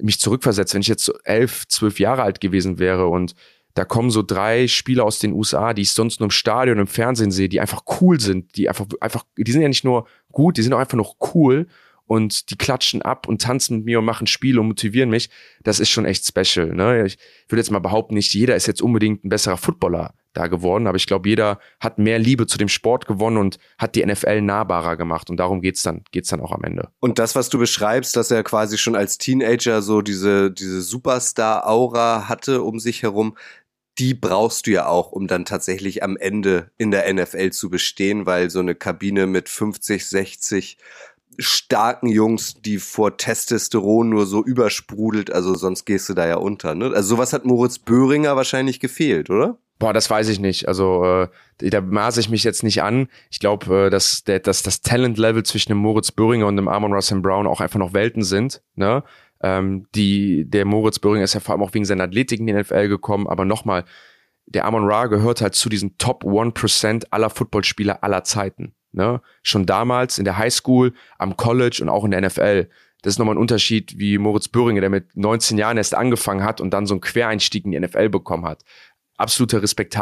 mich 0.00 0.20
zurückversetze, 0.20 0.74
wenn 0.74 0.82
ich 0.82 0.88
jetzt 0.88 1.04
so 1.04 1.14
elf, 1.24 1.66
zwölf 1.66 1.98
Jahre 1.98 2.22
alt 2.22 2.40
gewesen 2.40 2.78
wäre 2.78 3.08
und 3.08 3.34
da 3.74 3.84
kommen 3.84 4.10
so 4.10 4.22
drei 4.22 4.68
Spieler 4.68 5.04
aus 5.04 5.18
den 5.18 5.32
USA, 5.32 5.74
die 5.74 5.82
ich 5.82 5.90
sonst 5.90 6.20
nur 6.20 6.26
im 6.26 6.32
Stadion, 6.32 6.78
im 6.78 6.86
Fernsehen 6.86 7.32
sehe, 7.32 7.48
die 7.48 7.60
einfach 7.60 7.82
cool 8.00 8.20
sind, 8.20 8.56
die 8.56 8.68
einfach, 8.68 8.86
einfach, 9.00 9.24
die 9.36 9.50
sind 9.50 9.62
ja 9.62 9.68
nicht 9.68 9.84
nur 9.84 10.06
gut, 10.30 10.58
die 10.58 10.62
sind 10.62 10.74
auch 10.74 10.78
einfach 10.78 10.96
noch 10.96 11.16
cool 11.34 11.66
und 12.10 12.50
die 12.50 12.58
klatschen 12.58 13.02
ab 13.02 13.28
und 13.28 13.40
tanzen 13.40 13.76
mit 13.76 13.84
mir 13.84 14.00
und 14.00 14.04
machen 14.04 14.26
Spiele 14.26 14.60
und 14.60 14.66
motivieren 14.66 15.10
mich. 15.10 15.30
Das 15.62 15.78
ist 15.78 15.90
schon 15.90 16.06
echt 16.06 16.26
special. 16.26 16.74
Ne? 16.74 17.06
Ich 17.06 17.18
würde 17.48 17.60
jetzt 17.60 17.70
mal 17.70 17.78
behaupten, 17.78 18.14
nicht 18.14 18.34
jeder 18.34 18.56
ist 18.56 18.66
jetzt 18.66 18.82
unbedingt 18.82 19.24
ein 19.24 19.28
besserer 19.28 19.56
Footballer 19.56 20.14
da 20.32 20.48
geworden, 20.48 20.88
aber 20.88 20.96
ich 20.96 21.06
glaube, 21.06 21.28
jeder 21.28 21.60
hat 21.78 21.98
mehr 21.98 22.18
Liebe 22.18 22.48
zu 22.48 22.58
dem 22.58 22.68
Sport 22.68 23.06
gewonnen 23.06 23.36
und 23.36 23.58
hat 23.78 23.94
die 23.94 24.04
NFL 24.04 24.40
nahbarer 24.40 24.96
gemacht 24.96 25.30
und 25.30 25.36
darum 25.36 25.60
geht's 25.60 25.84
dann, 25.84 26.02
geht's 26.10 26.30
dann 26.30 26.40
auch 26.40 26.50
am 26.50 26.64
Ende. 26.64 26.88
Und 26.98 27.20
das, 27.20 27.36
was 27.36 27.48
du 27.48 27.60
beschreibst, 27.60 28.16
dass 28.16 28.32
er 28.32 28.42
quasi 28.42 28.76
schon 28.76 28.96
als 28.96 29.16
Teenager 29.16 29.80
so 29.80 30.02
diese, 30.02 30.50
diese 30.50 30.82
Superstar-Aura 30.82 32.28
hatte 32.28 32.62
um 32.62 32.80
sich 32.80 33.04
herum, 33.04 33.36
die 34.00 34.14
brauchst 34.14 34.66
du 34.66 34.70
ja 34.70 34.86
auch, 34.86 35.12
um 35.12 35.26
dann 35.26 35.44
tatsächlich 35.44 36.02
am 36.02 36.16
Ende 36.16 36.70
in 36.78 36.90
der 36.90 37.12
NFL 37.12 37.50
zu 37.50 37.68
bestehen, 37.68 38.24
weil 38.24 38.50
so 38.50 38.58
eine 38.58 38.74
Kabine 38.74 39.26
mit 39.26 39.48
50, 39.48 40.06
60 40.06 40.78
starken 41.40 42.08
Jungs, 42.08 42.60
die 42.60 42.78
vor 42.78 43.16
Testosteron 43.16 44.08
nur 44.08 44.26
so 44.26 44.44
übersprudelt, 44.44 45.32
also 45.32 45.54
sonst 45.54 45.84
gehst 45.84 46.08
du 46.08 46.14
da 46.14 46.26
ja 46.26 46.36
unter. 46.36 46.74
Ne? 46.74 46.92
Also 46.94 47.16
sowas 47.16 47.32
hat 47.32 47.44
Moritz 47.44 47.78
Böhringer 47.78 48.36
wahrscheinlich 48.36 48.80
gefehlt, 48.80 49.30
oder? 49.30 49.58
Boah, 49.78 49.94
das 49.94 50.10
weiß 50.10 50.28
ich 50.28 50.38
nicht. 50.38 50.68
Also 50.68 51.04
äh, 51.58 51.70
da 51.70 51.80
maße 51.80 52.20
ich 52.20 52.28
mich 52.28 52.44
jetzt 52.44 52.62
nicht 52.62 52.82
an. 52.82 53.08
Ich 53.30 53.40
glaube, 53.40 53.86
äh, 53.86 53.90
dass, 53.90 54.24
der, 54.24 54.38
dass 54.38 54.62
das 54.62 54.82
Talent-Level 54.82 55.42
zwischen 55.42 55.70
dem 55.70 55.78
Moritz 55.78 56.12
Böhringer 56.12 56.46
und 56.46 56.56
dem 56.56 56.68
Amon 56.68 56.92
Russell 56.92 57.20
Brown 57.20 57.46
auch 57.46 57.62
einfach 57.62 57.78
noch 57.78 57.94
Welten 57.94 58.22
sind. 58.22 58.62
Ne? 58.74 59.02
Ähm, 59.42 59.86
die, 59.94 60.44
der 60.44 60.66
Moritz 60.66 60.98
Böhringer 60.98 61.24
ist 61.24 61.32
ja 61.32 61.40
vor 61.40 61.54
allem 61.54 61.62
auch 61.62 61.72
wegen 61.72 61.86
seiner 61.86 62.04
Athletik 62.04 62.40
in 62.40 62.46
die 62.46 62.52
NFL 62.52 62.88
gekommen, 62.88 63.26
aber 63.26 63.46
nochmal, 63.46 63.84
der 64.44 64.66
Amon 64.66 64.84
Ra 64.84 65.06
gehört 65.06 65.40
halt 65.40 65.54
zu 65.54 65.70
diesen 65.70 65.96
Top 65.96 66.24
1% 66.24 67.06
aller 67.10 67.30
Footballspieler 67.30 68.04
aller 68.04 68.22
Zeiten. 68.24 68.74
Ne? 68.92 69.20
Schon 69.42 69.66
damals 69.66 70.18
in 70.18 70.24
der 70.24 70.38
Highschool, 70.38 70.92
am 71.18 71.36
College 71.36 71.78
und 71.82 71.88
auch 71.88 72.04
in 72.04 72.10
der 72.10 72.20
NFL. 72.20 72.68
Das 73.02 73.14
ist 73.14 73.18
nochmal 73.18 73.34
ein 73.34 73.40
Unterschied 73.40 73.98
wie 73.98 74.18
Moritz 74.18 74.48
Böhringer, 74.48 74.80
der 74.80 74.90
mit 74.90 75.16
19 75.16 75.56
Jahren 75.58 75.76
erst 75.76 75.94
angefangen 75.94 76.44
hat 76.44 76.60
und 76.60 76.70
dann 76.70 76.86
so 76.86 76.94
einen 76.94 77.00
Quereinstieg 77.00 77.64
in 77.64 77.70
die 77.70 77.80
NFL 77.80 78.08
bekommen 78.10 78.44
hat. 78.44 78.64
Absoluter 79.16 79.62
Respekt, 79.62 79.94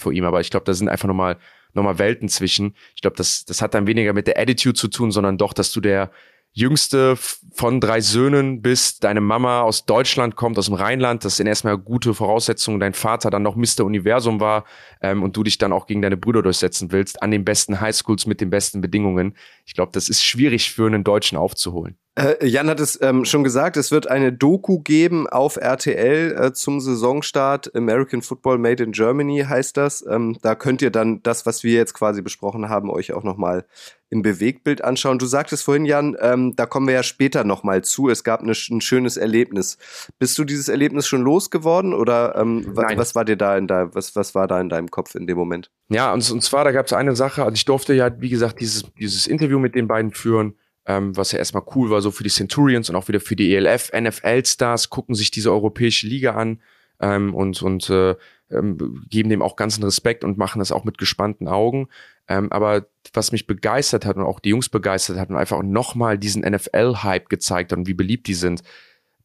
vor 0.00 0.12
ihm, 0.12 0.24
aber 0.24 0.40
ich 0.40 0.50
glaube, 0.50 0.64
da 0.64 0.74
sind 0.74 0.88
einfach 0.88 1.08
nochmal 1.08 1.38
noch 1.74 1.82
mal 1.82 1.98
Welten 1.98 2.28
zwischen. 2.28 2.74
Ich 2.94 3.02
glaube, 3.02 3.16
das, 3.16 3.44
das 3.44 3.62
hat 3.62 3.74
dann 3.74 3.86
weniger 3.86 4.12
mit 4.12 4.26
der 4.26 4.38
Attitude 4.38 4.74
zu 4.74 4.88
tun, 4.88 5.10
sondern 5.10 5.38
doch, 5.38 5.52
dass 5.52 5.70
du 5.70 5.80
der 5.80 6.10
jüngste 6.52 7.16
von 7.52 7.80
drei 7.80 8.00
Söhnen 8.00 8.62
bist, 8.62 9.04
deine 9.04 9.20
Mama 9.20 9.60
aus 9.60 9.84
Deutschland 9.84 10.36
kommt, 10.36 10.58
aus 10.58 10.66
dem 10.66 10.74
Rheinland, 10.74 11.24
das 11.24 11.36
sind 11.36 11.46
erstmal 11.46 11.78
gute 11.78 12.14
Voraussetzungen, 12.14 12.80
dein 12.80 12.94
Vater 12.94 13.30
dann 13.30 13.42
noch 13.42 13.54
Mr. 13.54 13.84
Universum 13.84 14.40
war 14.40 14.64
ähm, 15.00 15.22
und 15.22 15.36
du 15.36 15.44
dich 15.44 15.58
dann 15.58 15.72
auch 15.72 15.86
gegen 15.86 16.02
deine 16.02 16.16
Brüder 16.16 16.42
durchsetzen 16.42 16.90
willst, 16.90 17.22
an 17.22 17.30
den 17.30 17.44
besten 17.44 17.80
Highschools 17.80 18.26
mit 18.26 18.40
den 18.40 18.50
besten 18.50 18.80
Bedingungen. 18.80 19.36
Ich 19.66 19.74
glaube, 19.74 19.92
das 19.92 20.08
ist 20.08 20.24
schwierig 20.24 20.72
für 20.72 20.86
einen 20.86 21.04
Deutschen 21.04 21.38
aufzuholen. 21.38 21.96
Äh, 22.18 22.46
Jan 22.48 22.68
hat 22.68 22.80
es 22.80 23.00
ähm, 23.00 23.24
schon 23.24 23.44
gesagt, 23.44 23.76
es 23.76 23.92
wird 23.92 24.10
eine 24.10 24.32
Doku 24.32 24.80
geben 24.80 25.28
auf 25.28 25.54
RTL 25.56 26.36
äh, 26.36 26.52
zum 26.52 26.80
Saisonstart. 26.80 27.72
American 27.76 28.22
Football 28.22 28.58
Made 28.58 28.82
in 28.82 28.90
Germany 28.90 29.44
heißt 29.48 29.76
das. 29.76 30.04
Ähm, 30.04 30.36
da 30.42 30.56
könnt 30.56 30.82
ihr 30.82 30.90
dann 30.90 31.22
das, 31.22 31.46
was 31.46 31.62
wir 31.62 31.74
jetzt 31.74 31.94
quasi 31.94 32.20
besprochen 32.20 32.68
haben, 32.68 32.90
euch 32.90 33.12
auch 33.12 33.22
nochmal 33.22 33.66
im 34.10 34.22
Bewegtbild 34.22 34.82
anschauen. 34.82 35.20
Du 35.20 35.26
sagtest 35.26 35.62
vorhin, 35.62 35.84
Jan, 35.84 36.16
ähm, 36.20 36.56
da 36.56 36.66
kommen 36.66 36.88
wir 36.88 36.94
ja 36.94 37.04
später 37.04 37.44
nochmal 37.44 37.84
zu. 37.84 38.08
Es 38.08 38.24
gab 38.24 38.40
eine, 38.40 38.50
ein 38.52 38.80
schönes 38.80 39.16
Erlebnis. 39.16 39.78
Bist 40.18 40.36
du 40.38 40.44
dieses 40.44 40.68
Erlebnis 40.68 41.06
schon 41.06 41.22
losgeworden 41.22 41.94
oder 41.94 42.34
ähm, 42.34 42.64
was 42.74 43.14
war 43.14 43.26
dir 43.26 43.36
da 43.36 43.56
in 43.56 43.68
deinem, 43.68 43.94
was, 43.94 44.16
was 44.16 44.34
war 44.34 44.48
da 44.48 44.60
in 44.60 44.68
deinem 44.68 44.90
Kopf 44.90 45.14
in 45.14 45.28
dem 45.28 45.38
Moment? 45.38 45.70
Ja, 45.88 46.12
und, 46.12 46.28
und 46.32 46.42
zwar, 46.42 46.64
da 46.64 46.72
gab 46.72 46.86
es 46.86 46.92
eine 46.92 47.14
Sache, 47.14 47.44
also 47.44 47.54
ich 47.54 47.64
durfte 47.64 47.94
ja, 47.94 48.10
wie 48.20 48.30
gesagt, 48.30 48.58
dieses, 48.58 48.92
dieses 48.98 49.28
Interview 49.28 49.60
mit 49.60 49.76
den 49.76 49.86
beiden 49.86 50.10
führen 50.10 50.54
ähm, 50.88 51.14
was 51.16 51.32
ja 51.32 51.38
erstmal 51.38 51.62
cool 51.76 51.90
war, 51.90 52.00
so 52.00 52.10
für 52.10 52.24
die 52.24 52.30
Centurions 52.30 52.88
und 52.88 52.96
auch 52.96 53.08
wieder 53.08 53.20
für 53.20 53.36
die 53.36 53.54
ELF. 53.54 53.92
NFL-Stars 53.92 54.88
gucken 54.88 55.14
sich 55.14 55.30
diese 55.30 55.52
europäische 55.52 56.06
Liga 56.06 56.32
an 56.32 56.62
ähm, 56.98 57.34
und, 57.34 57.62
und 57.62 57.90
äh, 57.90 58.16
ähm, 58.50 59.04
geben 59.10 59.28
dem 59.28 59.42
auch 59.42 59.54
ganzen 59.54 59.84
Respekt 59.84 60.24
und 60.24 60.38
machen 60.38 60.60
das 60.60 60.72
auch 60.72 60.84
mit 60.84 60.96
gespannten 60.96 61.46
Augen. 61.46 61.88
Ähm, 62.26 62.50
aber 62.50 62.86
was 63.12 63.32
mich 63.32 63.46
begeistert 63.46 64.06
hat 64.06 64.16
und 64.16 64.22
auch 64.22 64.40
die 64.40 64.48
Jungs 64.48 64.70
begeistert 64.70 65.18
hat 65.18 65.28
und 65.28 65.36
einfach 65.36 65.62
nochmal 65.62 66.16
diesen 66.16 66.42
NFL-Hype 66.42 67.28
gezeigt 67.28 67.70
hat 67.70 67.78
und 67.78 67.86
wie 67.86 67.94
beliebt 67.94 68.26
die 68.26 68.34
sind. 68.34 68.62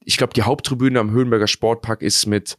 Ich 0.03 0.18
glaube, 0.18 0.34
die 0.34 0.43
Haupttribüne 0.43 0.99
am 0.99 1.11
Höhenberger 1.11 1.47
Sportpark 1.47 2.01
ist 2.01 2.26
mit 2.26 2.57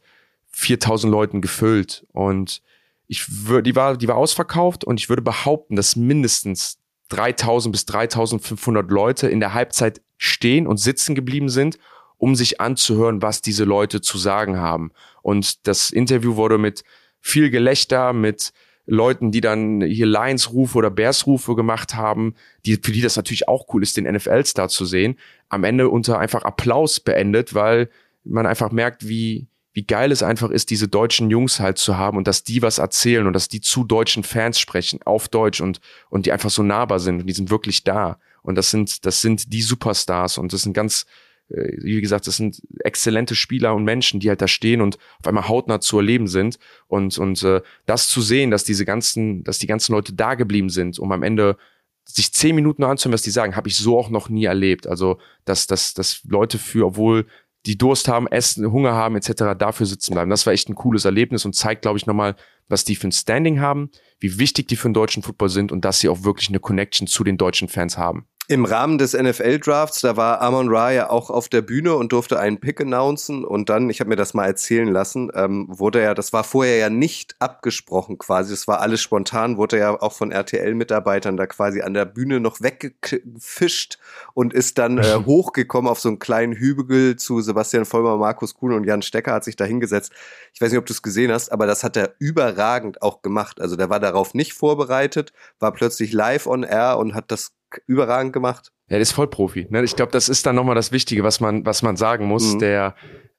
4000 0.49 1.11
Leuten 1.11 1.41
gefüllt 1.41 2.07
und 2.11 2.63
ich 3.07 3.47
würde, 3.47 3.61
die 3.61 3.75
war, 3.75 3.97
die 3.97 4.07
war 4.07 4.15
ausverkauft 4.15 4.83
und 4.83 4.99
ich 4.99 5.09
würde 5.09 5.21
behaupten, 5.21 5.75
dass 5.75 5.95
mindestens 5.95 6.79
3000 7.09 7.71
bis 7.71 7.85
3500 7.85 8.89
Leute 8.89 9.27
in 9.27 9.39
der 9.39 9.53
Halbzeit 9.53 10.01
stehen 10.17 10.67
und 10.67 10.77
sitzen 10.77 11.15
geblieben 11.15 11.49
sind, 11.49 11.77
um 12.17 12.35
sich 12.35 12.61
anzuhören, 12.61 13.21
was 13.21 13.41
diese 13.41 13.65
Leute 13.65 14.01
zu 14.01 14.17
sagen 14.17 14.57
haben. 14.57 14.91
Und 15.21 15.67
das 15.67 15.91
Interview 15.91 16.35
wurde 16.35 16.57
mit 16.57 16.83
viel 17.21 17.49
Gelächter, 17.49 18.13
mit 18.13 18.53
Leuten, 18.87 19.31
die 19.31 19.41
dann 19.41 19.81
hier 19.81 20.05
Lions-Rufe 20.05 20.77
oder 20.77 20.91
Bears-Rufe 20.91 21.55
gemacht 21.55 21.95
haben, 21.95 22.35
die, 22.65 22.75
für 22.75 22.91
die 22.91 23.01
das 23.01 23.15
natürlich 23.15 23.47
auch 23.47 23.65
cool 23.73 23.81
ist, 23.81 23.97
den 23.97 24.05
NFL-Star 24.05 24.69
zu 24.69 24.85
sehen, 24.85 25.17
am 25.49 25.63
Ende 25.63 25.89
unter 25.89 26.19
einfach 26.19 26.43
Applaus 26.43 26.99
beendet, 26.99 27.53
weil 27.55 27.89
man 28.23 28.45
einfach 28.45 28.71
merkt, 28.71 29.07
wie, 29.07 29.47
wie 29.75 29.85
geil 29.85 30.13
es 30.13 30.23
einfach 30.23 30.51
ist, 30.51 30.69
diese 30.69 30.87
deutschen 30.87 31.29
Jungs 31.29 31.59
halt 31.59 31.77
zu 31.77 31.97
haben 31.97 32.17
und 32.17 32.27
dass 32.27 32.43
die 32.43 32.61
was 32.61 32.77
erzählen 32.77 33.27
und 33.27 33.33
dass 33.33 33.49
die 33.49 33.59
zu 33.59 33.83
deutschen 33.83 34.23
Fans 34.23 34.57
sprechen, 34.57 35.01
auf 35.03 35.27
Deutsch 35.27 35.59
und, 35.59 35.81
und 36.09 36.25
die 36.25 36.31
einfach 36.31 36.49
so 36.49 36.63
nahbar 36.63 36.99
sind 36.99 37.19
und 37.19 37.27
die 37.27 37.33
sind 37.33 37.49
wirklich 37.49 37.83
da. 37.83 38.17
Und 38.41 38.55
das 38.55 38.71
sind, 38.71 39.05
das 39.05 39.19
sind 39.19 39.51
die 39.51 39.61
Superstars 39.61 40.37
und 40.37 40.53
das 40.53 40.61
sind 40.61 40.71
ganz, 40.71 41.05
äh, 41.49 41.73
wie 41.83 41.99
gesagt, 41.99 42.25
das 42.25 42.37
sind 42.37 42.61
exzellente 42.85 43.35
Spieler 43.35 43.75
und 43.75 43.83
Menschen, 43.83 44.21
die 44.21 44.29
halt 44.29 44.41
da 44.41 44.47
stehen 44.47 44.79
und 44.79 44.97
auf 45.19 45.27
einmal 45.27 45.49
hautnah 45.49 45.81
zu 45.81 45.97
erleben 45.97 46.29
sind. 46.29 46.57
Und, 46.87 47.17
und 47.17 47.43
äh, 47.43 47.61
das 47.85 48.07
zu 48.07 48.21
sehen, 48.21 48.51
dass 48.51 48.63
diese 48.63 48.85
ganzen, 48.85 49.43
dass 49.43 49.59
die 49.59 49.67
ganzen 49.67 49.91
Leute 49.91 50.13
da 50.13 50.35
geblieben 50.35 50.69
sind, 50.69 50.99
um 50.99 51.11
am 51.11 51.21
Ende 51.21 51.57
sich 52.05 52.31
zehn 52.31 52.55
Minuten 52.55 52.83
anzuhören, 52.85 53.13
was 53.13 53.23
die 53.23 53.31
sagen, 53.31 53.57
habe 53.57 53.67
ich 53.67 53.75
so 53.75 53.99
auch 53.99 54.09
noch 54.09 54.29
nie 54.29 54.45
erlebt. 54.45 54.87
Also, 54.87 55.17
dass, 55.43 55.67
dass, 55.67 55.93
dass 55.93 56.23
Leute 56.23 56.59
für, 56.59 56.85
obwohl 56.85 57.25
die 57.65 57.77
Durst 57.77 58.07
haben, 58.07 58.27
Essen, 58.27 58.71
Hunger 58.71 58.93
haben 58.93 59.15
etc. 59.15 59.57
dafür 59.57 59.85
sitzen 59.85 60.13
bleiben. 60.13 60.29
Das 60.29 60.45
war 60.45 60.53
echt 60.53 60.69
ein 60.69 60.75
cooles 60.75 61.05
Erlebnis 61.05 61.45
und 61.45 61.53
zeigt, 61.53 61.81
glaube 61.81 61.97
ich, 61.97 62.05
nochmal, 62.05 62.35
was 62.67 62.83
die 62.83 62.95
für 62.95 63.07
ein 63.07 63.11
Standing 63.11 63.59
haben, 63.59 63.89
wie 64.19 64.39
wichtig 64.39 64.67
die 64.67 64.75
für 64.75 64.87
den 64.87 64.93
deutschen 64.93 65.23
Football 65.23 65.49
sind 65.49 65.71
und 65.71 65.85
dass 65.85 65.99
sie 65.99 66.09
auch 66.09 66.23
wirklich 66.23 66.49
eine 66.49 66.59
Connection 66.59 67.07
zu 67.07 67.23
den 67.23 67.37
deutschen 67.37 67.67
Fans 67.67 67.97
haben. 67.97 68.27
Im 68.47 68.63
Rahmen 68.63 68.99
des 68.99 69.13
NFL-Drafts, 69.13 70.01
da 70.01 70.17
war 70.17 70.39
Amon 70.39 70.69
Ra 70.69 70.91
ja 70.91 71.09
auch 71.09 71.31
auf 71.31 71.49
der 71.49 71.63
Bühne 71.63 71.95
und 71.95 72.11
durfte 72.11 72.39
einen 72.39 72.59
Pick 72.59 72.79
announcen 72.79 73.43
und 73.43 73.69
dann, 73.69 73.89
ich 73.89 74.01
habe 74.01 74.09
mir 74.09 74.17
das 74.17 74.35
mal 74.35 74.45
erzählen 74.45 74.87
lassen, 74.87 75.31
ähm, 75.33 75.65
wurde 75.67 76.03
ja, 76.03 76.13
das 76.13 76.31
war 76.31 76.43
vorher 76.43 76.77
ja 76.77 76.91
nicht 76.91 77.35
abgesprochen 77.39 78.19
quasi, 78.19 78.51
das 78.51 78.67
war 78.67 78.81
alles 78.81 79.01
spontan, 79.01 79.57
wurde 79.57 79.79
ja 79.79 79.99
auch 79.99 80.13
von 80.13 80.31
RTL-Mitarbeitern 80.31 81.37
da 81.37 81.47
quasi 81.47 81.81
an 81.81 81.95
der 81.95 82.05
Bühne 82.05 82.39
noch 82.39 82.61
weggefischt 82.61 83.97
und 84.35 84.53
ist 84.53 84.77
dann 84.77 84.99
äh, 84.99 85.15
hochgekommen 85.25 85.89
auf 85.89 85.99
so 85.99 86.09
einen 86.09 86.19
kleinen 86.19 86.53
Hügel 86.53 87.15
zu 87.15 87.41
Sebastian 87.41 87.85
Vollmer, 87.85 88.17
Markus 88.17 88.53
Kuhn 88.53 88.73
und 88.73 88.83
Jan 88.83 89.01
Stecker 89.01 89.33
hat 89.33 89.43
sich 89.43 89.55
da 89.55 89.65
hingesetzt. 89.65 90.13
Ich 90.53 90.61
weiß 90.61 90.69
nicht, 90.69 90.79
ob 90.79 90.85
du 90.85 90.93
es 90.93 91.01
gesehen 91.01 91.31
hast, 91.31 91.51
aber 91.51 91.65
das 91.65 91.83
hat 91.83 91.97
er 91.97 92.13
überragend 92.19 93.01
auch 93.01 93.23
gemacht. 93.23 93.59
Also 93.59 93.75
der 93.75 93.89
war 93.89 93.99
darauf 93.99 94.35
nicht 94.35 94.53
vorbereitet, 94.53 95.33
war 95.57 95.71
plötzlich 95.71 96.13
live 96.13 96.45
on 96.45 96.61
air 96.61 96.99
und 96.99 97.15
hat 97.15 97.31
das 97.31 97.55
überragend 97.87 98.33
gemacht. 98.33 98.71
Ja, 98.87 98.97
der 98.97 99.01
ist 99.01 99.13
Vollprofi. 99.13 99.67
Ne? 99.69 99.83
Ich 99.83 99.95
glaube, 99.95 100.11
das 100.11 100.29
ist 100.29 100.45
dann 100.45 100.55
nochmal 100.55 100.75
das 100.75 100.91
Wichtige, 100.91 101.23
was 101.23 101.39
man, 101.39 101.65
was 101.65 101.81
man 101.81 101.95
sagen 101.95 102.25
muss. 102.25 102.53
Mhm. 102.53 102.59
Der 102.59 102.95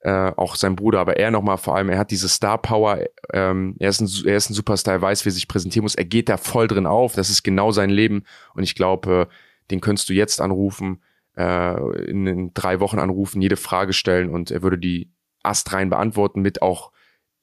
äh, 0.06 0.32
auch 0.36 0.54
sein 0.54 0.76
Bruder, 0.76 1.00
aber 1.00 1.16
er 1.16 1.32
nochmal 1.32 1.58
vor 1.58 1.74
allem, 1.74 1.88
er 1.88 1.98
hat 1.98 2.12
diese 2.12 2.28
Star 2.28 2.58
Power, 2.58 3.00
ähm, 3.32 3.74
er, 3.80 3.88
ist 3.88 4.00
ein, 4.00 4.08
er 4.24 4.36
ist 4.36 4.50
ein 4.50 4.54
Superstar, 4.54 4.94
er 4.94 5.02
weiß, 5.02 5.24
wie 5.24 5.30
er 5.30 5.32
sich 5.32 5.48
präsentieren 5.48 5.82
muss, 5.82 5.96
er 5.96 6.04
geht 6.04 6.28
da 6.28 6.36
voll 6.36 6.68
drin 6.68 6.86
auf, 6.86 7.14
das 7.14 7.28
ist 7.28 7.42
genau 7.42 7.72
sein 7.72 7.90
Leben 7.90 8.22
und 8.54 8.62
ich 8.62 8.76
glaube, 8.76 9.28
äh, 9.28 9.34
den 9.72 9.80
könntest 9.80 10.08
du 10.08 10.12
jetzt 10.12 10.40
anrufen, 10.40 11.02
äh, 11.36 12.08
in, 12.08 12.24
in 12.26 12.54
drei 12.54 12.78
Wochen 12.78 13.00
anrufen, 13.00 13.42
jede 13.42 13.56
Frage 13.56 13.92
stellen 13.92 14.30
und 14.30 14.52
er 14.52 14.62
würde 14.62 14.78
die 14.78 15.10
astrein 15.42 15.90
beantworten 15.90 16.40
mit 16.40 16.62
auch, 16.62 16.92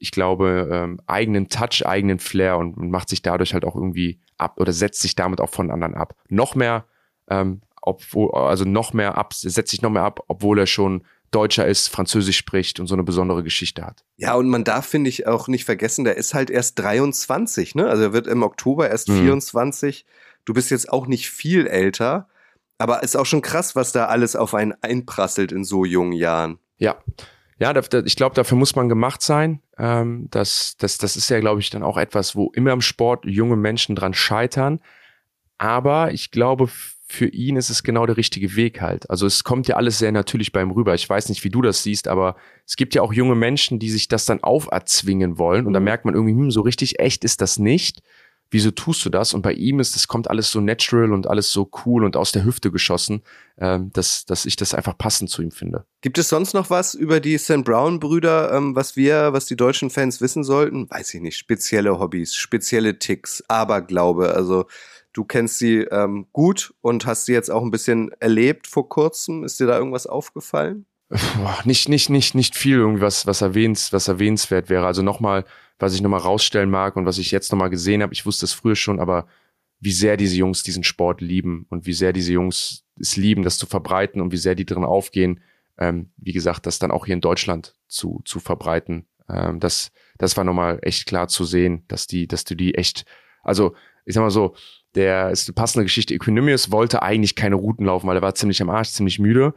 ich 0.03 0.11
glaube, 0.11 0.67
ähm, 0.69 0.99
eigenen 1.07 1.47
Touch, 1.47 1.85
eigenen 1.85 2.19
Flair 2.19 2.57
und, 2.57 2.75
und 2.75 2.91
macht 2.91 3.07
sich 3.07 3.21
dadurch 3.21 3.53
halt 3.53 3.63
auch 3.63 3.75
irgendwie 3.75 4.19
ab 4.37 4.59
oder 4.59 4.73
setzt 4.73 5.01
sich 5.01 5.15
damit 5.15 5.39
auch 5.39 5.49
von 5.49 5.71
anderen 5.71 5.95
ab. 5.95 6.13
Noch 6.27 6.55
mehr, 6.55 6.83
ähm, 7.29 7.61
obwohl, 7.81 8.31
also 8.33 8.65
noch 8.65 8.91
mehr 8.91 9.17
ab, 9.17 9.33
setzt 9.33 9.71
sich 9.71 9.81
noch 9.81 9.91
mehr 9.91 10.03
ab, 10.03 10.19
obwohl 10.27 10.59
er 10.59 10.67
schon 10.67 11.05
Deutscher 11.31 11.65
ist, 11.65 11.87
Französisch 11.87 12.35
spricht 12.35 12.81
und 12.81 12.87
so 12.87 12.95
eine 12.95 13.03
besondere 13.03 13.43
Geschichte 13.43 13.85
hat. 13.85 14.03
Ja, 14.17 14.35
und 14.35 14.49
man 14.49 14.65
darf, 14.65 14.85
finde 14.85 15.09
ich, 15.09 15.25
auch 15.25 15.47
nicht 15.47 15.63
vergessen, 15.63 16.03
der 16.03 16.17
ist 16.17 16.33
halt 16.33 16.49
erst 16.49 16.79
23, 16.79 17.73
ne? 17.73 17.87
Also 17.87 18.03
er 18.03 18.13
wird 18.13 18.27
im 18.27 18.43
Oktober 18.43 18.89
erst 18.89 19.07
mhm. 19.07 19.19
24. 19.19 20.05
Du 20.43 20.53
bist 20.53 20.69
jetzt 20.69 20.91
auch 20.91 21.07
nicht 21.07 21.29
viel 21.29 21.65
älter, 21.65 22.27
aber 22.77 23.03
ist 23.03 23.15
auch 23.15 23.25
schon 23.25 23.41
krass, 23.41 23.73
was 23.73 23.93
da 23.93 24.07
alles 24.07 24.35
auf 24.35 24.53
einen 24.53 24.73
einprasselt 24.81 25.53
in 25.53 25.63
so 25.63 25.85
jungen 25.85 26.11
Jahren. 26.11 26.59
Ja. 26.77 26.97
Ja, 27.59 27.73
ich 28.05 28.15
glaube, 28.15 28.35
dafür 28.35 28.57
muss 28.57 28.75
man 28.75 28.89
gemacht 28.89 29.21
sein. 29.21 29.61
Ähm, 29.77 30.27
das, 30.31 30.75
das, 30.77 30.97
das 30.97 31.15
ist 31.15 31.29
ja, 31.29 31.39
glaube 31.39 31.61
ich, 31.61 31.69
dann 31.69 31.83
auch 31.83 31.97
etwas, 31.97 32.35
wo 32.35 32.51
immer 32.53 32.71
im 32.71 32.81
Sport 32.81 33.25
junge 33.25 33.55
Menschen 33.55 33.95
dran 33.95 34.13
scheitern. 34.13 34.79
Aber 35.57 36.11
ich 36.11 36.31
glaube, 36.31 36.67
für 37.07 37.27
ihn 37.27 37.57
ist 37.57 37.69
es 37.69 37.83
genau 37.83 38.05
der 38.05 38.17
richtige 38.17 38.55
Weg 38.55 38.81
halt. 38.81 39.09
Also 39.09 39.27
es 39.27 39.43
kommt 39.43 39.67
ja 39.67 39.75
alles 39.75 39.99
sehr 39.99 40.11
natürlich 40.11 40.51
beim 40.51 40.71
rüber. 40.71 40.95
Ich 40.95 41.07
weiß 41.07 41.29
nicht, 41.29 41.43
wie 41.43 41.49
du 41.49 41.61
das 41.61 41.83
siehst, 41.83 42.07
aber 42.07 42.35
es 42.65 42.75
gibt 42.75 42.95
ja 42.95 43.01
auch 43.01 43.13
junge 43.13 43.35
Menschen, 43.35 43.77
die 43.77 43.91
sich 43.91 44.07
das 44.07 44.25
dann 44.25 44.41
auferzwingen 44.43 45.37
wollen. 45.37 45.67
Und 45.67 45.73
da 45.73 45.79
mhm. 45.79 45.85
merkt 45.85 46.05
man 46.05 46.15
irgendwie, 46.15 46.33
hm, 46.33 46.51
so 46.51 46.61
richtig 46.61 46.99
echt 46.99 47.23
ist 47.23 47.41
das 47.41 47.59
nicht 47.59 48.01
wieso 48.53 48.71
tust 48.71 49.03
du 49.03 49.09
das? 49.09 49.33
Und 49.33 49.41
bei 49.41 49.53
ihm 49.53 49.79
ist, 49.79 49.95
das 49.95 50.07
kommt 50.07 50.29
alles 50.29 50.51
so 50.51 50.61
natural 50.61 51.11
und 51.11 51.27
alles 51.27 51.51
so 51.51 51.69
cool 51.85 52.05
und 52.05 52.15
aus 52.15 52.31
der 52.31 52.45
Hüfte 52.45 52.71
geschossen, 52.71 53.23
ähm, 53.57 53.91
dass, 53.93 54.25
dass 54.25 54.45
ich 54.45 54.55
das 54.55 54.73
einfach 54.73 54.97
passend 54.97 55.29
zu 55.29 55.41
ihm 55.41 55.51
finde. 55.51 55.85
Gibt 56.01 56.17
es 56.17 56.29
sonst 56.29 56.53
noch 56.53 56.69
was 56.69 56.93
über 56.93 57.19
die 57.19 57.37
St. 57.37 57.63
Brown-Brüder, 57.63 58.53
ähm, 58.53 58.75
was 58.75 58.95
wir, 58.95 59.33
was 59.33 59.47
die 59.47 59.55
deutschen 59.55 59.89
Fans 59.89 60.21
wissen 60.21 60.43
sollten? 60.43 60.89
Weiß 60.89 61.13
ich 61.13 61.21
nicht. 61.21 61.37
Spezielle 61.37 61.99
Hobbys, 61.99 62.35
spezielle 62.35 62.99
Ticks, 62.99 63.43
Aberglaube. 63.47 64.33
Also 64.33 64.65
du 65.11 65.25
kennst 65.25 65.57
sie 65.57 65.79
ähm, 65.79 66.27
gut 66.31 66.73
und 66.81 67.05
hast 67.05 67.25
sie 67.25 67.33
jetzt 67.33 67.49
auch 67.49 67.63
ein 67.63 67.71
bisschen 67.71 68.11
erlebt 68.19 68.67
vor 68.67 68.87
kurzem. 68.87 69.43
Ist 69.43 69.59
dir 69.59 69.67
da 69.67 69.77
irgendwas 69.77 70.07
aufgefallen? 70.07 70.85
Nicht, 71.65 71.89
nicht, 71.89 72.09
nicht, 72.09 72.35
nicht 72.35 72.55
viel 72.55 72.77
irgendwas, 72.77 73.27
was 73.27 73.41
erwähns, 73.41 73.93
was 73.93 74.07
erwähnenswert 74.07 74.69
wäre. 74.69 74.85
Also 74.85 75.01
nochmal, 75.01 75.45
was 75.79 75.93
ich 75.93 76.01
nochmal 76.01 76.21
rausstellen 76.21 76.69
mag 76.69 76.95
und 76.95 77.05
was 77.05 77.17
ich 77.17 77.31
jetzt 77.31 77.51
nochmal 77.51 77.69
gesehen 77.69 78.01
habe, 78.01 78.13
ich 78.13 78.25
wusste 78.25 78.45
es 78.45 78.53
früher 78.53 78.75
schon, 78.75 78.99
aber 78.99 79.27
wie 79.79 79.91
sehr 79.91 80.17
diese 80.17 80.37
Jungs 80.37 80.63
diesen 80.63 80.83
Sport 80.83 81.21
lieben 81.21 81.65
und 81.69 81.85
wie 81.85 81.93
sehr 81.93 82.13
diese 82.13 82.33
Jungs 82.33 82.85
es 82.99 83.17
lieben, 83.17 83.43
das 83.43 83.57
zu 83.57 83.65
verbreiten 83.65 84.21
und 84.21 84.31
wie 84.31 84.37
sehr 84.37 84.55
die 84.55 84.65
drin 84.65 84.83
aufgehen, 84.83 85.41
ähm, 85.77 86.11
wie 86.17 86.31
gesagt, 86.31 86.65
das 86.65 86.79
dann 86.79 86.91
auch 86.91 87.05
hier 87.05 87.15
in 87.15 87.21
Deutschland 87.21 87.75
zu, 87.87 88.21
zu 88.25 88.39
verbreiten. 88.39 89.07
Ähm, 89.29 89.59
das, 89.59 89.91
das 90.17 90.37
war 90.37 90.43
nochmal 90.43 90.79
echt 90.81 91.05
klar 91.05 91.27
zu 91.27 91.43
sehen, 91.43 91.83
dass 91.87 92.07
die, 92.07 92.27
dass 92.27 92.43
du 92.43 92.55
die 92.55 92.75
echt, 92.75 93.05
also 93.43 93.75
ich 94.05 94.13
sag 94.13 94.21
mal 94.21 94.29
so, 94.29 94.55
der 94.95 95.31
ist 95.31 95.47
eine 95.47 95.55
passende 95.55 95.85
Geschichte. 95.85 96.13
Equinemius 96.13 96.71
wollte 96.71 97.01
eigentlich 97.01 97.35
keine 97.35 97.55
Routen 97.55 97.85
laufen, 97.85 98.07
weil 98.07 98.17
er 98.17 98.21
war 98.21 98.35
ziemlich 98.35 98.61
am 98.61 98.69
Arsch, 98.69 98.89
ziemlich 98.89 99.19
müde. 99.19 99.53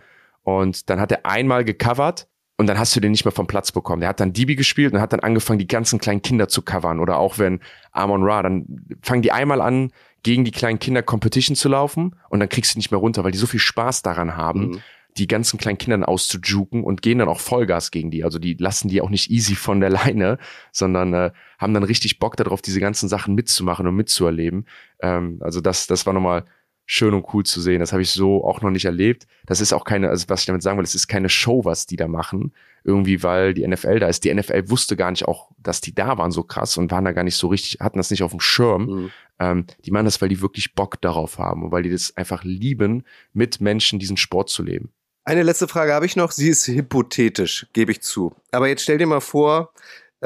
Und 0.46 0.90
dann 0.90 1.00
hat 1.00 1.10
er 1.10 1.26
einmal 1.26 1.64
gecovert 1.64 2.28
und 2.56 2.68
dann 2.68 2.78
hast 2.78 2.94
du 2.94 3.00
den 3.00 3.10
nicht 3.10 3.24
mehr 3.24 3.32
vom 3.32 3.48
Platz 3.48 3.72
bekommen. 3.72 3.98
Der 3.98 4.08
hat 4.08 4.20
dann 4.20 4.32
DB 4.32 4.54
gespielt 4.54 4.94
und 4.94 5.00
hat 5.00 5.12
dann 5.12 5.18
angefangen, 5.18 5.58
die 5.58 5.66
ganzen 5.66 5.98
kleinen 5.98 6.22
Kinder 6.22 6.46
zu 6.46 6.62
covern. 6.62 7.00
Oder 7.00 7.18
auch 7.18 7.40
wenn 7.40 7.58
Amon 7.90 8.22
Ra, 8.22 8.44
dann 8.44 8.86
fangen 9.02 9.22
die 9.22 9.32
einmal 9.32 9.60
an, 9.60 9.90
gegen 10.22 10.44
die 10.44 10.52
kleinen 10.52 10.78
Kinder 10.78 11.02
Competition 11.02 11.56
zu 11.56 11.68
laufen 11.68 12.14
und 12.30 12.38
dann 12.38 12.48
kriegst 12.48 12.74
du 12.74 12.78
nicht 12.78 12.92
mehr 12.92 13.00
runter, 13.00 13.24
weil 13.24 13.32
die 13.32 13.38
so 13.38 13.48
viel 13.48 13.58
Spaß 13.58 14.02
daran 14.02 14.36
haben, 14.36 14.68
mhm. 14.68 14.80
die 15.18 15.26
ganzen 15.26 15.58
kleinen 15.58 15.78
Kindern 15.78 16.04
auszujuken 16.04 16.84
und 16.84 17.02
gehen 17.02 17.18
dann 17.18 17.28
auch 17.28 17.40
Vollgas 17.40 17.90
gegen 17.90 18.12
die. 18.12 18.22
Also 18.22 18.38
die 18.38 18.54
lassen 18.54 18.88
die 18.88 19.02
auch 19.02 19.10
nicht 19.10 19.32
easy 19.32 19.56
von 19.56 19.80
der 19.80 19.90
Leine, 19.90 20.38
sondern 20.70 21.12
äh, 21.12 21.32
haben 21.58 21.74
dann 21.74 21.82
richtig 21.82 22.20
Bock 22.20 22.36
darauf, 22.36 22.62
diese 22.62 22.78
ganzen 22.78 23.08
Sachen 23.08 23.34
mitzumachen 23.34 23.88
und 23.88 23.96
mitzuerleben. 23.96 24.68
Ähm, 25.00 25.40
also 25.40 25.60
das, 25.60 25.88
das 25.88 26.06
war 26.06 26.12
nochmal 26.12 26.44
schön 26.86 27.14
und 27.14 27.26
cool 27.34 27.44
zu 27.44 27.60
sehen. 27.60 27.80
Das 27.80 27.92
habe 27.92 28.02
ich 28.02 28.10
so 28.10 28.44
auch 28.44 28.62
noch 28.62 28.70
nicht 28.70 28.84
erlebt. 28.84 29.26
Das 29.44 29.60
ist 29.60 29.72
auch 29.72 29.84
keine, 29.84 30.08
also 30.08 30.26
was 30.28 30.40
ich 30.40 30.46
damit 30.46 30.62
sagen 30.62 30.78
will, 30.78 30.84
es 30.84 30.94
ist 30.94 31.08
keine 31.08 31.28
Show, 31.28 31.64
was 31.64 31.86
die 31.86 31.96
da 31.96 32.08
machen. 32.08 32.54
Irgendwie, 32.84 33.24
weil 33.24 33.52
die 33.52 33.66
NFL 33.66 33.98
da 33.98 34.06
ist. 34.06 34.22
Die 34.24 34.32
NFL 34.32 34.70
wusste 34.70 34.96
gar 34.96 35.10
nicht 35.10 35.26
auch, 35.26 35.50
dass 35.58 35.80
die 35.80 35.94
da 35.94 36.16
waren 36.16 36.30
so 36.30 36.44
krass 36.44 36.76
und 36.76 36.92
waren 36.92 37.04
da 37.04 37.10
gar 37.10 37.24
nicht 37.24 37.34
so 37.34 37.48
richtig, 37.48 37.80
hatten 37.80 37.98
das 37.98 38.12
nicht 38.12 38.22
auf 38.22 38.30
dem 38.30 38.40
Schirm. 38.40 38.86
Mhm. 38.86 39.10
Ähm, 39.40 39.66
die 39.84 39.90
machen 39.90 40.04
das, 40.04 40.22
weil 40.22 40.28
die 40.28 40.40
wirklich 40.40 40.74
Bock 40.74 41.00
darauf 41.00 41.38
haben 41.38 41.64
und 41.64 41.72
weil 41.72 41.82
die 41.82 41.90
das 41.90 42.16
einfach 42.16 42.44
lieben, 42.44 43.02
mit 43.32 43.60
Menschen 43.60 43.98
diesen 43.98 44.16
Sport 44.16 44.48
zu 44.48 44.62
leben. 44.62 44.90
Eine 45.24 45.42
letzte 45.42 45.66
Frage 45.66 45.92
habe 45.92 46.06
ich 46.06 46.14
noch. 46.14 46.30
Sie 46.30 46.48
ist 46.48 46.68
hypothetisch, 46.68 47.66
gebe 47.72 47.90
ich 47.90 48.00
zu. 48.00 48.32
Aber 48.52 48.68
jetzt 48.68 48.84
stell 48.84 48.98
dir 48.98 49.08
mal 49.08 49.20
vor, 49.20 49.72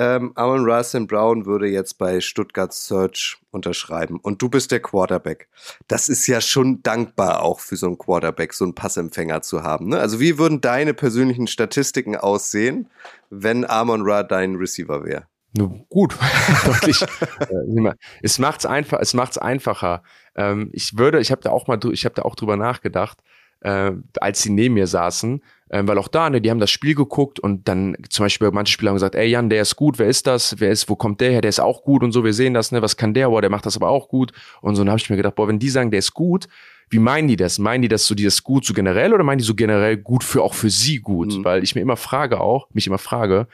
ähm, 0.01 0.32
Aaron 0.34 0.64
Russell 0.64 1.05
Brown 1.05 1.44
würde 1.44 1.68
jetzt 1.68 1.98
bei 1.98 2.22
Stuttgart 2.22 2.72
Search 2.72 3.36
unterschreiben 3.51 4.18
und 4.18 4.40
du 4.40 4.48
bist 4.48 4.70
der 4.70 4.80
Quarterback. 4.80 5.48
Das 5.88 6.09
ist 6.09 6.26
ja 6.26 6.40
schon 6.40 6.82
dankbar 6.82 7.42
auch 7.42 7.61
für 7.61 7.76
so 7.76 7.86
einen 7.86 7.98
Quarterback, 7.98 8.55
so 8.55 8.64
einen 8.64 8.74
Passempfänger 8.74 9.42
zu 9.42 9.62
haben. 9.62 9.90
Ne? 9.90 9.98
Also 9.98 10.18
wie 10.18 10.38
würden 10.38 10.62
deine 10.62 10.94
persönlichen 10.94 11.46
Statistiken 11.48 12.16
aussehen, 12.16 12.88
wenn 13.28 13.68
Amon 13.68 14.01
Ra 14.03 14.22
dein 14.22 14.55
Receiver 14.55 15.05
wäre? 15.05 15.26
Nur 15.55 15.84
gut, 15.90 16.16
deutlich. 16.64 17.03
Äh, 17.03 17.92
es 18.22 18.38
macht's 18.38 18.64
einfach, 18.64 19.01
es 19.01 19.12
macht's 19.12 19.36
einfacher. 19.36 20.03
Ähm, 20.34 20.70
ich 20.72 20.96
würde, 20.96 21.20
ich 21.20 21.30
habe 21.30 21.42
da 21.42 21.51
auch 21.51 21.66
mal, 21.66 21.78
ich 21.92 22.07
habe 22.07 22.14
da 22.14 22.22
auch 22.22 22.36
drüber 22.36 22.57
nachgedacht, 22.57 23.18
äh, 23.61 23.92
als 24.20 24.42
sie 24.42 24.50
neben 24.50 24.74
mir 24.74 24.86
saßen, 24.86 25.42
äh, 25.68 25.82
weil 25.84 25.98
auch 25.98 26.08
da, 26.08 26.30
ne, 26.30 26.40
die 26.40 26.50
haben 26.50 26.61
das 26.61 26.70
Spiel 26.70 26.94
geguckt 26.94 27.40
und 27.40 27.68
dann 27.68 27.96
zum 28.08 28.24
Beispiel 28.24 28.50
manche 28.50 28.72
Spieler 28.72 28.90
haben 28.90 28.96
gesagt, 28.96 29.14
ey 29.14 29.28
Jan, 29.28 29.50
der 29.50 29.62
ist 29.62 29.76
gut, 29.76 29.98
wer 29.98 30.08
ist 30.08 30.26
das? 30.26 30.56
Wer 30.58 30.70
ist, 30.70 30.88
wo 30.88 30.96
kommt 30.96 31.20
der 31.20 31.30
her? 31.30 31.40
Der 31.40 31.48
ist 31.48 31.61
auch 31.61 31.82
gut 31.82 32.02
und 32.02 32.12
so, 32.12 32.24
wir 32.24 32.32
sehen 32.32 32.54
das, 32.54 32.72
ne, 32.72 32.82
was 32.82 32.96
kann 32.96 33.14
der? 33.14 33.28
Boah, 33.28 33.40
der 33.40 33.50
macht 33.50 33.66
das 33.66 33.76
aber 33.76 33.88
auch 33.88 34.08
gut. 34.08 34.32
Und 34.61 34.76
so, 34.76 34.82
dann 34.82 34.90
habe 34.90 35.00
ich 35.00 35.08
mir 35.11 35.16
gedacht, 35.16 35.34
boah, 35.34 35.48
wenn 35.48 35.58
die 35.58 35.68
sagen, 35.68 35.90
der 35.90 35.98
ist 35.98 36.14
gut, 36.14 36.48
wie 36.90 36.98
meinen 36.98 37.28
die 37.28 37.36
das? 37.36 37.58
Meinen 37.58 37.82
die 37.82 37.88
das 37.88 38.06
so, 38.06 38.14
die 38.16 38.24
das 38.24 38.42
gut 38.42 38.64
so 38.64 38.74
generell 38.74 39.14
oder 39.14 39.22
meinen 39.22 39.38
die 39.38 39.44
so 39.44 39.54
generell 39.54 39.96
gut 39.96 40.24
für 40.24 40.42
auch 40.42 40.54
für 40.54 40.70
sie 40.70 40.98
gut? 40.98 41.38
Mhm. 41.38 41.44
Weil 41.44 41.62
ich 41.62 41.76
mir 41.76 41.80
immer 41.80 41.96
frage 41.96 42.40
auch, 42.40 42.68
mich 42.72 42.88
immer 42.88 42.98
frage, 42.98 43.46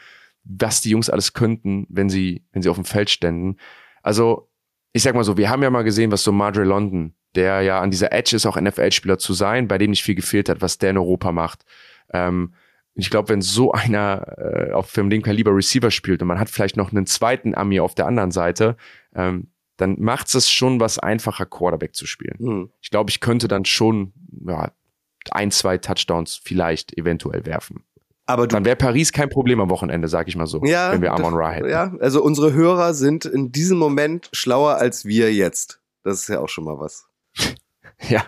was 0.42 0.80
die 0.80 0.90
Jungs 0.90 1.10
alles 1.10 1.34
könnten, 1.34 1.86
wenn 1.90 2.08
sie, 2.08 2.44
wenn 2.52 2.62
sie 2.62 2.70
auf 2.70 2.76
dem 2.76 2.86
Feld 2.86 3.10
ständen. 3.10 3.58
Also, 4.02 4.48
ich 4.92 5.02
sag 5.02 5.14
mal 5.14 5.24
so, 5.24 5.36
wir 5.36 5.50
haben 5.50 5.62
ja 5.62 5.68
mal 5.68 5.82
gesehen, 5.82 6.10
was 6.10 6.22
so 6.22 6.32
Marjorie 6.32 6.66
London, 6.66 7.14
der 7.36 7.62
ja 7.62 7.80
an 7.80 7.90
dieser 7.90 8.12
Edge 8.12 8.34
ist, 8.34 8.46
auch 8.46 8.60
NFL-Spieler 8.60 9.18
zu 9.18 9.34
sein, 9.34 9.68
bei 9.68 9.78
dem 9.78 9.90
nicht 9.90 10.02
viel 10.02 10.14
gefehlt 10.14 10.48
hat, 10.48 10.60
was 10.60 10.78
der 10.78 10.90
in 10.90 10.98
Europa 10.98 11.32
macht. 11.32 11.64
Ähm, 12.12 12.54
ich 12.94 13.10
glaube, 13.10 13.28
wenn 13.28 13.42
so 13.42 13.72
einer 13.72 14.26
äh, 14.38 14.72
auf 14.72 14.92
dem 14.92 15.10
dem 15.10 15.22
Kaliber 15.22 15.54
Receiver 15.54 15.90
spielt 15.90 16.22
und 16.22 16.28
man 16.28 16.40
hat 16.40 16.48
vielleicht 16.48 16.76
noch 16.76 16.90
einen 16.90 17.06
zweiten 17.06 17.54
Ami 17.54 17.78
auf 17.78 17.94
der 17.94 18.06
anderen 18.06 18.30
Seite, 18.30 18.76
ähm, 19.14 19.48
dann 19.76 20.00
macht 20.00 20.34
es 20.34 20.50
schon 20.50 20.80
was 20.80 20.98
einfacher, 20.98 21.44
Quarterback 21.44 21.94
zu 21.94 22.06
spielen. 22.06 22.36
Mhm. 22.38 22.70
Ich 22.80 22.90
glaube, 22.90 23.10
ich 23.10 23.20
könnte 23.20 23.48
dann 23.48 23.66
schon 23.66 24.14
ja, 24.46 24.72
ein, 25.30 25.50
zwei 25.50 25.76
Touchdowns 25.76 26.40
vielleicht 26.42 26.96
eventuell 26.96 27.44
werfen. 27.44 27.84
Aber 28.24 28.48
dann 28.48 28.64
wäre 28.64 28.74
Paris 28.74 29.12
kein 29.12 29.28
Problem 29.28 29.60
am 29.60 29.70
Wochenende, 29.70 30.08
sag 30.08 30.26
ich 30.26 30.34
mal 30.34 30.46
so, 30.46 30.64
ja, 30.64 30.90
wenn 30.92 31.00
wir 31.00 31.12
Amon 31.12 31.34
Ra 31.34 31.50
hätten. 31.50 31.68
Ja, 31.68 31.94
also 32.00 32.22
unsere 32.22 32.52
Hörer 32.52 32.92
sind 32.92 33.24
in 33.24 33.52
diesem 33.52 33.78
Moment 33.78 34.28
schlauer 34.32 34.76
als 34.76 35.04
wir 35.04 35.32
jetzt. 35.32 35.80
Das 36.02 36.22
ist 36.22 36.28
ja 36.28 36.40
auch 36.40 36.48
schon 36.48 36.64
mal 36.64 36.78
was. 36.78 37.06
ja. 38.08 38.24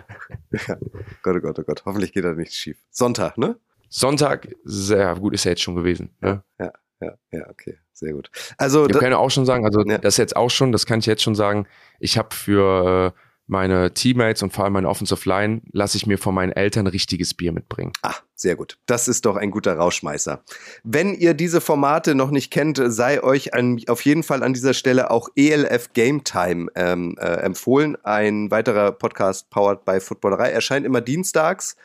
ja. 0.51 0.77
Gott, 1.23 1.35
oh 1.35 1.39
Gott, 1.39 1.59
oh 1.59 1.63
Gott. 1.63 1.83
Hoffentlich 1.85 2.13
geht 2.13 2.23
da 2.23 2.33
nichts 2.33 2.55
schief. 2.55 2.77
Sonntag, 2.89 3.37
ne? 3.37 3.57
Sonntag, 3.89 4.55
sehr 4.63 5.15
gut, 5.15 5.33
ist 5.33 5.45
ja 5.45 5.51
jetzt 5.51 5.61
schon 5.61 5.75
gewesen. 5.75 6.15
Ne? 6.21 6.43
Ja, 6.59 6.71
ja, 7.01 7.17
ja, 7.31 7.49
okay, 7.49 7.79
sehr 7.91 8.13
gut. 8.13 8.29
Also, 8.57 8.87
wir 8.87 8.95
können 8.95 9.15
auch 9.15 9.31
schon 9.31 9.45
sagen, 9.45 9.65
also 9.65 9.83
ja. 9.83 9.97
das 9.97 10.17
jetzt 10.17 10.35
auch 10.35 10.49
schon, 10.49 10.71
das 10.71 10.85
kann 10.85 10.99
ich 10.99 11.05
jetzt 11.05 11.23
schon 11.23 11.35
sagen. 11.35 11.65
Ich 11.99 12.17
habe 12.17 12.35
für 12.35 13.13
äh, 13.15 13.19
meine 13.49 13.93
Teammates 13.93 14.43
und 14.43 14.53
vor 14.53 14.63
allem 14.63 14.73
meine 14.73 14.87
Offensive 14.87 15.27
Line 15.27 15.61
lasse 15.71 15.97
ich 15.97 16.05
mir 16.05 16.17
von 16.17 16.35
meinen 16.35 16.51
Eltern 16.51 16.87
richtiges 16.87 17.33
Bier 17.33 17.51
mitbringen. 17.51 17.91
Ah, 18.03 18.15
sehr 18.35 18.55
gut. 18.55 18.77
Das 18.85 19.07
ist 19.07 19.25
doch 19.25 19.35
ein 19.35 19.51
guter 19.51 19.75
Rauschmeißer. 19.75 20.43
Wenn 20.83 21.15
ihr 21.15 21.33
diese 21.33 21.59
Formate 21.59 22.15
noch 22.15 22.29
nicht 22.29 22.51
kennt, 22.51 22.79
sei 22.81 23.23
euch 23.23 23.53
an, 23.53 23.81
auf 23.87 24.05
jeden 24.05 24.23
Fall 24.23 24.43
an 24.43 24.53
dieser 24.53 24.73
Stelle 24.73 25.09
auch 25.11 25.29
ELF 25.35 25.93
Game 25.93 26.23
Time 26.23 26.67
ähm, 26.75 27.15
äh, 27.19 27.25
empfohlen. 27.25 27.97
Ein 28.03 28.51
weiterer 28.51 28.91
Podcast 28.91 29.49
powered 29.49 29.83
by 29.83 29.99
Footballerei 29.99 30.51
erscheint 30.51 30.85
immer 30.85 31.01
dienstags. 31.01 31.75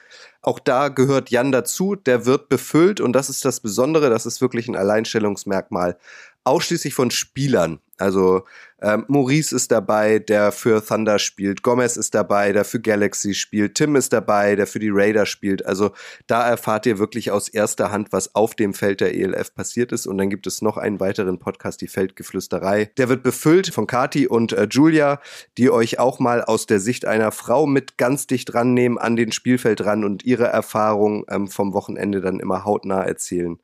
Auch 0.43 0.59
da 0.59 0.89
gehört 0.89 1.31
Jan 1.31 1.51
dazu. 1.51 1.97
Der 1.97 2.27
wird 2.27 2.51
befüllt 2.51 3.01
und 3.01 3.15
das 3.15 3.31
ist 3.31 3.47
das 3.47 3.61
Besondere. 3.61 4.11
Das 4.11 4.27
ist 4.27 4.43
wirklich 4.43 4.69
ein 4.69 4.77
Alleinstellungsmerkmal. 4.77 5.97
Ausschließlich 6.45 6.95
von 6.95 7.11
Spielern. 7.11 7.80
Also 7.97 8.45
ähm, 8.82 9.05
Maurice 9.09 9.55
ist 9.55 9.70
dabei, 9.70 10.18
der 10.18 10.53
für 10.53 10.84
Thunder 10.84 11.18
spielt. 11.18 11.62
Gomez 11.62 11.97
ist 11.97 12.14
dabei, 12.14 12.53
der 12.53 12.64
für 12.64 12.80
Galaxy 12.80 13.32
spielt. 13.32 13.76
Tim 13.76 13.95
ist 13.97 14.12
dabei, 14.12 14.57
der 14.57 14.66
für 14.66 14.80
die 14.80 14.90
Raiders 14.90 15.28
spielt. 15.28 15.64
Also 15.64 15.92
da 16.26 16.47
erfahrt 16.47 16.84
ihr 16.86 16.99
wirklich 16.99 17.30
aus 17.30 17.49
erster 17.49 17.92
Hand, 17.92 18.12
was 18.12 18.34
auf 18.34 18.55
dem 18.55 18.74
Feld 18.74 19.01
der 19.01 19.14
ELF 19.14 19.55
passiert 19.55 19.92
ist. 19.92 20.07
Und 20.07 20.18
dann 20.18 20.28
gibt 20.28 20.47
es 20.47 20.61
noch 20.61 20.76
einen 20.76 20.99
weiteren 20.99 21.38
Podcast, 21.38 21.80
die 21.80 21.88
Feldgeflüsterei. 21.88 22.90
Der 22.99 23.09
wird 23.09 23.22
befüllt 23.22 23.68
von 23.68 23.86
Kati 23.86 24.26
und 24.26 24.53
äh, 24.53 24.66
Julia, 24.68 25.20
die 25.57 25.70
euch 25.70 25.99
auch 26.01 26.18
mal 26.18 26.42
aus 26.42 26.66
der 26.66 26.80
Sicht 26.80 27.07
einer 27.07 27.30
Frau 27.30 27.66
mit 27.66 27.97
ganz 27.97 28.26
dicht 28.26 28.53
rannehmen 28.55 28.99
an 28.99 29.14
den 29.16 29.30
Spielfeld 29.32 29.84
ran 29.84 30.05
und 30.05 30.24
ihre 30.24 30.47
Erfahrung 30.47 31.24
ähm, 31.30 31.49
vom 31.49 31.72
Wochenende 31.72 32.20
dann 32.20 32.40
immer 32.40 32.64
hautnah 32.64 33.03
erzählen. 33.03 33.59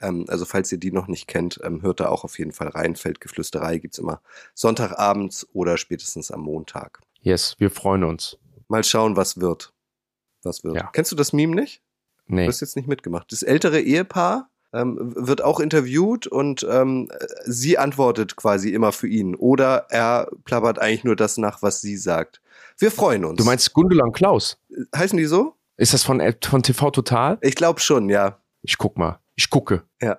Ähm, 0.00 0.26
also 0.28 0.44
falls 0.44 0.70
ihr 0.72 0.78
die 0.78 0.92
noch 0.92 1.08
nicht 1.08 1.26
kennt, 1.26 1.60
ähm, 1.62 1.82
hört 1.82 2.00
da 2.00 2.08
auch 2.08 2.24
auf 2.24 2.38
jeden 2.38 2.52
Fall 2.52 2.68
rein. 2.68 2.96
Feldgeflüsterei 2.96 3.78
gibt's 3.78 3.98
immer 3.98 4.20
Sonntagabends 4.54 5.46
oder 5.52 5.76
spätestens 5.76 6.30
am 6.30 6.40
Montag. 6.40 7.00
Yes, 7.20 7.56
wir 7.58 7.70
freuen 7.70 8.04
uns. 8.04 8.38
Mal 8.68 8.84
schauen, 8.84 9.16
was 9.16 9.40
wird. 9.40 9.72
Was 10.42 10.64
wird. 10.64 10.76
Ja. 10.76 10.90
Kennst 10.92 11.12
du 11.12 11.16
das 11.16 11.32
Meme 11.32 11.54
nicht? 11.54 11.82
Nee. 12.26 12.44
Du 12.44 12.48
hast 12.48 12.60
jetzt 12.60 12.76
nicht 12.76 12.88
mitgemacht. 12.88 13.30
Das 13.32 13.42
ältere 13.42 13.80
Ehepaar 13.80 14.50
ähm, 14.72 15.14
wird 15.16 15.42
auch 15.42 15.60
interviewt 15.60 16.26
und 16.26 16.66
ähm, 16.68 17.08
sie 17.44 17.78
antwortet 17.78 18.36
quasi 18.36 18.70
immer 18.70 18.92
für 18.92 19.08
ihn. 19.08 19.34
Oder 19.34 19.86
er 19.90 20.28
plappert 20.44 20.78
eigentlich 20.78 21.04
nur 21.04 21.16
das 21.16 21.38
nach, 21.38 21.62
was 21.62 21.80
sie 21.80 21.96
sagt. 21.96 22.40
Wir 22.78 22.90
freuen 22.90 23.24
uns. 23.24 23.38
Du 23.38 23.44
meinst 23.44 23.72
Gundula 23.72 24.04
und 24.04 24.12
Klaus? 24.12 24.58
Heißen 24.94 25.16
die 25.16 25.26
so? 25.26 25.54
Ist 25.76 25.94
das 25.94 26.02
von, 26.02 26.20
äh, 26.20 26.34
von 26.42 26.62
TV 26.62 26.90
Total? 26.90 27.38
Ich 27.40 27.54
glaube 27.54 27.80
schon, 27.80 28.08
ja. 28.08 28.38
Ich 28.62 28.78
guck 28.78 28.98
mal. 28.98 29.20
Ich 29.36 29.50
gucke. 29.50 29.84
Ja. 30.00 30.18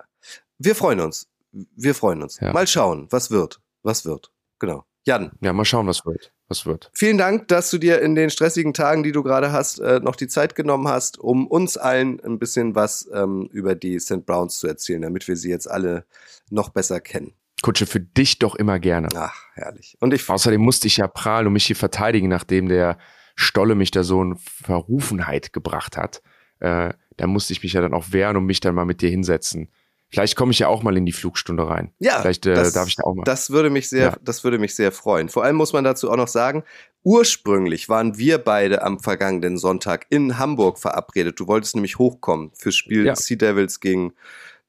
Wir 0.57 0.75
freuen 0.75 0.99
uns. 0.99 1.27
Wir 1.51 1.95
freuen 1.95 2.21
uns. 2.21 2.39
Ja. 2.39 2.53
Mal 2.53 2.67
schauen, 2.67 3.07
was 3.09 3.31
wird. 3.31 3.59
Was 3.83 4.05
wird. 4.05 4.31
Genau. 4.59 4.85
Jan. 5.05 5.31
Ja, 5.41 5.53
mal 5.53 5.65
schauen, 5.65 5.87
was 5.87 6.05
wird. 6.05 6.31
Was 6.49 6.65
wird. 6.65 6.91
Vielen 6.93 7.17
Dank, 7.17 7.47
dass 7.47 7.69
du 7.71 7.77
dir 7.77 8.01
in 8.01 8.15
den 8.15 8.29
stressigen 8.29 8.73
Tagen, 8.73 9.03
die 9.03 9.11
du 9.11 9.23
gerade 9.23 9.51
hast, 9.51 9.79
äh, 9.79 9.99
noch 9.99 10.15
die 10.15 10.27
Zeit 10.27 10.55
genommen 10.55 10.87
hast, 10.87 11.17
um 11.17 11.47
uns 11.47 11.77
allen 11.77 12.19
ein 12.21 12.39
bisschen 12.39 12.75
was 12.75 13.09
ähm, 13.13 13.49
über 13.51 13.75
die 13.75 13.99
St. 13.99 14.25
Browns 14.25 14.59
zu 14.59 14.67
erzählen, 14.67 15.01
damit 15.01 15.27
wir 15.27 15.35
sie 15.35 15.49
jetzt 15.49 15.69
alle 15.69 16.05
noch 16.49 16.69
besser 16.69 17.01
kennen. 17.01 17.33
Kutsche, 17.61 17.85
für 17.85 17.99
dich 17.99 18.39
doch 18.39 18.55
immer 18.55 18.79
gerne. 18.79 19.09
Ach, 19.15 19.35
herrlich. 19.53 19.97
Und 19.99 20.13
ich 20.13 20.29
Außerdem 20.29 20.61
musste 20.61 20.87
ich 20.87 20.97
ja 20.97 21.07
prahlen 21.07 21.47
und 21.47 21.53
mich 21.53 21.65
hier 21.65 21.75
verteidigen, 21.75 22.29
nachdem 22.29 22.69
der 22.69 22.97
Stolle 23.35 23.75
mich 23.75 23.91
da 23.91 24.03
so 24.03 24.21
in 24.21 24.37
Verrufenheit 24.37 25.53
gebracht 25.53 25.97
hat. 25.97 26.21
Äh, 26.59 26.93
da 27.17 27.27
musste 27.27 27.53
ich 27.53 27.63
mich 27.63 27.73
ja 27.73 27.81
dann 27.81 27.93
auch 27.93 28.11
wehren 28.11 28.37
und 28.37 28.45
mich 28.45 28.59
dann 28.59 28.75
mal 28.75 28.85
mit 28.85 29.01
dir 29.01 29.09
hinsetzen. 29.09 29.69
Vielleicht 30.09 30.37
komme 30.37 30.51
ich 30.51 30.59
ja 30.59 30.69
auch 30.69 30.83
mal 30.83 30.95
in 30.95 31.05
die 31.05 31.11
Flugstunde 31.11 31.67
rein. 31.67 31.91
Ja, 31.99 32.21
vielleicht 32.21 32.45
äh, 32.45 32.53
das, 32.53 32.71
darf 32.71 32.87
ich 32.87 32.95
da 32.95 33.03
auch 33.03 33.13
mal. 33.13 33.23
Das 33.23 33.49
würde 33.49 33.69
mich 33.69 33.89
sehr, 33.89 34.05
ja. 34.05 34.17
das 34.21 34.43
würde 34.43 34.57
mich 34.57 34.73
sehr 34.73 34.93
freuen. 34.93 35.27
Vor 35.27 35.43
allem 35.43 35.57
muss 35.57 35.73
man 35.73 35.83
dazu 35.83 36.09
auch 36.09 36.15
noch 36.15 36.29
sagen, 36.29 36.63
ursprünglich 37.03 37.89
waren 37.89 38.17
wir 38.17 38.37
beide 38.37 38.83
am 38.83 38.99
vergangenen 38.99 39.57
Sonntag 39.57 40.05
in 40.09 40.39
Hamburg 40.39 40.79
verabredet. 40.79 41.39
Du 41.39 41.47
wolltest 41.47 41.75
nämlich 41.75 41.97
hochkommen 41.97 42.51
fürs 42.53 42.75
Spiel 42.75 43.05
ja. 43.05 43.15
Sea 43.15 43.35
Devils 43.35 43.81
gegen 43.81 44.13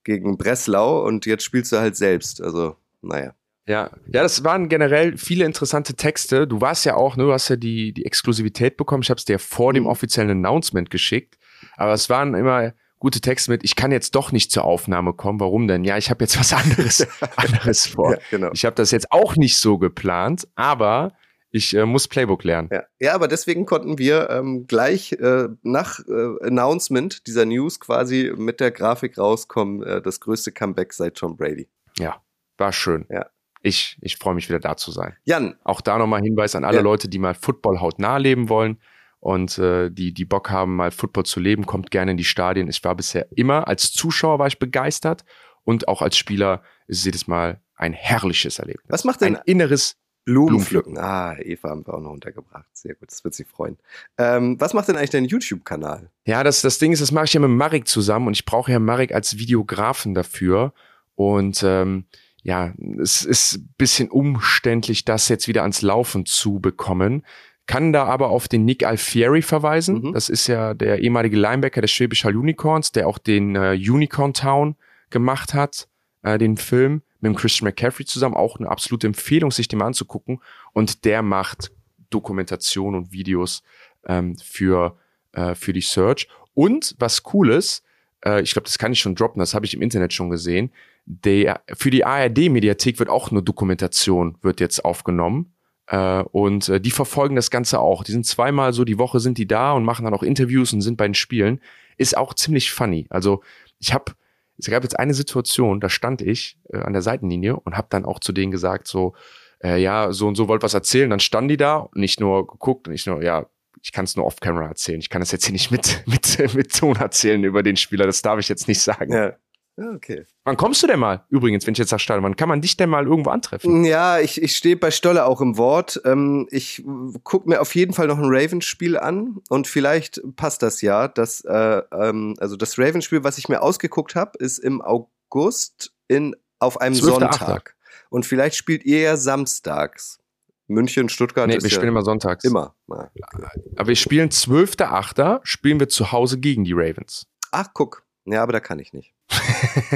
gegen 0.09 0.39
Breslau 0.39 1.07
und 1.07 1.27
jetzt 1.27 1.45
spielst 1.45 1.71
du 1.71 1.77
halt 1.79 1.95
selbst. 1.95 2.43
Also 2.43 2.77
naja. 3.03 3.35
Ja, 3.67 3.91
ja, 4.07 4.23
das 4.23 4.43
waren 4.45 4.71
generell 4.71 5.19
viele 5.19 5.45
interessante 5.45 5.95
Texte. 5.95 6.47
Du 6.47 6.63
warst 6.63 6.87
ja 6.87 6.95
auch, 6.95 7.17
ne, 7.17 7.25
du 7.25 7.33
hast 7.33 7.51
ja 7.51 7.57
die, 7.57 7.93
die 7.93 8.07
Exklusivität 8.07 8.79
bekommen. 8.79 9.03
Ich 9.03 9.11
habe 9.11 9.19
es 9.19 9.27
dir 9.27 9.39
vor 9.39 9.73
mhm. 9.73 9.75
dem 9.75 9.87
offiziellen 9.87 10.31
Announcement 10.31 10.89
geschickt. 10.89 11.37
Aber 11.77 11.93
es 11.93 12.09
waren 12.11 12.35
immer 12.35 12.73
gute 12.99 13.21
Texte 13.21 13.51
mit, 13.51 13.65
ich 13.65 13.77
kann 13.77 13.93
jetzt 13.93 14.15
doch 14.15 14.33
nicht 14.33 14.51
zur 14.51 14.65
Aufnahme 14.65 15.13
kommen. 15.13 15.41
Warum 15.41 15.69
denn? 15.69 15.85
Ja, 15.85 15.97
ich 15.97 16.11
habe 16.11 16.25
jetzt 16.25 16.39
was 16.39 16.53
anderes, 16.53 17.07
anderes 17.37 17.87
vor. 17.87 18.13
Ja, 18.13 18.19
genau. 18.31 18.51
Ich 18.53 18.65
habe 18.65 18.75
das 18.75 18.91
jetzt 18.91 19.11
auch 19.13 19.37
nicht 19.37 19.59
so 19.59 19.79
geplant, 19.79 20.49
aber 20.55 21.13
ich 21.51 21.75
äh, 21.75 21.87
muss 21.87 22.09
Playbook 22.09 22.45
lernen. 22.45 22.69
Ja. 22.71 22.83
ja, 22.99 23.15
aber 23.15 23.29
deswegen 23.29 23.65
konnten 23.65 23.99
wir 23.99 24.29
ähm, 24.31 24.67
gleich 24.67 25.13
äh, 25.13 25.49
nach 25.63 26.01
äh, 26.01 26.47
Announcement 26.47 27.27
dieser 27.27 27.47
News 27.47 27.81
quasi 27.81 28.33
mit 28.37 28.61
der 28.61 28.71
Grafik 28.71 29.17
rauskommen, 29.17 29.83
äh, 29.83 30.03
das 30.03 30.21
größte 30.21 30.53
Comeback 30.53 30.93
seit 30.93 31.17
Tom 31.17 31.37
Brady. 31.37 31.69
Ja, 31.99 32.21
war 32.59 32.73
schön. 32.73 33.07
Ja. 33.09 33.27
Ich, 33.63 33.99
ich 34.03 34.19
freue 34.19 34.35
mich 34.35 34.49
wieder 34.49 34.61
da 34.61 34.77
zu 34.77 34.93
sein. 34.93 35.17
Jan. 35.25 35.57
Auch 35.65 35.81
da 35.81 35.99
nochmal 35.99 36.23
Hinweis 36.23 36.55
an 36.55 36.65
alle 36.65 36.77
ja. 36.77 36.83
Leute, 36.83 37.09
die 37.09 37.19
mal 37.19 37.35
Football 37.35 37.81
hautnah 37.81 38.19
leben 38.19 38.49
wollen 38.49 38.79
und 39.21 39.59
äh, 39.59 39.91
die, 39.91 40.13
die 40.13 40.25
Bock 40.25 40.51
haben, 40.51 40.77
mal 40.77 40.91
Football 40.91 41.25
zu 41.25 41.41
leben, 41.41 41.67
kommt 41.67 41.91
gerne 41.91 42.13
in 42.13 42.17
die 42.17 42.25
Stadien. 42.25 42.69
Ich 42.69 42.83
war 42.85 42.95
bisher 42.95 43.27
immer, 43.37 43.69
als 43.69 43.93
Zuschauer 43.93 44.39
war 44.39 44.47
ich 44.47 44.59
begeistert 44.59 45.25
und 45.65 45.89
auch 45.89 46.03
als 46.03 46.17
Spieler 46.17 46.63
ist 46.87 46.99
es 46.99 47.05
jedes 47.05 47.27
Mal 47.27 47.61
ein 47.75 47.93
herrliches 47.93 48.59
Erlebnis. 48.59 48.87
Was 48.89 49.05
macht 49.05 49.21
denn 49.21 49.37
ein 49.37 49.43
inneres 49.47 49.97
Blumen 50.29 50.61
pflücken. 50.61 50.99
Ah, 50.99 51.39
Eva 51.39 51.71
haben 51.71 51.87
wir 51.87 51.95
auch 51.95 52.03
noch 52.03 52.11
untergebracht. 52.11 52.67
Sehr 52.75 52.95
gut, 52.95 53.11
das 53.11 53.25
wird 53.25 53.33
sie 53.33 53.45
freuen. 53.45 53.79
Ähm, 54.19 54.61
was 54.61 54.75
macht 54.75 54.87
denn 54.89 54.97
eigentlich 54.97 55.09
dein 55.09 55.25
YouTube-Kanal? 55.25 56.11
Ja, 56.27 56.45
das, 56.45 56.61
das 56.61 56.79
Ding 56.79 56.93
ist, 56.93 57.01
das 57.01 57.13
mache 57.13 57.25
ich 57.25 57.33
ja 57.33 57.41
mit 57.41 57.49
Marek 57.49 57.89
zusammen 57.89 58.27
und 58.27 58.35
ich 58.35 58.45
brauche 58.45 58.71
ja 58.71 58.79
Marek 58.79 59.15
als 59.15 59.39
Videografen 59.39 60.13
dafür. 60.13 60.75
Und 61.15 61.63
ähm, 61.65 62.05
ja, 62.43 62.75
es 63.01 63.25
ist 63.25 63.55
ein 63.55 63.75
bisschen 63.79 64.11
umständlich, 64.11 65.07
das 65.07 65.31
jetzt 65.31 65.49
wieder 65.49 65.63
ans 65.63 65.81
Laufen 65.81 66.27
zu 66.27 66.61
bekommen. 66.61 67.25
Kann 67.69 67.93
da 67.93 68.05
aber 68.07 68.31
auf 68.31 68.49
den 68.49 68.65
Nick 68.65 68.87
Alfieri 68.87 69.43
verweisen. 69.43 70.01
Mhm. 70.01 70.13
Das 70.15 70.31
ist 70.31 70.47
ja 70.47 70.73
der 70.73 71.01
ehemalige 71.01 71.37
Linebacker 71.37 71.83
des 71.83 71.91
Schwäbisch 71.91 72.25
Hall 72.25 72.35
Unicorns, 72.35 72.93
der 72.93 73.07
auch 73.07 73.19
den 73.19 73.57
äh, 73.57 73.75
Unicorn 73.75 74.33
Town 74.33 74.75
gemacht 75.11 75.53
hat, 75.53 75.87
äh, 76.23 76.39
den 76.39 76.57
Film 76.57 77.03
mit 77.21 77.29
dem 77.29 77.37
Christian 77.37 77.67
McCaffrey 77.67 78.07
zusammen. 78.07 78.37
Auch 78.37 78.59
eine 78.59 78.71
absolute 78.71 79.07
Empfehlung, 79.07 79.51
sich 79.51 79.69
den 79.69 79.81
mal 79.81 79.87
anzugucken. 79.87 80.41
Und 80.73 81.05
der 81.05 81.21
macht 81.21 81.71
Dokumentation 82.09 82.95
und 82.95 83.13
Videos 83.13 83.63
ähm, 84.07 84.35
für, 84.39 84.97
äh, 85.33 85.55
für 85.55 85.75
die 85.75 85.83
Search. 85.83 86.27
Und 86.55 86.95
was 86.99 87.23
cool 87.35 87.51
ist, 87.51 87.85
äh, 88.25 88.41
ich 88.41 88.53
glaube, 88.53 88.65
das 88.65 88.79
kann 88.79 88.93
ich 88.93 89.01
schon 89.01 89.15
droppen, 89.15 89.41
das 89.41 89.53
habe 89.53 89.67
ich 89.67 89.75
im 89.75 89.83
Internet 89.83 90.15
schon 90.15 90.31
gesehen. 90.31 90.73
Der, 91.05 91.61
für 91.75 91.91
die 91.91 92.07
ARD-Mediathek 92.07 92.99
wird 92.99 93.11
auch 93.11 93.31
eine 93.31 93.43
Dokumentation, 93.43 94.39
wird 94.41 94.59
jetzt 94.59 94.87
aufgenommen. 94.87 95.53
Äh, 95.89 96.23
und 96.33 96.69
äh, 96.69 96.81
die 96.81 96.91
verfolgen 96.91 97.37
das 97.37 97.51
Ganze 97.51 97.81
auch. 97.81 98.05
Die 98.05 98.13
sind 98.13 98.27
zweimal 98.27 98.73
so 98.73 98.85
die 98.85 98.99
Woche 98.99 99.21
sind 99.21 99.39
die 99.39 99.47
da 99.47 99.73
und 99.73 99.85
machen 99.85 100.05
dann 100.05 100.15
auch 100.15 100.23
Interviews 100.23 100.73
und 100.73 100.83
sind 100.83 100.97
bei 100.97 101.07
den 101.07 101.15
Spielen. 101.15 101.61
Ist 101.97 102.17
auch 102.17 102.35
ziemlich 102.35 102.71
funny. 102.71 103.07
Also 103.11 103.43
ich 103.79 103.95
habe, 103.95 104.13
es 104.59 104.69
gab 104.69 104.83
jetzt 104.83 104.99
eine 104.99 105.15
Situation, 105.15 105.81
da 105.81 105.89
stand 105.89 106.21
ich 106.21 106.59
äh, 106.73 106.79
an 106.79 106.93
der 106.93 107.03
Seitenlinie 107.03 107.57
und 107.57 107.77
habe 107.77 107.89
dann 107.91 108.05
auch 108.05 108.21
zu 108.21 108.33
denen 108.33 108.53
gesagt, 108.53 108.87
so, 108.87 109.15
äh, 109.63 109.81
ja, 109.81 110.13
so 110.13 110.29
und 110.29 110.35
so 110.35 110.47
wollt 110.47 110.63
was 110.63 110.75
erzählen. 110.75 111.09
Dann 111.09 111.21
standen 111.21 111.49
die 111.49 111.57
da 111.57 111.77
und 111.77 111.97
nicht 111.97 112.21
nur 112.21 112.47
geguckt 112.47 112.87
und 112.87 112.93
nicht 112.93 113.07
nur, 113.07 113.23
ja, 113.23 113.47
ich 113.83 113.93
kann 113.93 114.05
es 114.05 114.15
nur 114.17 114.27
off-camera 114.27 114.67
erzählen. 114.67 115.01
Ich 115.01 115.09
kann 115.09 115.21
das 115.21 115.33
jetzt 115.33 115.47
hier 115.47 115.53
nicht 115.53 115.71
mit, 115.71 116.03
mit, 116.07 116.55
mit 116.55 116.77
Ton 116.77 116.97
erzählen 116.97 117.43
über 117.45 117.63
den 117.63 117.77
Spieler. 117.77 118.05
Das 118.05 118.21
darf 118.21 118.39
ich 118.39 118.49
jetzt 118.49 118.69
nicht 118.69 118.83
sagen. 118.83 119.13
Ja. 119.13 119.33
Okay. 119.79 120.25
Wann 120.45 120.57
kommst 120.57 120.83
du 120.83 120.89
denn 120.89 120.99
mal? 120.99 121.25
Übrigens, 121.29 121.67
wenn 121.67 121.73
ich 121.73 121.79
jetzt 121.79 121.91
sage 121.91 122.01
Stadion, 122.01 122.25
wann 122.25 122.35
kann 122.37 122.49
man 122.49 122.61
dich 122.61 122.77
denn 122.77 122.91
mal 122.91 123.07
irgendwo 123.07 123.31
antreffen? 123.31 123.85
Ja, 123.85 124.19
ich, 124.19 124.43
ich 124.43 124.57
stehe 124.57 124.77
bei 124.77 124.91
Stolle 124.91 125.25
auch 125.25 125.41
im 125.41 125.57
Wort. 125.57 126.01
Ähm, 126.05 126.49
ich 126.51 126.85
gucke 127.23 127.49
mir 127.49 127.61
auf 127.61 127.75
jeden 127.77 127.93
Fall 127.93 128.09
noch 128.09 128.19
ein 128.19 128.25
Ravens-Spiel 128.27 128.99
an 128.99 129.37
und 129.49 129.69
vielleicht 129.69 130.21
passt 130.35 130.63
das 130.63 130.83
ja. 130.83 131.07
Das, 131.07 131.43
äh, 131.43 131.83
ähm, 131.93 132.35
also 132.39 132.57
das 132.57 132.79
Ravens-Spiel, 132.79 133.23
was 133.23 133.39
ich 133.39 133.49
mir 133.49 133.63
ausgeguckt 133.63 134.17
habe, 134.17 134.33
ist 134.39 134.59
im 134.59 134.83
August 134.83 135.93
in, 136.09 136.35
auf 136.59 136.81
einem 136.81 136.97
12.8.. 136.97 137.01
Sonntag. 137.01 137.77
Und 138.11 138.27
vielleicht 138.27 138.57
spielt 138.57 138.85
ihr 138.85 139.01
ja 139.01 139.17
samstags. 139.17 140.19
München, 140.67 141.09
Stuttgart 141.09 141.47
Nee, 141.47 141.55
wir 141.55 141.63
ja 141.63 141.71
spielen 141.71 141.89
immer 141.89 142.03
sonntags. 142.03 142.45
immer. 142.45 142.75
Aber 142.89 143.87
wir 143.87 143.97
spielen 143.97 144.29
12.8. 144.29 145.41
spielen 145.45 145.81
wir 145.81 145.89
zu 145.89 146.13
Hause 146.13 146.39
gegen 146.39 146.65
die 146.65 146.75
Ravens. 146.75 147.27
Ach, 147.53 147.69
guck. 147.73 148.08
Ja, 148.31 148.43
aber 148.43 148.53
da 148.53 148.61
kann 148.61 148.79
ich 148.79 148.93
nicht. 148.93 149.15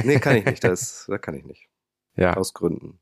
Nee, 0.03 0.19
kann 0.19 0.37
ich 0.37 0.45
nicht. 0.45 0.63
Das, 0.63 1.05
da 1.07 1.17
kann 1.17 1.35
ich 1.35 1.45
nicht. 1.45 1.67
Ja, 2.15 2.35
Aus 2.35 2.53
Gründen. 2.53 2.99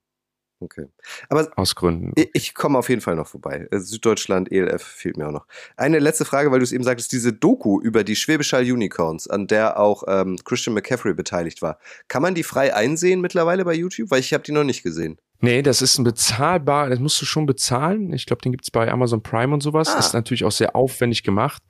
Okay. 0.61 0.85
Aber 1.27 1.49
aus 1.55 1.73
Gründen. 1.75 2.13
Ich, 2.15 2.29
ich 2.33 2.53
komme 2.53 2.77
auf 2.77 2.87
jeden 2.87 3.01
Fall 3.01 3.15
noch 3.15 3.27
vorbei. 3.27 3.67
Äh, 3.71 3.79
Süddeutschland, 3.79 4.51
ELF 4.51 4.83
fehlt 4.83 5.17
mir 5.17 5.27
auch 5.27 5.31
noch. 5.31 5.47
Eine 5.75 5.97
letzte 5.97 6.23
Frage, 6.23 6.51
weil 6.51 6.59
du 6.59 6.63
es 6.63 6.71
eben 6.71 6.83
sagtest, 6.83 7.11
diese 7.11 7.33
Doku 7.33 7.81
über 7.81 8.03
die 8.03 8.15
Schwäbisch 8.15 8.53
Hall 8.53 8.71
Unicorns, 8.71 9.27
an 9.27 9.47
der 9.47 9.79
auch 9.79 10.03
ähm, 10.07 10.37
Christian 10.45 10.75
McCaffrey 10.75 11.15
beteiligt 11.15 11.63
war. 11.63 11.79
Kann 12.07 12.21
man 12.21 12.35
die 12.35 12.43
frei 12.43 12.75
einsehen 12.75 13.21
mittlerweile 13.21 13.65
bei 13.65 13.73
YouTube? 13.73 14.11
Weil 14.11 14.19
ich 14.19 14.33
habe 14.33 14.43
die 14.43 14.51
noch 14.51 14.63
nicht 14.63 14.83
gesehen. 14.83 15.17
Nee, 15.39 15.63
das 15.63 15.81
ist 15.81 15.97
ein 15.97 16.03
bezahlbar, 16.03 16.89
das 16.89 16.99
musst 16.99 17.19
du 17.19 17.25
schon 17.25 17.47
bezahlen. 17.47 18.13
Ich 18.13 18.27
glaube, 18.27 18.43
den 18.43 18.51
gibt's 18.51 18.69
bei 18.69 18.91
Amazon 18.91 19.23
Prime 19.23 19.51
und 19.51 19.61
sowas. 19.61 19.89
Ah. 19.89 19.97
Ist 19.97 20.13
natürlich 20.13 20.45
auch 20.45 20.51
sehr 20.51 20.75
aufwendig 20.75 21.23
gemacht. 21.23 21.63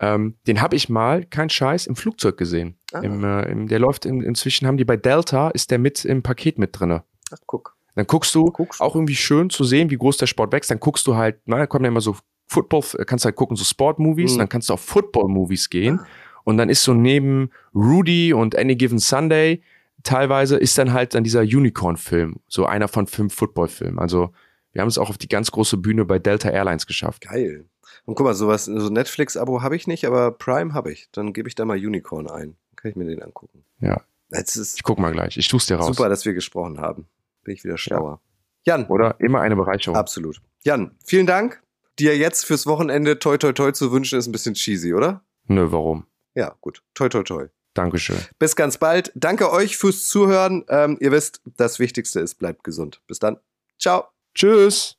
Ähm, 0.00 0.36
den 0.46 0.60
habe 0.60 0.74
ich 0.76 0.88
mal, 0.88 1.24
kein 1.24 1.48
Scheiß, 1.50 1.86
im 1.86 1.96
Flugzeug 1.96 2.36
gesehen. 2.36 2.76
Ah. 2.92 3.00
Im, 3.00 3.22
äh, 3.24 3.42
im, 3.50 3.68
der 3.68 3.78
läuft 3.78 4.04
in, 4.06 4.20
inzwischen, 4.22 4.66
haben 4.66 4.76
die 4.76 4.84
bei 4.84 4.96
Delta, 4.96 5.50
ist 5.50 5.70
der 5.70 5.78
mit 5.78 6.04
im 6.04 6.22
Paket 6.22 6.58
mit 6.58 6.78
drinne. 6.78 7.04
Ach, 7.32 7.38
guck. 7.46 7.76
Dann 7.94 8.06
guckst 8.06 8.34
du, 8.34 8.46
Guckst 8.46 8.80
du. 8.80 8.84
auch 8.84 8.96
irgendwie 8.96 9.14
schön 9.14 9.50
zu 9.50 9.62
sehen, 9.62 9.90
wie 9.90 9.96
groß 9.96 10.16
der 10.16 10.26
Sport 10.26 10.52
wächst. 10.52 10.70
Dann 10.70 10.80
guckst 10.80 11.06
du 11.06 11.14
halt, 11.14 11.38
na, 11.46 11.58
da 11.58 11.66
kommen 11.66 11.84
ja 11.84 11.90
immer 11.90 12.00
so 12.00 12.16
Football, 12.48 12.82
kannst 13.06 13.24
halt 13.24 13.36
gucken, 13.36 13.56
so 13.56 13.64
Sport-Movies, 13.64 14.34
Mhm. 14.34 14.38
dann 14.38 14.48
kannst 14.48 14.68
du 14.68 14.74
auf 14.74 14.80
Football-Movies 14.80 15.70
gehen. 15.70 16.00
Und 16.42 16.58
dann 16.58 16.68
ist 16.68 16.82
so 16.82 16.92
neben 16.92 17.50
Rudy 17.74 18.32
und 18.34 18.56
Any 18.58 18.74
Given 18.76 18.98
Sunday 18.98 19.62
teilweise 20.02 20.56
ist 20.58 20.76
dann 20.76 20.92
halt 20.92 21.14
dann 21.14 21.24
dieser 21.24 21.40
Unicorn-Film, 21.40 22.36
so 22.48 22.66
einer 22.66 22.88
von 22.88 23.06
fünf 23.06 23.34
Football-Filmen. 23.34 23.98
Also 23.98 24.30
wir 24.72 24.82
haben 24.82 24.88
es 24.88 24.98
auch 24.98 25.08
auf 25.08 25.16
die 25.18 25.28
ganz 25.28 25.50
große 25.52 25.76
Bühne 25.78 26.04
bei 26.04 26.18
Delta 26.18 26.50
Airlines 26.50 26.86
geschafft. 26.86 27.22
Geil. 27.22 27.64
Und 28.06 28.14
guck 28.16 28.24
mal, 28.24 28.34
sowas, 28.34 28.66
so 28.66 28.88
Netflix-Abo 28.90 29.62
habe 29.62 29.76
ich 29.76 29.86
nicht, 29.86 30.04
aber 30.06 30.30
Prime 30.32 30.74
habe 30.74 30.92
ich. 30.92 31.08
Dann 31.12 31.32
gebe 31.32 31.48
ich 31.48 31.54
da 31.54 31.64
mal 31.64 31.78
Unicorn 31.78 32.28
ein. 32.28 32.56
Dann 32.70 32.76
kann 32.76 32.90
ich 32.90 32.96
mir 32.96 33.06
den 33.06 33.22
angucken. 33.22 33.64
Ja. 33.80 34.02
Ich 34.30 34.82
guck 34.82 34.98
mal 34.98 35.12
gleich, 35.12 35.36
ich 35.36 35.48
tu's 35.48 35.66
dir 35.66 35.76
raus. 35.76 35.86
super, 35.86 36.08
dass 36.08 36.24
wir 36.24 36.34
gesprochen 36.34 36.80
haben. 36.80 37.06
Bin 37.44 37.54
ich 37.54 37.62
wieder 37.62 37.78
schlauer. 37.78 38.20
Jan, 38.64 38.86
Oder 38.86 39.16
immer 39.20 39.40
eine 39.40 39.54
Bereicherung. 39.56 39.96
absolut. 39.96 40.40
Jan, 40.62 40.96
vielen 41.04 41.26
Dank. 41.26 41.62
Dir 41.98 42.16
jetzt 42.16 42.44
fürs 42.44 42.66
Wochenende 42.66 43.18
toi 43.18 43.36
toi 43.38 43.52
toi 43.52 43.70
zu 43.72 43.92
wünschen, 43.92 44.18
ist 44.18 44.26
ein 44.26 44.32
bisschen 44.32 44.54
cheesy, 44.54 44.92
oder? 44.94 45.22
Nö, 45.46 45.70
warum? 45.70 46.06
Ja, 46.34 46.56
gut. 46.60 46.82
Toi 46.94 47.08
toi 47.08 47.22
toi. 47.22 47.46
Dankeschön. 47.74 48.16
Bis 48.38 48.56
ganz 48.56 48.78
bald. 48.78 49.12
Danke 49.14 49.50
euch 49.52 49.76
fürs 49.76 50.06
Zuhören. 50.06 50.64
Ähm, 50.68 50.96
ihr 51.00 51.12
wisst, 51.12 51.40
das 51.56 51.78
Wichtigste 51.78 52.20
ist, 52.20 52.36
bleibt 52.36 52.64
gesund. 52.64 53.02
Bis 53.06 53.18
dann. 53.18 53.38
Ciao. 53.78 54.04
Tschüss. 54.34 54.92